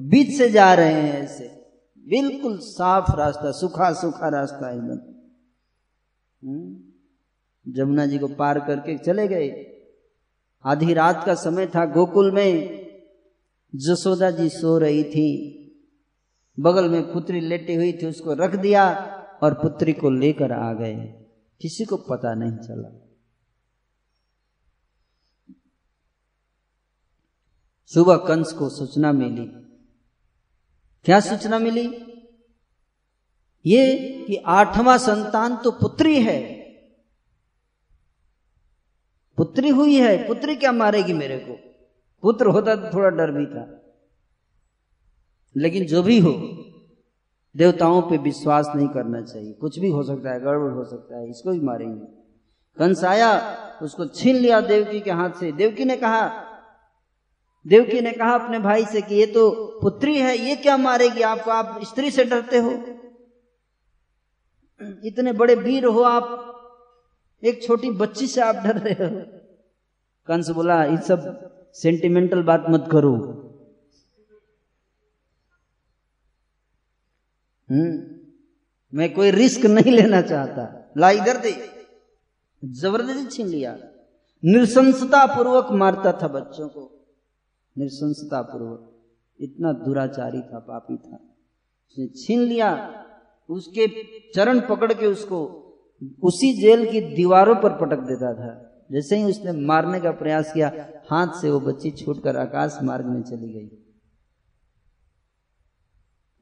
बीच 0.00 0.38
से 0.38 0.50
जा 0.50 0.74
रहे 0.74 0.92
हैं 0.92 1.22
ऐसे। 1.22 1.44
बिल्कुल 1.98 2.58
साफ़ 2.58 3.16
रास्ता, 3.16 3.52
सूखा 3.52 3.92
सूखा 3.92 4.28
रास्ता 4.28 4.70
एकदम। 4.70 5.16
हम्म। 6.48 6.78
जमुना 7.72 8.06
जी 8.06 8.18
को 8.18 8.28
पार 8.28 8.58
करके 8.58 8.98
चले 8.98 9.28
गए। 9.28 9.76
आधी 10.64 10.94
रात 10.94 11.22
का 11.26 11.34
समय 11.34 11.66
था 11.66 11.86
गोकुल 11.86 12.32
में। 12.32 12.86
जसोदा 13.74 14.30
जी 14.30 14.48
सो 14.48 14.78
रही 14.78 15.04
थी। 15.04 15.52
बगल 16.60 16.88
में 16.88 17.12
पुत्री 17.12 17.40
लेटी 17.40 17.74
हुई 17.74 17.92
थी, 17.92 18.06
उसको 18.06 18.34
रख 18.34 18.56
दिया 18.56 18.94
और 19.42 19.54
पुत्री 19.54 19.92
को 19.92 20.10
लेकर 20.10 20.52
आ 20.52 20.72
गए। 20.72 21.25
किसी 21.60 21.84
को 21.84 21.96
पता 21.96 22.34
नहीं 22.34 22.52
चला। 22.52 23.02
सुबह 27.86 28.16
कंस 28.16 28.52
को 28.52 28.68
सूचना 28.68 29.12
मिली। 29.12 29.46
क्या 31.04 31.20
सूचना 31.20 31.58
मिली? 31.58 31.88
ये 33.66 33.98
कि 34.26 34.36
आठवां 34.36 34.98
संतान 34.98 35.56
तो 35.56 35.70
पुत्री 35.70 36.22
है। 36.22 36.56
पुत्री 39.36 39.68
हुई 39.68 39.94
है, 39.94 40.28
पुत्री 40.28 40.56
क्या 40.56 40.72
मारेगी 40.72 41.12
मेरे 41.12 41.38
को? 41.38 41.56
पुत्र 42.22 42.46
होता 42.46 42.76
तो 42.76 42.94
थोड़ा 42.94 43.08
डर 43.08 43.30
भी 43.30 43.46
था। 43.46 43.82
लेकिन 45.56 45.86
जो 45.86 46.02
भी 46.02 46.18
हो 46.20 46.32
देवताओं 47.56 48.02
पे 48.02 48.16
विश्वास 48.16 48.72
नहीं 48.76 48.88
करना 48.88 49.20
चाहिए। 49.20 49.52
कुछ 49.52 49.78
भी 49.78 49.90
हो 49.90 50.02
सकता 50.02 50.32
है, 50.32 50.40
गड़बड़ 50.40 50.70
हो 50.70 50.84
सकता 50.84 51.18
है, 51.18 51.30
इसको 51.30 51.50
भी 51.50 51.60
मारेंगे। 51.60 52.06
कंस 52.78 53.04
आया 53.04 53.56
उसको 53.82 54.06
छीन 54.06 54.36
लिया 54.36 54.60
देवकी 54.60 55.00
के 55.00 55.10
हाथ 55.10 55.30
से। 55.30 55.52
देवकी 55.52 55.84
ने 55.84 55.96
कहा, 55.96 56.42
देवकी 57.66 58.00
ने 58.00 58.12
कहा 58.12 58.34
अपने 58.34 58.58
भाई 58.58 58.84
से 58.84 59.02
कि 59.02 59.14
ये 59.14 59.26
तो 59.26 59.50
पुत्री 59.82 60.18
है, 60.18 60.38
ये 60.38 60.56
क्या 60.56 60.76
मारेगी? 60.76 61.22
आपको 61.22 61.50
आप 61.50 61.80
स्त्री 61.82 62.10
से 62.10 62.24
डरते 62.24 62.58
हो? 62.58 62.70
इतने 65.04 65.32
बड़े 65.32 65.54
वीर 65.54 65.84
हो 65.84 66.02
आप, 66.02 66.52
एक 67.44 67.62
छोटी 67.62 67.90
बच्ची 67.90 68.26
से 68.26 68.40
आप 68.40 68.54
डर 68.54 68.78
रहे 68.78 69.04
हो? 69.04 69.22
कंस 70.26 70.50
बोला, 70.50 70.84
ये 70.84 70.96
सब 70.96 71.50
सेंटिमेंटल 71.74 72.42
बात 72.42 72.64
मत 72.70 72.88
करो। 72.92 73.42
मैं 77.70 79.14
कोई 79.14 79.30
रिस्क 79.30 79.66
नहीं 79.66 79.92
लेना 79.92 80.22
चाहता। 80.22 80.92
ला 80.98 81.10
इधर 81.10 81.36
दे। 81.36 81.54
ज़बरदस्ती 82.64 83.26
छीन 83.26 83.46
लिया। 83.46 83.78
निरसंसता 84.44 85.26
पूर्वक 85.26 85.68
मारता 85.72 86.12
था 86.12 86.28
बच्चों 86.28 86.68
को। 86.68 87.06
निरसंसता 87.78 88.42
पूर्वक 88.42 88.92
इतना 89.40 89.72
दुराचारी 89.72 90.40
था, 90.40 90.58
पापी 90.58 90.96
था। 90.96 91.16
उसने 91.88 92.06
छीन 92.06 92.40
लिया। 92.40 93.02
उसके 93.50 93.86
चरण 94.32 94.60
पकड़ 94.60 94.92
के 94.92 95.06
उसको 95.06 95.62
उसी 96.22 96.60
जेल 96.60 96.90
की 96.90 97.00
दीवारों 97.00 97.54
पर 97.54 97.70
पटक 97.70 97.98
देता 97.98 98.34
था। 98.34 98.84
जैसे 98.92 99.16
ही 99.16 99.24
उसने 99.24 99.52
मारने 99.52 100.00
का 100.00 100.10
प्रयास 100.10 100.52
किया, 100.52 100.88
हाथ 101.10 101.40
से 101.40 101.50
वो 101.50 101.60
बच्ची 101.60 101.90
छूटकर 101.90 102.36
आकाश 102.36 102.78
मार्ग 102.82 103.06
में 103.06 103.22
चली 103.22 103.48
गई। 103.48 103.85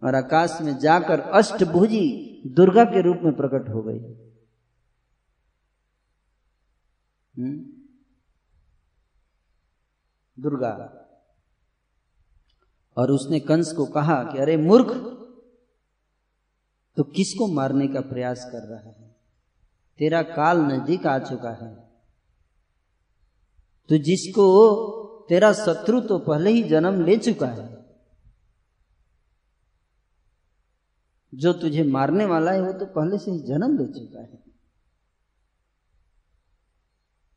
और 0.04 0.14
आकाश 0.14 0.58
में 0.60 0.78
जाकर 0.78 1.20
अष्टभुजी 1.20 2.30
दुर्गा 2.46 2.84
के 2.84 3.02
रूप 3.02 3.18
में 3.22 3.36
प्रकट 3.36 3.68
हो 3.68 3.82
गई। 3.82 3.98
हम्म? 7.38 7.66
दुर्गा। 10.42 11.00
और 12.96 13.10
उसने 13.10 13.40
कंस 13.40 13.72
को 13.72 13.86
कहा 13.86 14.24
कि 14.24 14.38
अरे 14.38 14.56
मूर्ख 14.56 14.94
तो 16.96 17.02
किसको 17.02 17.46
मारने 17.46 17.88
का 17.88 18.00
प्रयास 18.00 18.48
कर 18.52 18.62
रहा 18.62 18.80
है? 18.80 19.16
तेरा 19.98 20.22
काल 20.22 20.58
नज़दीक 20.58 21.06
आ 21.06 21.18
चुका 21.18 21.50
है। 21.50 21.74
तो 23.88 23.98
जिसको, 23.98 24.76
तेरा 25.28 25.52
शत्रु 25.52 26.00
तो 26.00 26.18
पहले 26.18 26.50
ही 26.50 26.62
जन्म 26.62 27.04
ले 27.04 27.16
चुका 27.16 27.48
है। 27.48 27.73
जो 31.34 31.52
तुझे 31.52 31.82
मारने 31.82 32.24
वाला 32.24 32.50
है, 32.52 32.62
वो 32.62 32.72
तो 32.72 32.86
पहले 32.86 33.18
से 33.18 33.30
ही 33.30 33.38
जन्म 33.38 33.78
ले 33.78 33.86
चुका 33.86 34.20
है। 34.20 34.44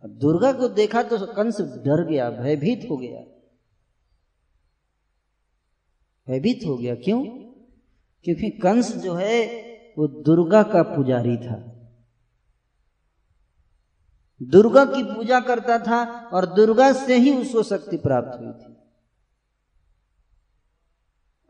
दुर्गा 0.05 0.53
को 0.53 0.67
देखा 0.67 1.03
तो 1.03 1.33
कंस 1.33 1.61
डर 1.61 2.07
गया, 2.07 2.29
भयभीत 2.29 2.87
हो 2.89 2.97
गया। 2.97 3.21
भयभीत 6.27 6.59
हो 6.65 6.77
गया, 6.77 6.95
क्यों? 6.95 7.25
क्योंकि 8.23 8.49
कंस 8.49 8.95
जो 8.95 9.13
है, 9.13 9.45
वो 9.97 10.07
दुर्गा 10.07 10.63
का 10.63 10.83
पुजारी 10.83 11.37
था। 11.37 11.73
दुर्गा 14.43 14.85
की 14.85 15.03
पूजा 15.03 15.39
करता 15.39 15.79
था 15.79 16.29
और 16.33 16.45
दुर्गा 16.45 16.93
से 16.93 17.17
ही 17.17 17.41
उसको 17.41 17.63
शक्ति 17.63 17.97
प्राप्त 17.97 18.39
हुई 18.39 18.51
थी। 18.51 18.76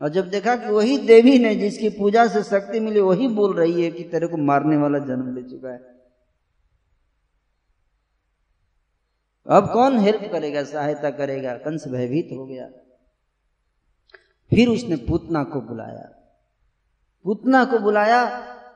और 0.02 0.08
जब 0.08 0.28
देखा 0.30 0.56
कि 0.56 0.70
वही 0.70 0.98
देवी 0.98 1.38
ने 1.38 1.54
जिसकी 1.54 1.88
पूजा 1.88 2.26
से 2.28 2.42
शक्ति 2.42 2.80
मिली, 2.80 3.00
वही 3.00 3.28
बोल 3.28 3.56
रही 3.56 3.84
है 3.84 3.90
कि 3.90 4.04
तेरे 4.04 4.26
को 4.26 4.36
मारने 4.36 4.76
वाला 4.76 4.98
जन्म 4.98 5.34
ले 5.34 5.42
चुका 5.42 5.72
है। 5.72 5.98
अब 9.46 9.72
कौन 9.72 9.98
हेल्प 9.98 10.32
करेगा, 10.32 10.64
सहायता 10.64 11.10
करेगा? 11.10 11.54
कंस 11.54 11.84
भयभीत 11.88 12.28
हो 12.32 12.46
गया। 12.46 12.68
फिर 14.50 14.68
उसने 14.68 14.96
पूतना 14.96 15.44
को 15.44 15.60
बुलाया। 15.60 16.34
पूतना 17.24 17.64
को 17.64 17.78
बुलाया 17.78 18.24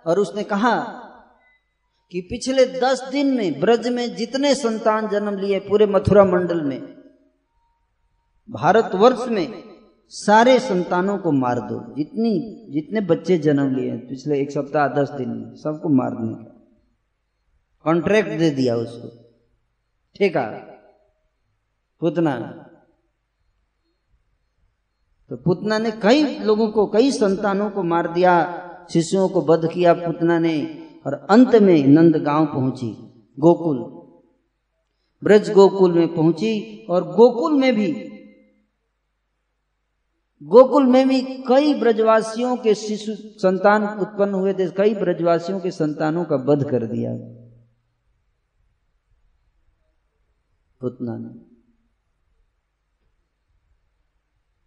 और 0.07 0.19
उसने 0.19 0.43
कहा 0.43 0.81
कि 2.13 2.21
पिछले 2.21 2.67
दस 2.67 3.03
दिन 3.13 3.35
में 3.37 3.61
ब्रज 3.61 3.89
में 3.89 4.17
जितने 4.17 4.55
संतान 4.55 5.09
जन्म 5.09 5.39
लिए 5.39 5.61
पूरे 5.61 5.87
मथुरा 5.87 6.25
मंडल 6.25 6.63
में, 6.63 6.81
भारतवर्ष 8.51 9.29
में 9.29 9.72
सारे 10.15 10.59
संतानों 10.59 11.19
को 11.19 11.33
मार 11.33 11.61
दो। 11.61 11.95
जितनी, 11.95 12.67
जितने 12.71 13.01
बच्चे 13.01 13.39
जन्म 13.39 13.77
लिए 13.77 13.97
पिछले 13.97 14.41
एक 14.41 14.51
सप्ताह, 14.51 14.89
दस 14.89 15.11
दिन 15.11 15.29
में, 15.29 15.57
सबको 15.57 15.89
मारने 15.89 16.35
का। 16.35 16.67
कॉन्ट्रैक्ट 17.85 18.31
दे 18.31 18.51
दिया 18.51 18.77
उसको। 18.77 19.09
ठीक 20.17 20.37
है? 20.37 20.61
पुतना। 22.01 22.39
तो 25.29 25.37
पुतना 25.37 25.79
ने 25.79 25.91
कई 25.91 26.39
लोगों 26.39 26.69
को, 26.69 26.87
कई 26.87 27.11
संतानों 27.11 27.71
को 27.71 27.83
मार 27.83 28.13
दिया 28.13 28.59
शिशुओं 28.93 29.29
को 29.29 29.43
बध 29.43 29.73
किया 29.73 29.95
पुतना 29.95 30.39
ने, 30.39 30.89
और 31.07 31.27
अंत 31.31 31.55
में 31.55 31.87
नंद 31.87 32.17
गाँव 32.17 32.47
पहुँची, 32.47 32.91
गोकुल। 33.39 33.79
ब्रज 35.25 35.53
गोकुल 35.53 35.93
में 35.93 36.15
पहुँची, 36.15 36.87
और 36.91 37.05
गोकुल 37.17 37.53
में 37.53 37.75
भी 37.75 38.12
गोकुल 40.43 40.87
में 40.87 41.09
भी 41.09 41.21
कई 41.49 41.75
ब्रजवासियों 41.75 42.57
के 42.57 42.75
शिशु 42.75 43.15
संतान 43.41 43.85
उत्पन्न 43.99 44.35
हुए 44.35 44.53
थे, 44.55 44.69
कई 44.71 44.95
ब्रजवासियों 44.95 45.61
के 45.61 45.71
संतानों 45.71 46.25
का 46.25 46.37
वध 46.49 46.65
कर 46.71 46.87
दिया 46.87 47.11
पुतना 50.81 51.17
ने। 51.19 51.31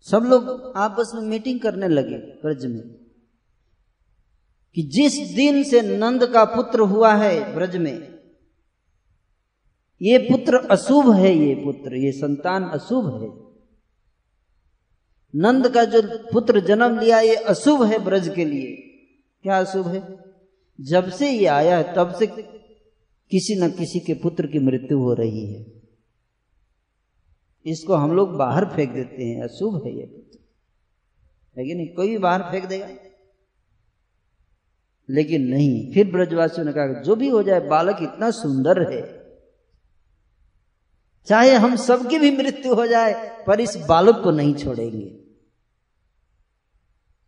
सब 0.07 0.23
लोग 0.23 0.73
आपस 0.77 1.11
में 1.15 1.21
मीटिंग 1.21 1.59
करने 1.59 1.87
लगे 1.87 2.17
ब्रज 2.41 2.65
में 2.65 2.81
कि 4.77 4.83
जिस 4.91 5.17
दिन 5.35 5.63
से 5.63 5.81
नंद 5.97 6.25
का 6.25 6.43
पुत्र 6.45 6.81
हुआ 6.81 7.13
है 7.15 7.53
ब्रज 7.55 7.75
में, 7.77 7.95
ये 10.01 10.17
पुत्र 10.19 10.57
अशुभ 10.71 11.11
है, 11.11 11.35
ये 11.37 11.55
पुत्र, 11.55 11.95
ये 11.95 12.11
संतान 12.11 12.63
अशुभ 12.69 13.05
है। 13.21 13.44
नंद 15.35 15.69
का 15.69 15.85
जो 15.85 16.01
पुत्र 16.33 16.59
जन्म 16.59 16.99
लिया, 16.99 17.19
ये 17.19 17.35
अशुभ 17.35 17.83
है 17.83 17.99
ब्रज 17.99 18.33
के 18.35 18.45
लिए। 18.45 18.75
क्या 19.43 19.59
अशुभ 19.59 19.87
है? 19.87 20.17
जब 20.81 21.09
से 21.09 21.31
ये 21.31 21.45
आया 21.45 21.77
है, 21.77 21.95
तब 21.95 22.15
से 22.15 22.27
किसी 23.31 23.55
न 23.55 23.71
किसी 23.71 23.99
के 23.99 24.13
पुत्र 24.13 24.47
की 24.47 24.59
मृत्यु 24.59 24.99
हो 24.99 25.13
रही 25.13 25.53
है। 25.53 25.81
इसको 27.65 27.93
हम 27.93 28.15
लोग 28.15 28.37
बाहर 28.37 28.65
फेंक 28.65 28.91
देते 28.91 29.23
हैं, 29.23 29.43
अशुभ 29.43 29.85
है 29.85 29.97
ये 29.97 30.05
पुत्र। 30.05 30.39
लेकिन 31.57 31.95
कोई 31.95 32.09
भी 32.09 32.17
बाहर 32.17 32.41
फेंक 32.41 32.65
देगा। 32.65 32.89
लेकिन 35.09 35.47
नहीं, 35.47 35.93
फिर 35.93 36.11
ब्रजवासियों 36.11 36.65
ने 36.65 36.71
कहा, 36.71 37.01
जो 37.01 37.15
भी 37.15 37.29
हो 37.29 37.43
जाए, 37.43 37.59
बालक 37.59 37.97
इतना 38.01 38.31
सुंदर 38.31 38.93
है। 38.93 39.25
चाहे 41.27 41.51
हम 41.51 41.75
सबकी 41.75 42.19
भी 42.19 42.31
मृत्यु 42.31 42.75
हो 42.75 42.87
जाए, 42.87 43.43
पर 43.47 43.59
इस 43.59 43.77
बालक 43.89 44.21
को 44.23 44.31
नहीं 44.31 44.53
छोड़ेंगे। 44.53 45.24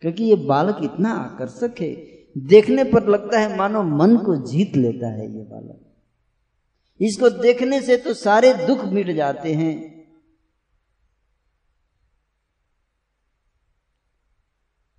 क्योंकि 0.02 0.24
ये 0.24 0.36
बालक 0.36 0.80
इतना 0.84 1.14
आकर्षक 1.14 1.82
है, 1.82 1.94
देखने 2.36 2.84
पर 2.84 3.08
लगता 3.08 3.40
है 3.40 3.56
मानो 3.58 3.84
मन 3.84 4.18
को 4.18 4.36
जीत 4.48 4.76
लेता 4.76 5.08
है 5.08 5.36
ये 5.36 5.44
बालक। 5.44 5.84
इसको 7.00 7.30
देखने 7.30 7.82
से 7.82 7.98
तो 7.98 8.14
सारे 8.14 8.54
दुख 8.68 8.84
मिट 8.86 9.16
जाते 9.16 9.54
हैं। 9.54 9.76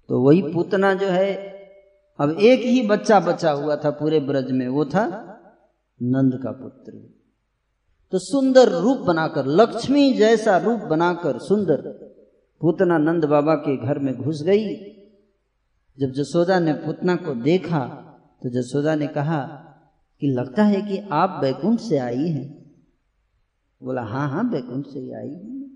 तो 0.08 0.20
वही 0.22 0.42
पूतना 0.42 0.92
जो 0.94 1.06
है, 1.06 1.34
अब 2.18 2.36
एक 2.40 2.60
ही 2.60 2.86
बच्चा 2.88 3.20
बचा 3.20 3.50
हुआ 3.50 3.76
था 3.76 3.90
पूरे 3.90 4.20
ब्रज 4.20 4.50
में, 4.50 4.68
वो 4.68 4.84
था 4.84 5.04
नंद 6.00 6.40
का 6.42 6.50
पुत्र। 6.52 6.92
तो 8.12 8.18
सुंदर 8.18 8.68
रूप 8.68 8.98
बनाकर, 8.98 9.46
लक्ष्मी 9.46 10.12
जैसा 10.12 10.56
रूप 10.56 10.80
बनाकर 10.80 11.38
सुंदर 11.38 12.07
पूतना 12.60 12.98
नंद 12.98 13.24
बाबा 13.24 13.54
के 13.54 13.76
घर 13.76 13.98
में 13.98 14.16
घुस 14.16 14.42
गई। 14.42 14.74
जब 15.98 16.12
जसोदा 16.12 16.58
ने 16.58 16.72
पूतना 16.72 17.16
को 17.16 17.34
देखा 17.34 17.86
तो 18.42 18.48
जसोदा 18.48 18.94
ने 18.94 19.06
कहा 19.06 19.40
कि 20.20 20.26
लगता 20.26 20.64
है 20.64 20.82
कि 20.82 21.08
आप 21.12 21.30
बैकुंठ 21.30 21.80
से 21.80 21.98
आई 21.98 22.28
हैं। 22.28 22.48
बोला 23.82 24.02
हाँ 24.02 24.28
हाँ 24.30 24.50
बैकुंठ 24.50 24.86
से 24.86 25.00
ही 25.00 25.12
आई 25.12 25.28
हूँ। 25.28 25.70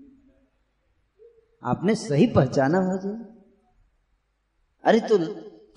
आपने 1.63 1.95
सही 1.95 2.27
पहचाना 2.27 2.81
मुझे। 2.81 3.17
अरे 4.83 4.99
तो 4.99 5.17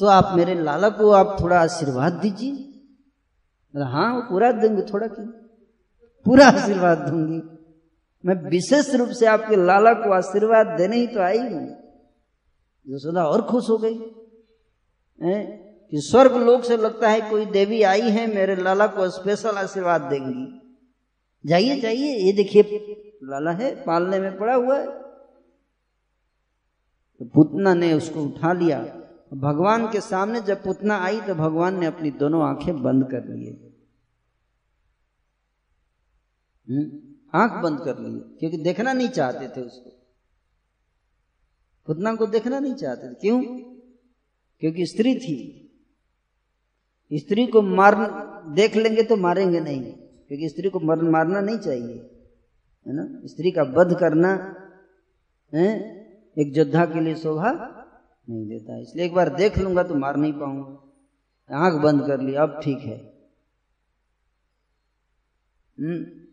तो 0.01 0.07
आप 0.07 0.37
मेरे 0.37 0.55
लाला 0.55 0.89
को 0.89 1.11
आप 1.11 1.37
थोड़ा 1.41 1.61
आशीर्वाद 1.61 2.13
दीजिए। 2.13 2.73
हाँ 3.75 4.21
पूरा 4.21 4.53
देंगे, 4.53 4.83
थोड़ा 4.83 5.07
क्यों? 5.07 5.27
पूरा 6.27 6.47
आशीर्वाद 6.47 6.99
दूँगी। 6.99 7.56
मैं 8.27 8.51
विशेष 8.51 8.95
रूप 8.95 9.09
से 9.09 9.27
आपके 9.27 9.67
लाला 9.67 9.93
को 9.93 10.13
आशीर्वाद 10.13 10.67
देने 10.67 10.97
ही 10.97 11.07
तो 11.07 11.21
आई 11.21 11.39
हूँ। 11.39 11.71
यशोदा 12.89 13.25
और 13.25 13.43
खुश 13.43 13.71
हो 13.71 13.79
गई। 13.79 13.99
है? 15.23 15.67
कि 15.91 16.01
स्वर्ग 16.01 16.37
लोक 16.37 16.65
से 16.65 16.77
लगता 16.77 17.09
है 17.09 17.31
कोई 17.31 17.47
देवी 17.47 17.83
आई 17.83 18.11
है 18.11 18.35
मेरे 18.35 18.57
लाला 18.57 18.87
को 18.87 19.11
स्पेशल 19.11 19.51
आशीर्वाद 19.51 20.01
देंगी। 20.01 20.77
जाइए 21.47 21.81
जाइए। 21.81 22.17
ये 22.17 22.33
देखिए 22.33 22.63
लाला 23.25 23.51
है 23.51 23.85
पालने 23.85 24.21
में 24.21 24.39
पड़ा 24.39 24.55
हुआ 24.55 24.79
है। 24.79 24.87
तो 27.19 27.25
पुतना 27.25 27.75
ने 27.75 27.93
उसको 27.93 28.23
उठा 28.23 28.53
लिया। 28.53 28.79
भगवान 29.35 29.91
के 29.91 30.01
सामने 30.01 30.41
जब 30.41 30.63
पुतना 30.63 30.97
आई 30.97 31.21
तो 31.21 31.35
भगवान 31.35 31.81
ने 31.81 31.87
अपनी 31.87 32.11
दोनों 32.11 32.49
आँखें 32.49 32.83
बंद 32.83 33.05
कर 33.05 33.25
लिए। 33.25 33.73
हम्म, 36.71 37.16
आँख 37.37 37.63
बंद 37.63 37.81
कर 37.81 37.99
लिए 37.99 38.21
क्योंकि 38.39 38.57
देखना 38.57 38.93
नहीं 38.93 39.09
चाहते 39.09 39.49
थे 39.49 39.65
उसको। 39.67 39.91
पुतना 41.89 42.15
को 42.15 42.27
देखना 42.27 42.59
नहीं 42.59 42.75
चाहते 42.75 43.09
थे। 43.11 43.15
क्यों? 43.15 43.43
क्योंकि 44.63 44.87
स्त्री 44.87 45.15
थी। 45.15 45.37
स्त्री 47.11 47.47
को 47.47 47.63
मार 47.63 47.95
देख 48.55 48.77
लेंगे 48.77 49.03
तो 49.03 49.17
मारेंगे 49.17 49.61
नहीं 49.61 49.83
क्योंकि 49.83 50.49
स्त्री 50.49 50.71
को 50.71 50.81
मर, 50.81 51.03
मारना 51.03 51.41
नहीं 51.41 51.59
चाहिए 51.59 51.97
है 52.87 52.95
ना? 52.95 53.05
स्त्री 53.25 53.51
का 53.51 53.63
वध 53.63 53.97
करना 54.01 54.33
है? 55.53 55.69
एक 56.39 56.57
योद्धा 56.57 56.85
के 56.87 57.01
लिए 57.01 57.15
शोभा 57.15 57.51
नहीं 58.29 58.47
देता 58.49 58.79
इसलिए 58.79 59.05
एक 59.07 59.15
बार 59.15 59.29
देख 59.37 59.59
लूँगा 59.59 59.83
तो 59.83 59.95
मार 59.95 60.17
नहीं 60.17 60.33
पाऊँगा। 60.33 61.57
आँख 61.65 61.83
बंद 61.83 62.07
कर 62.07 62.21
ली 62.21 62.35
अब 62.35 62.61
ठीक 62.65 62.79
है। 62.79 62.97
हम्म, 65.79 66.26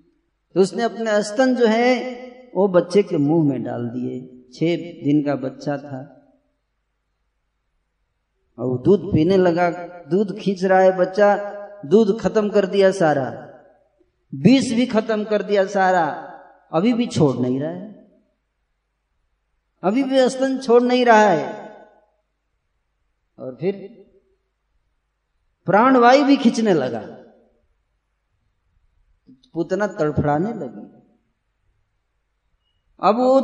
तो 0.53 0.61
उसने 0.61 0.83
अपने 0.83 1.23
स्तन 1.23 1.55
जो 1.55 1.67
है, 1.67 1.95
वो 2.55 2.67
बच्चे 2.67 3.03
के 3.03 3.17
मुँह 3.17 3.49
में 3.49 3.63
डाल 3.63 3.89
दिए। 3.89 4.21
छह 4.53 4.75
दिन 5.03 5.23
का 5.23 5.35
बच्चा 5.35 5.77
था। 5.77 6.19
और 8.59 8.65
वो 8.65 8.77
दूध 8.77 9.13
पीने 9.13 9.37
लगा। 9.37 9.69
दूध 10.09 10.39
खींच 10.39 10.63
रहा 10.63 10.79
है 10.79 10.97
बच्चा। 10.97 11.53
दूध 11.85 12.21
खत्म 12.21 12.49
कर 12.49 12.65
दिया 12.65 12.91
सारा। 12.91 13.49
विष 14.35 14.71
भी 14.71 14.85
खत्म 14.85 15.23
कर 15.23 15.43
दिया 15.43 15.65
सारा। 15.65 16.07
अभी 16.73 16.93
भी 16.93 17.07
छोड़ 17.07 17.37
नहीं 17.37 17.59
रहा 17.59 17.71
है। 17.71 18.07
अभी 19.83 20.03
भी 20.03 20.29
स्तन 20.29 20.57
छोड़ 20.57 20.83
नहीं 20.83 21.05
रहा 21.05 21.29
है। 21.29 21.75
और 23.39 23.57
फिर 23.59 24.05
प्राणवायु 25.65 26.25
भी 26.25 26.37
खींचने 26.37 26.73
लगा। 26.73 27.22
पुतना 29.55 29.87
तड़फड़ाने 29.87 30.53
लगी। 30.53 30.85
अब 32.99 33.15
वो 33.15 33.39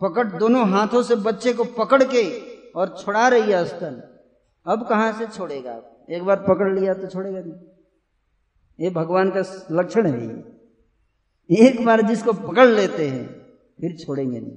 पकड़ 0.00 0.26
दोनों 0.38 0.68
हाथों 0.70 1.02
से 1.02 1.16
बच्चे 1.16 1.52
को 1.52 1.64
पकड़ 1.64 2.02
के 2.04 2.22
और 2.70 2.96
छोड़ा 2.98 3.28
रही 3.28 3.52
है 3.52 3.64
स्तन 3.64 4.02
अब 4.66 4.86
कहाँ 4.88 5.12
से 5.12 5.26
छोड़ेगा? 5.26 5.80
एक 6.10 6.22
बार 6.22 6.42
पकड़ 6.42 6.72
लिया 6.78 6.94
तो 6.94 7.06
छोड़ेगा 7.06 7.40
नहीं। 7.40 7.54
ये 8.78 8.90
भगवान 8.90 9.30
का 9.30 9.42
लक्षण 9.70 10.06
है 10.06 10.28
एक 11.50 11.84
बार 11.84 12.02
जिसको 12.02 12.32
पकड़ 12.32 12.66
लेते 12.66 13.08
हैं, 13.08 13.26
फिर 13.80 13.96
छोड़ेंगे 13.96 14.40
नहीं। 14.40 14.56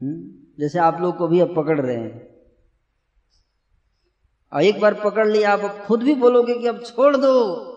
हम्म? 0.00 0.32
जैसे 0.60 0.78
आप 0.78 1.00
लोग 1.00 1.16
को 1.16 1.28
भी 1.28 1.40
अब 1.40 1.54
पकड़ 1.56 1.80
रहे 1.80 1.96
हैं। 1.96 2.29
और 4.52 4.62
एक 4.62 4.80
बार 4.80 4.94
पकड़ 5.04 5.28
लिया, 5.28 5.52
आप 5.52 5.84
खुद 5.86 6.02
भी 6.02 6.14
बोलोगे 6.14 6.54
कि 6.54 6.66
अब 6.66 6.84
छोड़ 6.84 7.16
दो। 7.16 7.70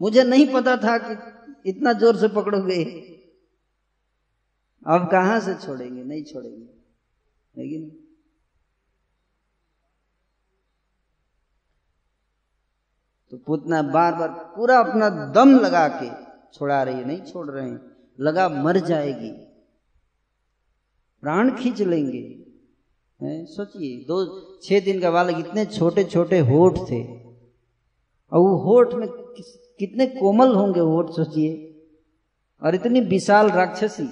मुझे 0.00 0.24
नहीं 0.24 0.52
पता 0.52 0.76
था 0.76 0.98
कि 0.98 1.38
इतना 1.70 1.92
ज़ोर 1.92 2.16
से 2.16 2.28
पकड़ोगे। 2.28 2.84
अब 4.86 5.10
कहाँ 5.10 5.40
से 5.40 5.54
छोड़ेंगे? 5.54 6.04
नहीं 6.04 6.24
छोड़ेंगे। 6.24 6.68
लेकिन 7.56 8.04
तो 13.30 13.36
पुतना 13.36 13.82
बार 13.82 14.14
बार 14.14 14.28
पूरा 14.28 14.78
अपना 14.78 15.08
दम 15.08 15.60
लगा 15.60 15.88
के 15.88 16.28
छोड़ा 16.52 16.82
रही 16.82 16.94
है, 16.94 17.04
नहीं 17.04 17.22
छोड़ 17.22 17.50
रहे 17.50 17.70
हैं। 17.70 17.96
लगा 18.20 18.48
मर 18.48 18.76
जाएगी। 18.76 19.30
प्राण 21.20 21.56
खींच 21.56 21.82
लेंगे। 21.82 22.47
सोचिए, 23.22 24.04
दो, 24.04 24.40
छह 24.62 24.80
दिन 24.80 25.00
का 25.00 25.10
बालक 25.10 25.38
इतने 25.38 25.66
छोटे 25.66 26.04
छोटे 26.04 26.38
होठ 26.38 26.78
थे। 26.78 27.04
और 28.32 28.40
वो 28.40 28.56
होठ 28.56 28.94
में 28.94 29.08
कितने 29.78 30.06
कोमल 30.06 30.54
होंगे 30.54 30.80
होठ, 30.80 31.10
सोचिए। 31.10 31.80
और 32.62 32.74
इतनी 32.74 33.00
विशाल 33.00 33.50
राक्षसी। 33.50 34.08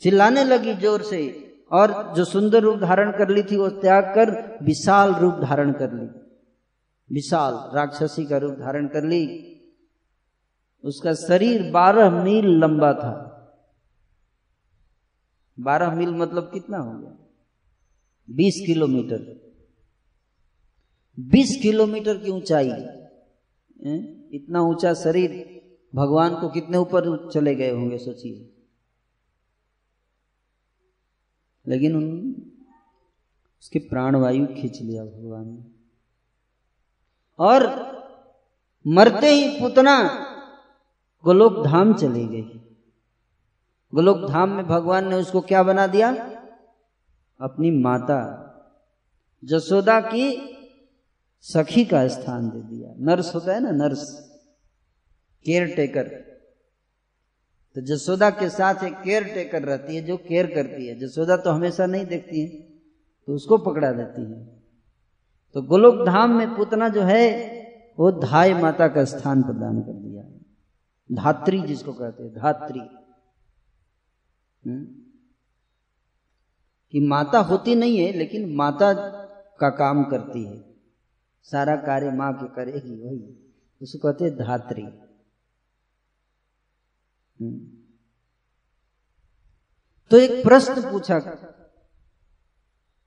चिल्लाने 0.00 0.44
लगी 0.44 0.74
ज़ोर 0.74 1.02
से, 1.02 1.50
और 1.72 2.14
जो 2.16 2.24
सुंदर 2.24 2.62
रूप 2.62 2.78
धारण 2.78 3.10
कर 3.10 3.28
ली 3.28 3.42
थी, 3.42 3.56
वो 3.56 3.68
त्याग 3.68 4.04
कर 4.04 4.58
विशाल 4.62 5.14
रूप 5.14 5.34
धारण 5.34 5.72
कर 5.72 5.92
ली। 5.92 6.06
विशाल 7.12 7.76
राक्षसी 7.76 8.24
का 8.26 8.36
रूप 8.36 8.54
धारण 8.54 8.86
कर 8.86 9.04
ली। 9.04 9.50
उसका 10.84 11.14
शरीर 11.14 11.70
बारह 11.70 12.24
मील 12.24 12.46
लंबा 12.46 12.92
था। 12.92 13.30
बारह 15.60 15.94
मील 15.94 16.10
मतलब 16.10 16.50
कितना 16.54 16.78
हो 16.78 16.98
गया? 16.98 17.16
बीस 18.30 18.62
किलोमीटर। 18.66 19.44
बीस 21.20 21.58
किलोमीटर 21.62 22.18
की 22.18 22.30
ऊंचाई। 22.30 22.70
इतना 24.36 24.60
ऊँचा 24.60 24.94
शरीर 24.94 25.54
भगवान 25.94 26.40
को 26.40 26.48
कितने 26.48 26.76
ऊपर 26.76 27.30
चले 27.30 27.54
गए 27.54 27.70
होंगे, 27.70 27.98
सोचिए। 27.98 28.50
लेकिन 31.66 31.96
उन, 31.96 32.34
उसके 33.62 33.78
प्राणवायु 33.78 34.46
खींच 34.46 34.82
लिया 34.82 35.04
भगवान 35.04 35.48
ने। 35.48 35.64
और 37.38 37.64
मरते 38.86 39.26
ही 39.26 39.60
पुतना 39.60 40.02
गोलोक 41.24 41.64
धाम 41.66 41.94
चली 41.94 42.26
गई। 42.26 42.63
गोलोक 43.94 44.28
धाम 44.28 44.50
में 44.50 44.66
भगवान 44.66 45.08
ने 45.08 45.16
उसको 45.16 45.40
क्या 45.40 45.62
बना 45.62 45.86
दिया? 45.86 46.10
अपनी 47.40 47.70
माता 47.70 48.20
जसोदा 49.42 50.00
की 50.00 50.26
सखी 51.44 51.84
का 51.84 52.06
स्थान 52.08 52.48
दे 52.50 52.60
दिया। 52.60 52.94
नर्स 52.98 53.34
होता 53.34 53.54
है 53.54 53.60
ना, 53.60 53.70
नर्स 53.70 54.02
केयर 55.46 55.74
टेकर 55.76 56.08
तो 57.76 57.80
जसोदा 57.80 58.30
के 58.30 58.48
साथ 58.48 58.82
एक 58.84 58.94
केयर 58.94 59.24
टेकर 59.24 59.62
रहती 59.62 59.96
है 59.96 60.02
जो 60.02 60.16
केयर 60.16 60.46
करती 60.46 60.86
है। 60.86 60.98
जसोदा 60.98 61.36
तो 61.36 61.50
हमेशा 61.50 61.86
नहीं 61.86 62.06
देखती 62.06 62.40
है 62.40 62.48
तो 62.48 63.34
उसको 63.34 63.58
पकड़ा 63.58 63.92
देती 63.92 64.22
है। 64.22 64.44
तो 65.54 65.62
गोलोक 65.62 66.04
धाम 66.06 66.30
में 66.30 66.54
पुतना 66.56 66.88
जो 66.88 67.02
है, 67.02 67.26
वो 67.98 68.10
धाय 68.12 68.54
माता 68.54 68.88
का 68.88 69.04
स्थान 69.04 69.42
प्रदान 69.42 69.80
कर 69.80 69.92
दिया। 69.92 70.22
धात्री 71.10 71.60
जिसको 71.62 71.92
कहते 71.92 72.22
हैं, 72.22 72.32
धात्री? 72.32 72.80
कि 76.90 77.00
माता 77.00 77.38
होती 77.38 77.74
नहीं 77.74 77.98
है, 77.98 78.12
लेकिन 78.12 78.56
माता 78.56 78.92
का 79.60 79.70
काम 79.70 80.04
करती 80.04 80.44
है। 80.44 80.74
सारा 81.42 81.76
कार्य 81.76 82.10
माँ 82.10 82.34
के 82.34 82.46
करेगी, 82.46 83.02
वही। 83.02 83.52
उसको 83.82 83.98
कहते 83.98 84.24
हैं 84.24 84.34
धात्री। 84.34 84.82
हम्म। 87.40 87.66
तो 90.10 90.16
एक 90.16 90.44
प्रश्न 90.44 90.90
पूछा। 90.90 91.18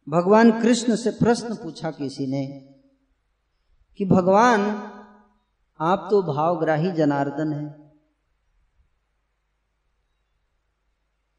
भगवान 0.09 0.61
कृष्ण 0.61 0.95
से 0.95 1.11
प्रश्न 1.11 1.55
पूछा 1.55 1.91
किसी 1.91 2.27
ने 2.27 2.75
कि, 3.97 4.05
भगवान, 4.05 4.61
आप 5.79 6.07
तो 6.11 6.33
भावग्राही 6.33 6.91
जनार्दन 6.91 7.53
है। 7.53 7.86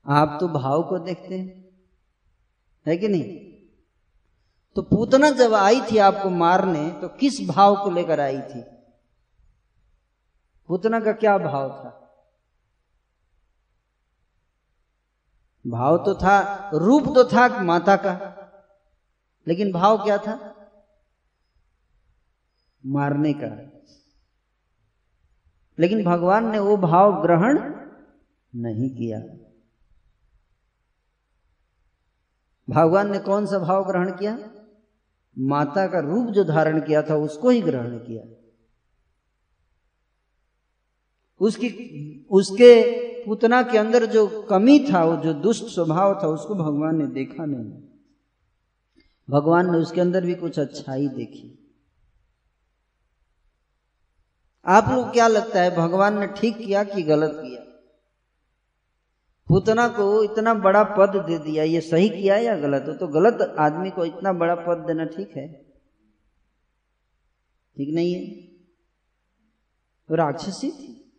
आप 0.06 0.36
तो 0.40 0.48
भाव 0.48 0.82
को 0.82 0.98
देखते 0.98 1.38
हैं। 1.38 1.68
है 2.86 2.96
कि 2.96 3.08
नहीं? 3.08 3.48
तो 4.74 4.82
पूतना 4.82 5.30
जब 5.30 5.54
आई 5.54 5.80
थी 5.80 5.98
आपको 5.98 6.30
मारने 6.30 6.90
तो 6.90 7.08
किस 7.08 7.48
भाव 7.48 7.84
को 7.84 7.90
लेकर 7.90 8.20
आई 8.20 8.40
थी? 8.40 8.62
पूतना 10.68 11.00
का 11.00 11.12
क्या 11.12 11.38
भाव 11.38 11.70
था? 11.70 11.94
भाव 15.66 16.04
तो 16.04 16.14
था, 16.14 16.70
रूप 16.74 17.04
तो 17.04 17.24
था 17.24 17.62
माता 17.62 17.96
का, 17.96 18.34
लेकिन 19.48 19.72
भाव 19.72 20.04
क्या 20.04 20.18
था? 20.18 20.54
मारने 22.86 23.32
का। 23.32 23.82
लेकिन 25.78 26.04
भगवान 26.04 26.50
ने 26.50 26.58
वो 26.58 26.76
भाव 26.76 27.22
ग्रहण 27.22 27.58
नहीं 28.54 28.90
किया। 28.90 29.37
भगवान 32.70 33.12
ने 33.12 33.18
कौन 33.18 33.46
सा 33.46 33.58
भाव 33.58 33.86
ग्रहण 33.86 34.10
किया? 34.10 34.38
माता 35.38 35.86
का 35.86 35.98
रूप 35.98 36.26
जो 36.26 36.44
धारण 36.44 36.80
किया 36.80 37.02
था, 37.02 37.16
उसको 37.16 37.50
ही 37.50 37.62
ग्रहण 37.62 37.98
किया। 37.98 38.34
उसकी, 41.40 41.68
उसके 42.30 42.82
पुतना 43.24 43.62
के 43.62 43.78
अंदर 43.78 44.06
जो 44.06 44.46
कमी 44.50 44.86
था, 44.92 45.04
वो 45.04 45.16
जो 45.16 45.32
दुष्ट 45.32 45.64
स्वभाव 45.64 46.20
था, 46.22 46.28
उसको 46.28 46.54
भगवान 46.54 46.96
ने 46.96 47.06
देखा 47.06 47.44
नहीं। 47.44 47.82
भगवान 49.30 49.72
ने 49.72 49.78
उसके 49.78 50.00
अंदर 50.00 50.24
भी 50.24 50.34
कुछ 50.34 50.58
अच्छाई 50.58 51.08
देखी। 51.08 51.74
आप 54.66 54.88
लोग 54.88 55.12
क्या 55.12 55.28
लगता 55.28 55.62
है, 55.62 55.76
भगवान 55.76 56.18
ने 56.18 56.26
ठीक 56.26 56.58
किया 56.58 56.84
कि 56.84 57.02
गलत 57.02 57.32
किया? 57.34 57.57
पुतना 59.48 59.88
को 59.88 60.22
इतना 60.24 60.54
बड़ा 60.54 60.82
पद 60.84 61.16
दे 61.26 61.38
दिया, 61.38 61.64
ये 61.64 61.80
सही 61.80 62.08
किया 62.08 62.36
या 62.36 62.56
गलत? 62.56 62.84
हो 62.88 62.92
तो 62.92 63.08
गलत 63.08 63.56
आदमी 63.58 63.90
को 63.90 64.04
इतना 64.04 64.32
बड़ा 64.32 64.54
पद 64.54 64.84
देना 64.86 65.04
ठीक 65.04 65.36
है? 65.36 65.48
ठीक 67.76 67.94
नहीं 67.94 68.14
है? 68.14 68.20
तो 70.08 70.14
राक्षसी 70.14 70.70
थी। 70.70 71.12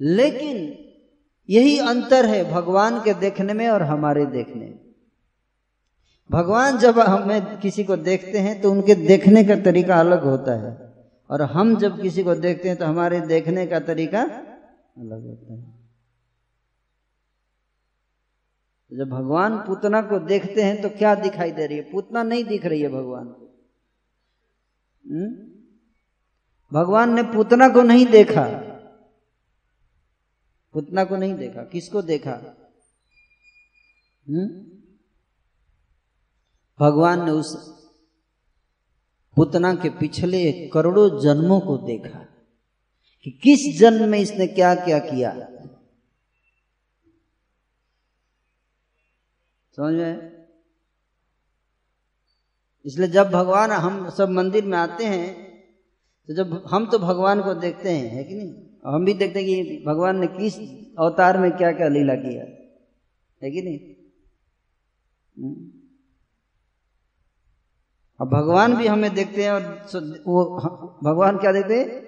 लेकिन 0.00 0.84
यही 1.48 1.78
अंतर 1.78 2.26
है 2.26 2.52
भगवान 2.52 3.00
के 3.00 3.14
देखने 3.14 3.52
में 3.52 3.68
और 3.68 3.82
हमारे 3.82 4.26
देखने 4.26 4.64
में। 4.64 4.78
भगवान 6.30 6.78
जब 6.78 6.98
हमें 6.98 7.60
किसी 7.60 7.84
को 7.84 7.96
देखते 7.96 8.38
हैं 8.38 8.60
तो 8.60 8.70
उनके 8.70 8.94
देखने 8.94 9.44
का 9.44 9.56
तरीका 9.56 10.00
अलग 10.00 10.24
होता 10.24 10.52
है। 10.52 10.94
और 11.30 11.42
हम 11.42 11.76
जब 11.76 12.02
किसी 12.02 12.22
को 12.22 12.34
देखते 12.34 12.68
हैं 12.68 12.78
तो 12.78 12.84
हमारे 12.84 13.20
देखने 13.20 13.66
का 13.66 13.80
तरीका 13.80 14.22
अलग 14.22 15.26
होता 15.26 15.54
है। 15.54 15.77
जब 18.92 19.08
भगवान 19.08 19.56
पूतना 19.58 20.00
को 20.02 20.18
देखते 20.18 20.62
हैं 20.62 20.82
तो 20.82 20.88
क्या 20.88 21.14
दिखाई 21.14 21.50
दे 21.50 21.66
रही 21.66 21.76
है 21.78 21.90
पूतना 21.90 22.22
नहीं 22.22 22.44
दिख 22.44 22.64
रही 22.66 22.80
है 22.82 22.88
भगवान 22.88 23.26
को 23.26 23.46
हम्म? 25.04 25.28
भगवान 26.72 27.14
ने 27.14 27.22
पूतना 27.22 27.68
को 27.68 27.82
नहीं 27.82 28.06
देखा 28.06 28.44
पुतना 30.74 31.04
को 31.04 31.16
नहीं 31.16 31.34
देखा 31.34 31.62
किसको 31.62 32.02
देखा? 32.02 32.32
हम्म? 34.26 34.48
भगवान 36.78 37.24
ने 37.24 37.30
उस 37.30 37.54
पुतना 39.36 39.74
के 39.74 39.90
पिछले 39.90 40.52
करोड़ों 40.68 41.20
जन्मों 41.20 41.60
को 41.60 41.76
देखा 41.78 42.18
कि 43.22 43.30
किस 43.42 43.80
जन्म 43.80 44.08
में 44.08 44.18
इसने 44.18 44.46
क्या 44.46 44.74
क्या 44.74 44.98
किया 44.98 45.30
समझ 49.78 49.94
में? 49.94 50.46
इसलिए 52.84 53.08
जब 53.08 53.30
भगवान 53.30 53.70
हम 53.72 54.08
सब 54.10 54.28
मंदिर 54.28 54.64
में 54.64 54.76
आते 54.78 55.04
हैं 55.04 55.48
तो 56.28 56.34
जब 56.34 56.64
हम 56.70 56.86
तो 56.86 56.98
भगवान 56.98 57.42
को 57.42 57.54
देखते 57.54 57.90
हैं, 57.90 58.08
है 58.08 58.24
कि 58.24 58.34
नहीं? 58.34 58.52
हम 58.86 59.04
भी 59.04 59.14
देखते 59.14 59.40
हैं 59.40 59.46
कि 59.48 59.84
भगवान 59.86 60.18
ने 60.18 60.26
किस 60.26 60.58
अवतार 60.98 61.38
में 61.38 61.50
क्या 61.52 61.72
क्या 61.72 61.88
लीला 61.88 62.14
किया 62.14 62.44
है 63.42 63.50
कि 63.50 63.62
नहीं? 63.62 63.78
हम्म। 65.36 65.70
अब 68.20 68.28
भगवान 68.28 68.76
भी 68.76 68.86
हमें 68.86 69.14
देखते 69.14 69.44
हैं 69.44 69.50
और 69.50 69.62
वो 70.26 70.44
भगवान 71.04 71.38
क्या 71.38 71.52
देखते 71.52 71.74
हैं? 71.74 72.06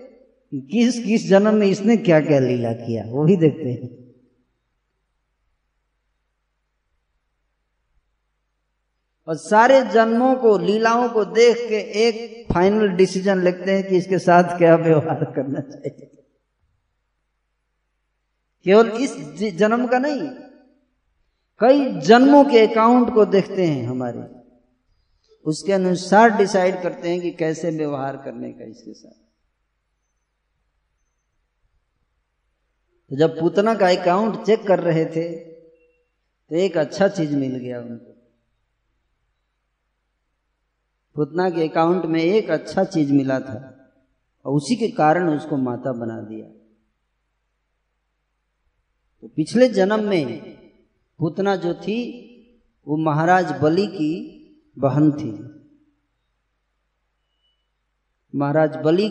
किस 0.53 0.99
किस 1.05 1.29
जन्म 1.29 1.55
में 1.55 1.67
इसने 1.67 1.97
क्या 1.97 2.21
क्या 2.21 2.39
लीला 2.39 2.73
किया, 2.73 3.05
वो 3.05 3.25
भी 3.25 3.37
देखते 3.37 3.71
हैं। 3.71 4.00
और 9.29 9.37
सारे 9.37 9.81
जन्मों 9.85 10.35
को, 10.37 10.57
लीलाओं 10.59 11.09
को 11.09 11.25
देख 11.27 11.57
के 11.69 11.81
एक 12.01 12.53
फाइनल 12.53 12.89
डिसीज़न 12.97 13.43
लेते 13.45 13.71
हैं 13.71 13.83
कि 13.89 13.97
इसके 13.97 14.19
साथ 14.21 14.57
क्या 14.59 14.75
व्यवहार 14.79 15.25
करना 15.33 15.61
चाहिए। 15.63 16.07
केवल 18.67 18.91
इस 18.99 19.17
जन्म 19.57 19.87
का 19.87 19.99
नहीं, 19.99 20.29
कई 21.61 22.01
जन्मों 22.01 22.45
के 22.45 22.67
अकाउंट 22.67 23.13
को 23.15 23.25
देखते 23.27 23.67
हैं 23.67 23.87
हमारे। 23.87 24.29
उसके 25.47 25.73
अनुसार 25.73 26.37
डिसाइड 26.37 26.83
करते 26.83 27.09
हैं 27.09 27.21
कि 27.21 27.31
कैसे 27.33 27.71
व्यवहार 27.71 28.17
करने 28.17 28.53
का 28.53 28.65
इसके 28.65 28.93
साथ। 28.93 29.13
तो 33.11 33.17
जब 33.17 33.39
पूतना 33.41 33.75
का 33.75 33.89
अकाउंट 33.93 34.45
चेक 34.47 34.67
कर 34.67 34.81
रहे 34.81 35.05
थे 35.07 35.29
तो 35.31 36.57
एक 36.57 36.77
अच्छा 36.79 37.09
चीज़ 37.11 37.35
मिल 37.37 37.57
गया 37.57 37.81
उनको। 37.81 38.10
पूतना 41.17 41.51
के 41.51 41.69
अकाउंट 41.69 42.05
में 42.05 42.21
एक 42.23 42.51
अच्छा 42.51 42.85
चीज़ 42.85 43.13
मिला 43.13 43.41
था 43.41 43.77
और 44.45 44.55
उसी 44.55 44.77
के 44.77 44.89
कारण 44.89 45.37
उसको 45.37 45.57
माता 45.57 45.93
बना 45.93 46.21
दिया। 46.21 46.47
तो 49.21 49.29
पिछले 49.29 49.69
जन्म 49.69 50.05
में 50.05 50.41
पुतना 51.19 51.57
जो 51.57 51.75
थी, 51.75 51.99
वो 52.87 52.97
महाराज 52.97 53.53
बलि 53.63 53.87
की 53.87 54.13
बहन 54.79 55.11
थी। 55.13 55.33
महाराज 58.35 58.77
बलि 58.77 59.09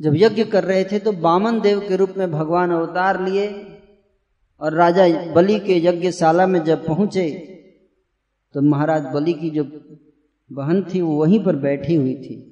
जब 0.00 0.12
यज्ञ 0.16 0.44
कर 0.44 0.64
रहे 0.64 0.84
थे 0.84 0.98
तो 0.98 1.12
बामन 1.12 1.60
देव 1.60 1.80
के 1.80 1.96
रूप 1.96 2.14
में 2.16 2.30
भगवान 2.30 2.70
अवतार 2.70 3.20
लिए 3.20 3.48
और 4.60 4.74
राजा 4.74 5.32
बलि 5.32 5.58
के 5.60 5.76
यज्ञशाला 5.78 6.46
में 6.46 6.62
जब 6.64 6.86
पहुँचे 6.86 7.28
तो 8.54 8.60
महाराज 8.60 9.06
बलि 9.14 9.32
की 9.32 9.50
जो 9.50 9.64
बहन 10.50 10.82
थी, 10.84 11.00
वो 11.00 11.16
वहीं 11.16 11.44
पर 11.44 11.56
बैठी 11.56 11.94
हुई 11.94 12.14
थी। 12.14 12.48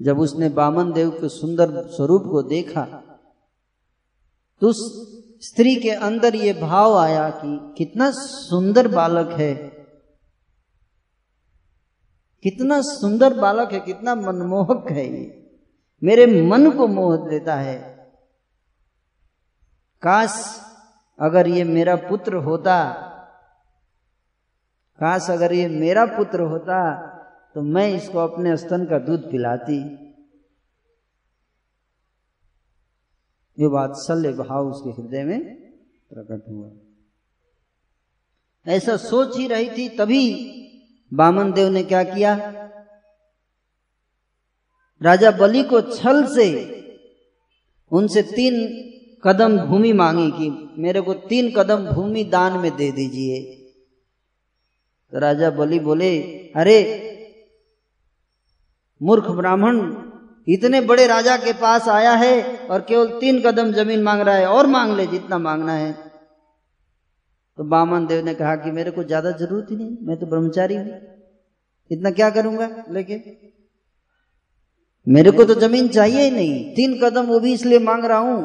जब 0.00 0.20
उसने 0.20 0.48
बामन 0.48 0.92
देव 0.92 1.10
के 1.10 1.28
सुंदर 1.28 1.86
स्वरूप 1.86 2.22
को 2.22 2.42
देखा 2.42 2.84
तो 4.62 4.68
उस 4.68 4.80
स्त्री 5.40 5.74
के 5.76 5.90
अंदर 5.90 6.34
ये 6.34 6.52
भाव 6.52 6.96
आया 6.98 7.28
कि 7.30 7.74
कितना 7.78 8.10
सुंदर 8.10 8.88
बालक 8.88 9.30
है। 9.30 9.54
कितना 12.44 12.80
सुंदर 12.80 13.34
बालक 13.34 13.72
है, 13.72 13.80
कितना 13.80 14.14
मनमोहक 14.14 14.90
है 14.90 15.06
ये। 15.08 15.50
मेरे 16.02 16.26
मन 16.42 16.70
को 16.70 16.86
मोह 16.86 17.16
देता 17.28 17.54
है। 17.54 17.76
काश 20.02 20.60
अगर 21.18 21.48
ये 21.48 21.64
मेरा 21.64 21.96
पुत्र 21.96 22.36
होता 22.36 22.78
काश 24.98 25.26
अगर 25.30 25.52
ये 25.52 25.68
मेरा 25.68 26.04
पुत्र 26.06 26.40
होता 26.42 26.78
तो 27.54 27.62
मैं 27.62 27.88
इसको 27.88 28.18
अपने 28.18 28.56
स्तन 28.56 28.84
का 28.84 28.98
दूध 28.98 29.30
पिलाती। 29.30 29.78
ये 33.58 33.68
बात 33.68 33.88
वात्सल्य 33.88 34.32
भाव 34.32 34.68
उसके 34.68 34.90
हृदय 34.90 35.24
में 35.24 35.40
प्रकट 36.10 36.48
हुआ। 36.48 36.70
ऐसा 38.66 38.96
सोच 38.96 39.36
ही 39.36 39.46
रही 39.48 39.68
थी, 39.70 39.88
तभी 39.88 40.24
बामन 41.12 41.52
देव 41.52 41.68
ने 41.68 41.82
क्या 41.84 42.02
किया? 42.04 42.34
राजा 45.00 45.30
बलि 45.30 45.62
को 45.62 45.80
छल 45.80 46.24
से 46.26 46.48
उनसे 47.92 48.22
तीन 48.22 48.54
कदम 49.24 49.58
भूमि 49.58 49.92
मांगी 49.92 50.30
कि 50.30 50.50
मेरे 50.78 51.00
को 51.00 51.14
तीन 51.14 51.52
कदम 51.52 51.86
भूमि 51.86 52.24
दान 52.24 52.58
में 52.58 52.70
दे 52.76 52.90
दीजिए। 52.92 53.61
तो 55.12 55.18
राजा 55.18 55.50
बलि 55.50 55.78
बोले, 55.78 56.18
अरे, 56.56 56.78
मूर्ख 59.00 59.30
ब्राह्मण, 59.30 59.80
इतने 60.48 60.80
बड़े 60.80 61.06
राजा 61.06 61.36
के 61.36 61.52
पास 61.52 61.88
आया 61.88 62.12
है 62.12 62.56
और 62.66 62.80
केवल 62.80 63.06
तीन 63.20 63.40
कदम 63.42 63.72
ज़मीन 63.72 64.02
मांग 64.02 64.20
रहा 64.20 64.34
है, 64.34 64.46
और 64.46 64.66
मांग 64.66 64.96
ले 64.96 65.06
जितना 65.06 65.38
मांगना 65.38 65.72
है। 65.72 65.92
तो 67.58 67.64
बामन 67.64 68.06
देव 68.06 68.24
ने 68.24 68.34
कहा 68.34 68.56
कि 68.56 68.70
मेरे 68.70 68.90
को 68.90 69.04
ज़्यादा 69.04 69.30
ज़रूरत 69.30 69.66
ही 69.70 69.76
नहीं, 69.76 69.96
मैं 70.02 70.16
तो 70.16 70.26
ब्रह्मचारी 70.26 70.74
हूँ। 70.74 71.00
इतना 71.90 72.10
क्या 72.10 72.30
करूँगा 72.30 72.84
लेके? 72.90 73.20
मेरे 75.06 75.30
को 75.30 75.44
तो 75.44 75.54
ज़मीन 75.54 75.88
चाहिए 75.88 76.20
ही 76.20 76.30
नहीं, 76.30 76.74
तीन 76.74 76.98
कदम 77.02 77.26
वो 77.26 77.40
भी 77.40 77.52
इसलिए 77.52 77.78
मांग 77.78 78.04
रहा 78.04 78.18
हूँ 78.18 78.42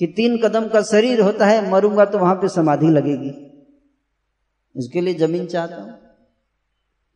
कि 0.00 0.06
तीन 0.06 0.36
कदम 0.38 0.68
का 0.68 0.82
शरीर 0.82 1.20
होता 1.20 1.46
है, 1.46 1.70
मरूँगा 1.70 2.04
तो 2.04 2.18
वहाँ 2.18 2.34
पे 2.34 2.48
समाधि 2.48 2.86
लगेगी। 2.86 3.53
इसके 4.74 5.00
लिए 5.00 5.14
ज़मीन 5.16 5.46
चाहता 5.46 5.76
हूँ 5.76 5.92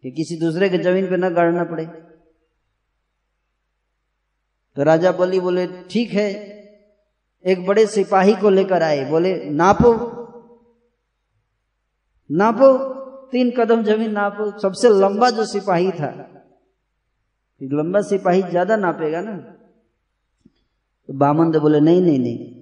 कि 0.05 0.11
किसी 0.11 0.37
दूसरे 0.37 0.69
के 0.69 0.79
ज़मीन 0.79 1.09
पे 1.11 1.17
ना 1.17 1.31
गाड़ना 1.31 1.65
पड़े। 1.65 1.85
तो 4.77 4.83
राजा 4.83 5.13
बलि 5.13 5.41
बोले, 5.41 5.67
ठीक 5.91 6.11
है, 6.13 6.29
एक 7.45 7.67
बड़े 7.67 7.87
सिपाही 7.89 8.35
को 8.37 8.51
लेकर 8.51 8.83
आए। 8.83 9.05
बोले, 9.11 9.35
नापो 9.53 9.93
नापो, 12.31 12.69
तीन 13.33 13.51
कदम 13.51 13.83
ज़मीन 13.85 14.11
नापो। 14.13 14.51
सबसे 14.61 14.89
लंबा 14.91 15.31
जो 15.31 15.45
सिपाही 15.47 15.91
था, 15.93 16.11
लंबा 17.61 18.01
सिपाही 18.03 18.43
ज़्यादा 18.45 18.77
नापेगा 18.77 19.21
ना। 19.21 19.37
तो 21.09 21.13
बामन 21.15 21.51
बोले, 21.53 21.81
नहीं 21.81 22.01
नहीं 22.03 22.19
नहीं, 22.19 22.55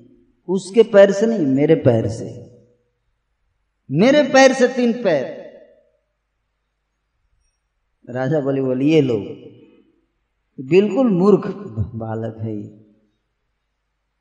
उसके 0.48 0.82
पैर 0.92 1.12
से 1.12 1.26
नहीं, 1.26 1.46
मेरे 1.48 1.74
पैर 1.82 2.08
से। 2.08 2.45
मेरे 3.90 4.22
पैर 4.22 4.52
से 4.52 4.68
तीन 4.68 4.92
पैर। 4.92 5.46
राजा 8.10 8.40
बोले 8.40 8.62
बोले, 8.62 8.84
ये 8.84 9.00
लो। 9.00 9.18
बिल्कुल 10.60 11.10
मूर्ख 11.10 11.46
बालक 11.94 12.36
है 12.42 12.56
ये। 12.56 12.86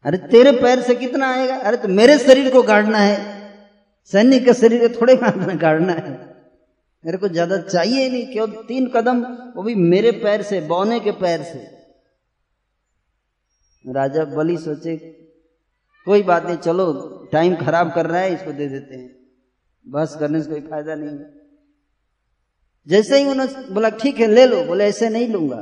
अरे 0.03 0.17
तेरे 0.17 0.51
पैर 0.51 0.81
से 0.81 0.95
कितना 0.95 1.33
आएगा? 1.33 1.55
अरे 1.55 1.77
तो 1.77 1.87
मेरे 1.87 2.17
शरीर 2.17 2.51
को 2.51 2.63
गाड़ना 2.63 2.97
है। 2.97 3.35
सैनिक 4.05 4.45
के 4.45 4.53
शरीर 4.53 4.87
को 4.87 5.01
थोड़े 5.01 5.15
गाड़ना 5.55 5.93
है। 5.93 6.35
मेरे 7.05 7.17
को 7.17 7.27
ज़्यादा 7.27 7.57
चाहिए 7.57 8.09
नहीं 8.09 8.27
क्यों 8.27 8.47
तीन 8.47 8.87
कदम, 8.87 9.23
वो 9.55 9.63
भी 9.63 9.75
मेरे 9.75 10.11
पैर 10.11 10.41
से, 10.41 10.61
बौने 10.61 10.99
के 10.99 11.11
पैर 11.11 11.43
से। 11.43 11.75
राजा 13.93 14.25
बलि, 14.25 14.57
सोचे, 14.57 14.97
कोई 16.05 16.23
बात 16.23 16.45
नहीं, 16.45 16.57
चलो 16.57 16.93
टाइम 17.31 17.55
खराब 17.55 17.93
कर 17.93 18.05
रहा 18.05 18.21
है, 18.21 18.33
इसको 18.33 18.51
दे 18.51 18.67
देते 18.67 18.95
हैं। 18.95 19.14
बस 19.87 20.17
करने 20.19 20.41
से 20.43 20.49
कोई 20.49 20.61
फ़ायदा 20.61 20.95
नहीं 20.95 21.09
है। 21.09 21.33
जैसे 22.87 23.17
ही 23.17 23.29
उन्होंने 23.29 23.73
बोला, 23.73 23.89
ठीक 23.89 24.19
है, 24.19 24.27
ले 24.27 24.45
लो। 24.45 24.63
बोले, 24.63 24.85
ऐसे 24.85 25.09
नहीं 25.09 25.27
लूँगा। 25.27 25.61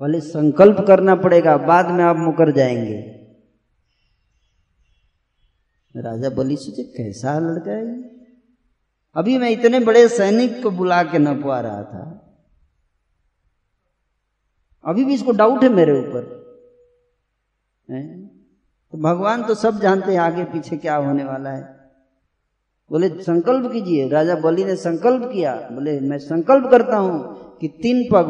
बोले 0.00 0.20
संकल्प 0.20 0.84
करना 0.86 1.14
पड़ेगा, 1.14 1.56
बाद 1.56 1.90
में 1.90 2.04
आप 2.04 2.16
मुकर 2.16 2.52
जाएँगे। 2.52 3.22
राजा 5.96 6.30
बलि 6.30 6.56
सोचे 6.56 6.82
कैसा 6.84 7.38
लड़का 7.38 7.70
है 7.70 8.02
अभी 9.16 9.38
मैं 9.38 9.50
इतने 9.50 9.80
बड़े 9.80 10.08
सैनिक 10.08 10.62
को 10.62 10.70
बुला 10.70 11.02
के 11.02 11.18
न 11.18 11.42
पा 11.42 11.60
रहा 11.60 11.82
था। 11.82 12.18
अभी 14.84 15.04
भी 15.04 15.14
इसको 15.14 15.32
डाउट 15.32 15.62
है 15.62 15.68
मेरे 15.68 15.92
ऊपर। 15.92 16.22
तो 18.92 18.98
भगवान 18.98 19.44
तो 19.44 19.54
सब 19.54 19.80
जानते 19.80 20.12
हैं 20.12 20.18
आगे 20.18 20.44
पीछे 20.44 20.76
क्या 20.76 20.96
होने 20.96 21.24
वाला 21.24 21.50
है। 21.50 21.81
बोले, 22.92 23.08
संकल्प 23.08 23.72
कीजिए। 23.72 24.08
राजा 24.08 24.34
बलि 24.34 24.64
ने 24.64 24.76
संकल्प 24.76 25.22
किया। 25.32 25.54
बोले, 25.72 26.00
मैं 26.00 26.18
संकल्प 26.18 26.70
करता 26.70 26.96
हूँ 26.96 27.58
कि 27.58 27.68
तीन 27.68 28.04
पग 28.12 28.24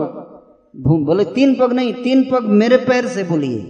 बोले, 1.05 1.25
तीन 1.25 1.55
पग 1.61 1.73
नहीं, 1.73 1.95
तीन 1.95 2.31
पग 2.31 2.43
मेरे 2.43 2.77
पैर 2.77 3.09
से 3.09 3.25
बोलिए। 3.25 3.63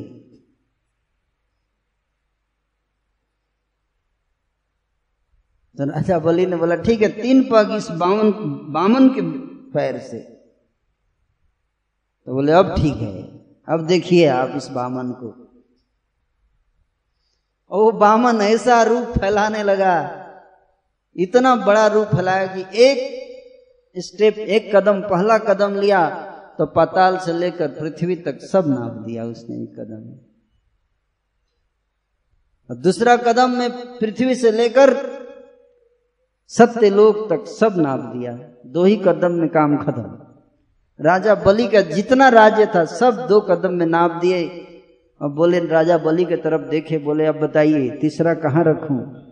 तो 5.79 5.85
राजा 5.85 6.19
बलि 6.19 6.47
ने 6.47 6.57
बोला, 6.57 6.75
ठीक 6.75 7.03
है, 7.03 7.09
तीन 7.23 7.43
पग 7.43 7.71
इस 7.77 7.91
बामन 7.91 8.31
बामन 8.73 9.09
के 9.09 9.23
पैर 9.71 9.99
से। 9.99 10.19
तो 12.27 12.35
बोले, 12.35 12.53
अब 12.53 12.75
ठीक 12.77 12.97
है। 12.97 13.23
अब 13.69 13.87
देखिए 13.87 14.27
आप 14.27 14.53
इस 14.57 14.69
बामन 14.69 15.11
को। 15.13 15.39
वो 17.71 17.93
बामन 17.93 18.41
ऐसा 18.41 18.83
रूप 18.83 19.05
फैलाने 19.05 19.63
लगा 19.63 20.22
इतना 21.17 21.55
बड़ा 21.57 21.87
रूप 21.87 22.07
फैलाया 22.07 22.47
कि 22.47 22.65
एक 22.83 23.23
स्टेप, 23.97 24.39
एक 24.39 24.77
कदम, 24.77 25.01
पहला 25.01 25.39
कदम 25.39 25.75
लिया 25.75 26.09
तो 26.59 26.67
पाताल 26.67 27.17
से 27.19 27.33
लेकर 27.33 27.69
पृथ्वी 27.69 28.17
तक 28.17 28.41
सब 28.41 28.69
नाप 28.69 28.93
दिया 29.07 29.25
उसने 29.25 29.57
एक 29.57 29.75
कदम। 29.75 30.11
और 32.71 32.77
दूसरा 32.77 33.17
कदम 33.17 33.51
में 33.51 33.71
पृथ्वी 33.71 34.35
से 34.35 34.51
लेकर 34.51 34.95
सत्य 36.49 36.91
लोक 36.91 37.29
तक 37.31 37.47
सब 37.47 37.75
नाप 37.77 38.01
दिया। 38.01 38.39
दो 38.67 38.85
ही 38.85 38.97
कदम 38.97 39.33
में 39.33 39.49
काम 39.49 39.77
खत्म। 39.77 40.19
राजा 41.01 41.35
बलि 41.35 41.67
का 41.67 41.81
जितना 41.81 42.29
राज्य 42.29 42.67
था, 42.67 42.85
सब 42.85 43.27
दो 43.27 43.41
कदम 43.41 43.73
में 43.73 43.87
नाप 43.87 44.11
दिए। 44.11 44.49
और 45.21 45.29
बोले, 45.29 45.67
राजा 45.67 45.99
बलि 45.99 46.25
के 46.25 46.37
तरफ़ 46.37 46.63
देखे, 46.63 46.99
बोले, 46.99 47.27
अब 47.27 47.35
बताइए, 47.35 47.91
तीसरा 47.91 48.35
कहाँ 48.35 48.65
रखूँ? 48.67 49.32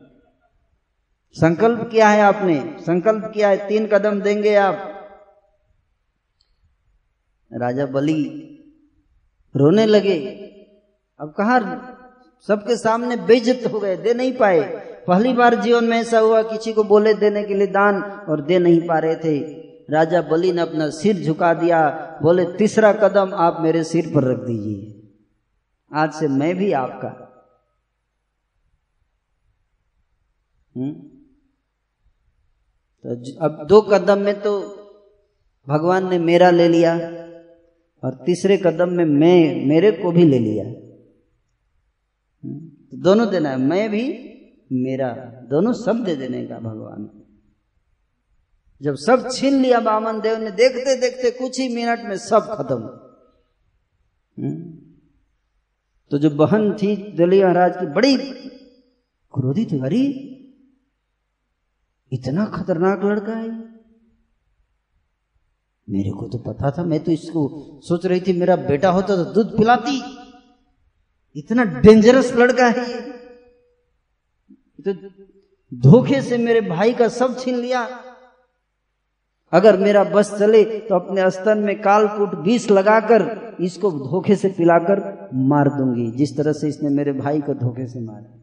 संकल्प 1.32 1.88
किया 1.92 2.08
है 2.08 2.22
आपने। 2.22 2.76
संकल्प 2.80 3.30
किया 3.34 3.48
है। 3.48 3.68
तीन 3.68 3.86
कदम 3.86 4.20
देंगे 4.20 4.54
आप। 4.54 4.86
राजा 7.52 7.86
बलि 7.86 8.46
रोने 9.56 9.86
लगे। 9.86 10.26
अब 11.20 11.34
कहा 11.38 11.58
सबके 12.48 12.76
सामने 12.76 13.16
बेइज्जत 13.16 13.72
हो 13.72 13.80
गए, 13.80 13.96
दे 13.96 14.14
नहीं 14.14 14.32
पाए। 14.32 14.60
पहली 15.06 15.32
बार 15.32 15.54
जीवन 15.54 15.84
में 15.84 15.98
ऐसा 15.98 16.18
हुआ, 16.18 16.42
किसी 16.42 16.72
को 16.72 16.84
बोले 16.84 17.14
देने 17.14 17.44
के 17.44 17.54
लिए 17.54 17.66
दान 17.66 18.02
और 18.02 18.40
दे 18.40 18.58
नहीं 18.58 18.86
पा 18.86 18.98
रहे 18.98 19.16
थे। 19.16 19.38
राजा 19.90 20.22
बलि 20.22 20.52
ने 20.52 20.62
अपना 20.62 20.90
सिर 20.90 21.16
झुका 21.16 21.54
दिया। 21.54 21.88
बोले, 22.22 22.44
तीसरा 22.44 22.92
कदम 22.92 23.34
आप 23.34 23.56
मेरे 23.60 23.84
सिर 23.84 24.12
पर 24.14 24.24
रख 24.24 24.38
दीजिए। 24.38 25.08
आज 25.94 26.12
से 26.12 26.28
मैं 26.28 26.56
भी 26.56 26.72
आपका। 26.72 27.26
हम्म? 30.76 31.09
तो 33.06 33.38
अब 33.40 33.66
दो 33.66 33.80
कदम 33.80 34.18
में 34.18 34.40
तो 34.40 34.60
भगवान 35.68 36.10
ने 36.10 36.18
मेरा 36.18 36.50
ले 36.50 36.68
लिया 36.68 36.94
और 38.04 38.14
तीसरे 38.26 38.56
कदम 38.56 38.88
में 38.88 39.04
मैं 39.04 39.66
मेरे 39.66 39.92
को 39.92 40.12
भी 40.12 40.24
ले 40.24 40.38
लिया। 40.38 40.64
तो 42.90 42.96
दोनों 42.96 43.30
देना 43.30 43.50
है। 43.50 43.56
मैं 43.56 43.90
भी, 43.90 44.30
मेरा। 44.72 45.08
दोनों 45.50 45.72
सब 45.72 46.04
दे 46.04 46.16
देने 46.16 46.46
का 46.46 46.58
भगवान। 46.58 47.10
जब 48.82 48.94
सब 48.94 49.28
छीन 49.32 49.62
लिया 49.62 49.80
बामन 49.80 50.20
देव 50.20 50.38
ने, 50.38 50.50
देखते 50.50 51.00
देखते 51.00 51.30
कुछ 51.30 51.60
ही 51.60 51.74
मिनट 51.74 52.00
में 52.04 52.16
सब 52.16 52.40
खत्म। 52.40 53.00
हम्म? 54.44 54.78
तो 56.10 56.18
जो 56.18 56.30
बहन 56.30 56.72
थी 56.72 56.96
दली 56.96 57.44
महाराज 57.44 57.76
की, 57.76 57.86
बड़ी 57.86 58.16
क्रोधित 59.32 59.68
अरे 59.72 60.26
इतना 62.12 62.44
खतरनाक 62.54 63.04
लड़का 63.04 63.34
है 63.34 63.48
मेरे 65.88 66.10
को 66.10 66.26
तो 66.28 66.38
पता 66.40 66.70
था, 66.70 66.84
मैं 66.84 66.98
तो 67.04 67.12
इसको 67.12 67.40
सोच 67.84 68.06
रही 68.06 68.20
थी, 68.20 68.32
मेरा 68.32 68.56
बेटा 68.58 68.90
होता 68.90 69.16
तो 69.16 69.24
दूध 69.34 69.56
पिलाती। 69.56 70.00
इतना 71.36 71.64
डेंजरस 71.64 72.32
लड़का 72.34 72.66
है 72.68 73.00
तो 74.78 74.92
धोखे 75.72 76.20
से 76.22 76.38
मेरे 76.38 76.60
भाई 76.62 76.92
का 76.92 77.08
सब 77.10 77.38
छीन 77.38 77.56
लिया। 77.56 77.82
अगर 79.52 79.76
मेरा 79.78 80.02
बस 80.06 80.30
चले 80.38 80.62
तो 80.80 80.94
अपने 80.94 81.30
स्तन 81.30 81.58
में 81.58 81.80
कालकूट 81.82 82.34
बीस 82.44 82.70
लगाकर 82.70 83.56
इसको 83.60 83.90
धोखे 83.92 84.36
से 84.36 84.48
पिलाकर 84.50 85.00
मार 85.44 85.68
दूँगी, 85.70 86.10
जिस 86.12 86.36
तरह 86.36 86.52
से 86.52 86.68
इसने 86.68 86.88
मेरे 86.90 87.12
भाई 87.14 87.40
को 87.40 87.54
धोखे 87.56 87.86
से 87.86 88.00
मारा। 88.00 88.38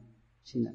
छीना। 0.45 0.71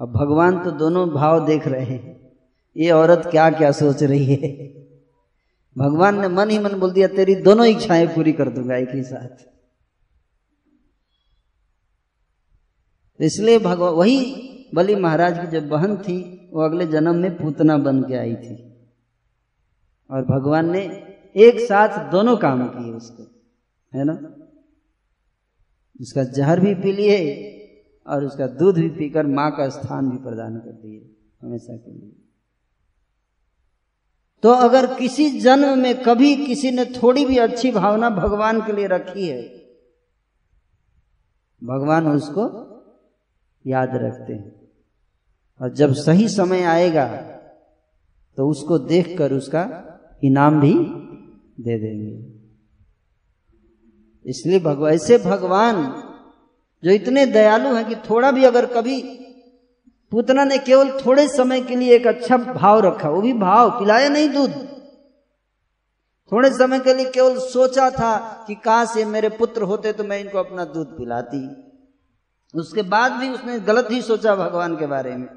अब 0.00 0.12
भगवान 0.12 0.64
तो 0.64 0.70
दोनों 0.70 1.08
भाव 1.08 1.46
देख 1.46 1.68
रहे 1.68 1.84
हैं। 1.84 2.32
ये 2.76 2.90
औरत 2.90 3.28
क्या 3.30 3.50
क्या 3.50 3.72
सोच 3.72 4.02
रही 4.02 4.34
है? 4.34 4.68
भगवान 5.78 6.20
ने 6.20 6.28
मन 6.28 6.50
ही 6.50 6.58
मन 6.58 6.80
बोल 6.80 6.92
दिया, 6.92 7.08
तेरी 7.08 7.34
दोनों 7.34 7.66
इच्छाएँ 7.66 8.06
पूरी 8.06 8.32
कर 8.32 8.48
दूँगा 8.48 8.76
एक 8.76 8.90
ही 8.94 9.02
साथ। 9.02 9.44
तो 13.18 13.24
इसलिए 13.24 13.58
भगवान 13.58 13.92
वही 13.94 14.42
बलि 14.74 14.94
महाराज 14.94 15.38
की 15.38 15.46
जब 15.46 15.68
बहन 15.68 15.96
थी, 15.96 16.50
वो 16.52 16.62
अगले 16.62 16.86
जन्म 16.86 17.14
में 17.14 17.36
पूतना 17.36 17.78
बन 17.78 18.02
के 18.02 18.14
आई 18.14 18.34
थी। 18.34 18.76
और 20.10 20.24
भगवान 20.24 20.70
ने 20.70 20.80
एक 21.36 21.60
साथ 21.60 22.10
दोनों 22.10 22.36
काम 22.36 22.66
किए 22.66 22.92
उसको, 22.92 23.22
है 23.94 24.04
ना? 24.04 24.34
उसका 26.00 26.24
जहर 26.24 26.60
भी 26.60 26.74
पी 26.74 26.92
लिए 26.92 27.52
और 28.06 28.24
उसका 28.24 28.46
दूध 28.46 28.74
भी 28.74 28.88
पीकर 28.88 29.26
माँ 29.28 29.50
का 29.50 29.68
स्थान 29.68 30.10
भी 30.10 30.16
प्रदान 30.18 30.56
कर 30.56 30.72
दिए 30.72 31.10
हमेशा 31.42 31.76
के 31.76 31.92
लिए। 31.92 32.12
तो 34.42 34.48
अगर 34.48 34.86
किसी 34.94 35.30
जन्म 35.40 35.78
में 35.78 36.02
कभी 36.02 36.34
किसी 36.36 36.70
ने 36.70 36.84
थोड़ी 36.92 37.24
भी 37.26 37.36
अच्छी 37.38 37.70
भावना 37.72 38.10
भगवान 38.10 38.60
के 38.60 38.72
लिए 38.72 38.86
रखी 38.86 39.26
है, 39.28 39.42
भगवान 41.62 42.06
उसको 42.08 42.44
याद 43.64 43.90
रखते 43.94 44.32
हैं। 44.32 44.54
और 45.60 45.72
जब 45.74 45.92
सही 45.94 46.28
समय 46.28 46.62
आएगा 46.64 47.06
तो 48.38 48.48
उसको 48.48 48.78
देखकर 48.78 49.32
उसका 49.32 49.62
इनाम 50.22 50.60
भी 50.60 50.72
दे 51.60 51.78
देंगे। 51.78 52.14
इसलिए 54.24 54.60
भगवान, 54.60 54.92
ऐसे 54.92 55.18
भगवान 55.18 55.76
जो 56.86 56.92
इतने 56.92 57.26
दयालु 57.26 57.74
हैं 57.74 57.84
कि 57.84 57.94
थोड़ा 57.94 58.30
भी 58.30 58.44
अगर 58.44 58.66
कभी 58.66 59.00
पुतना 60.12 60.44
ने 60.44 60.58
केवल 60.58 60.90
थोड़े 61.06 61.28
समय 61.28 61.60
के 61.60 61.76
लिए 61.76 61.94
एक 61.94 62.06
अच्छा 62.06 62.36
भाव 62.36 62.80
रखा, 62.80 63.08
वो 63.08 63.20
भी 63.20 63.32
भाव, 63.32 63.70
पिलाया 63.70 64.08
नहीं 64.08 64.28
दूध। 64.28 64.50
थोड़े 66.32 66.50
समय 66.50 66.78
के 66.80 66.94
लिए 66.94 67.10
केवल 67.10 67.38
सोचा 67.38 67.90
था 67.90 68.44
कि 68.46 68.54
काश 68.54 68.96
ये 68.96 69.04
मेरे 69.04 69.28
पुत्र 69.28 69.62
होते 69.62 69.92
तो 69.92 70.04
मैं 70.04 70.18
इनको 70.20 70.38
अपना 70.38 70.64
दूध 70.64 70.96
पिलाती। 70.98 71.40
उसके 72.54 72.82
बाद 72.82 73.12
भी 73.12 73.28
उसने 73.28 73.58
गलत 73.60 73.88
ही 73.90 74.02
सोचा 74.02 74.34
भगवान 74.36 74.76
के 74.76 74.86
बारे 74.86 75.16
में। 75.16 75.28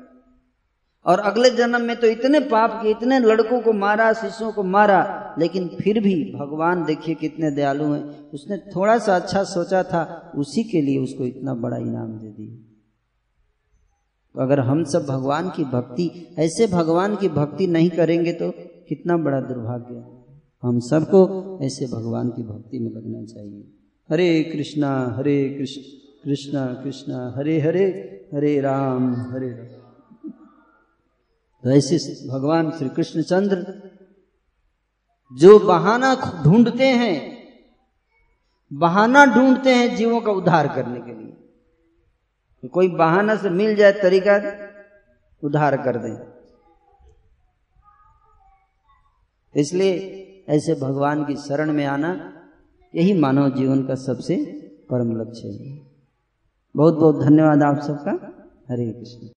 और 1.05 1.19
अगले 1.19 1.49
जन्म 1.49 1.81
में 1.81 1.95
तो 1.95 2.07
इतने 2.07 2.39
पाप 2.39 2.79
किए, 2.81 2.91
इतने 2.91 3.19
लड़कों 3.19 3.61
को 3.61 3.73
मारा, 3.73 4.13
शिष्यों 4.13 4.51
को 4.51 4.63
मारा, 4.63 5.35
लेकिन 5.39 5.67
फिर 5.67 5.99
भी 5.99 6.15
भगवान 6.35 6.83
देखिए 6.85 7.15
कितने 7.15 7.51
दयालु 7.51 7.91
हैं। 7.93 8.03
उसने 8.29 8.57
थोड़ा 8.57 8.97
सा 8.97 9.15
अच्छा 9.15 9.43
सोचा 9.43 9.83
था, 9.83 10.31
उसी 10.35 10.63
के 10.63 10.81
लिए 10.81 10.97
उसको 10.97 11.25
इतना 11.25 11.53
बड़ा 11.53 11.77
इनाम 11.77 12.11
दे 12.19 12.29
दिया। 12.29 12.55
तो 14.35 14.41
अगर 14.41 14.59
हम 14.59 14.83
सब 14.83 15.05
भगवान 15.05 15.49
की 15.49 15.63
भक्ति, 15.63 16.35
ऐसे 16.39 16.67
भगवान 16.67 17.15
की 17.15 17.29
भक्ति 17.29 17.67
नहीं 17.67 17.89
करेंगे 17.89 18.33
तो 18.33 18.51
कितना 18.89 19.17
बड़ा 19.17 19.41
दुर्भाग्य 19.41 20.03
हम 20.63 20.79
सबको 20.79 21.19
ऐसे 21.63 21.85
भगवान 21.85 22.29
की 22.29 22.43
भक्ति 22.43 22.79
में 22.79 22.91
लगना 22.91 23.25
चाहिए। 23.25 23.63
हरे 24.09 24.43
कृष्णा, 24.43 25.15
हरे 25.17 25.37
कृष्ण, 25.49 25.81
कृष्णा 26.23 26.65
कृष्णा, 26.83 27.33
हरे 27.37 27.59
हरे 27.59 27.85
हरे 28.33 28.59
राम 28.61 29.13
हरे 29.31 29.49
राम। 29.49 29.78
तो 31.63 31.69
ऐसे 31.69 32.27
भगवान 32.27 32.71
श्री 32.71 32.89
कृष्णचंद्र 32.89 33.89
जो 35.33 35.59
बहाना 35.59 36.41
ढूंढते 36.43 36.87
हैं, 36.87 37.43
बहाना 38.73 39.25
ढूंढते 39.25 39.75
हैं 39.75 39.95
जीवों 39.95 40.21
का 40.21 40.31
उद्धार 40.31 40.67
करने 40.67 41.01
के 41.01 41.13
लिए। 41.13 41.31
तो 42.61 42.67
कोई 42.67 42.87
बहाना 42.87 43.35
से 43.35 43.49
मिल 43.49 43.75
जाए 43.75 43.91
तरीका, 43.91 44.41
उद्धार 45.43 45.77
कर 45.77 45.97
दें। 45.97 46.39
इसलिए 49.55 49.95
ऐसे 50.49 50.75
भगवान 50.75 51.25
की 51.25 51.35
शरण 51.35 51.73
में 51.73 51.85
आना, 51.85 52.35
यही 52.95 53.13
मानव 53.13 53.55
जीवन 53.55 53.87
का 53.87 53.95
सबसे 53.95 54.35
परम 54.89 55.21
लक्ष्य 55.21 55.47
है। 55.47 55.91
बहुत 56.75 56.93
बहुत 56.93 57.23
धन्यवाद 57.23 57.63
आप 57.63 57.79
सबका। 57.79 58.11
हरे 58.69 58.91
कृष्ण। 58.91 59.27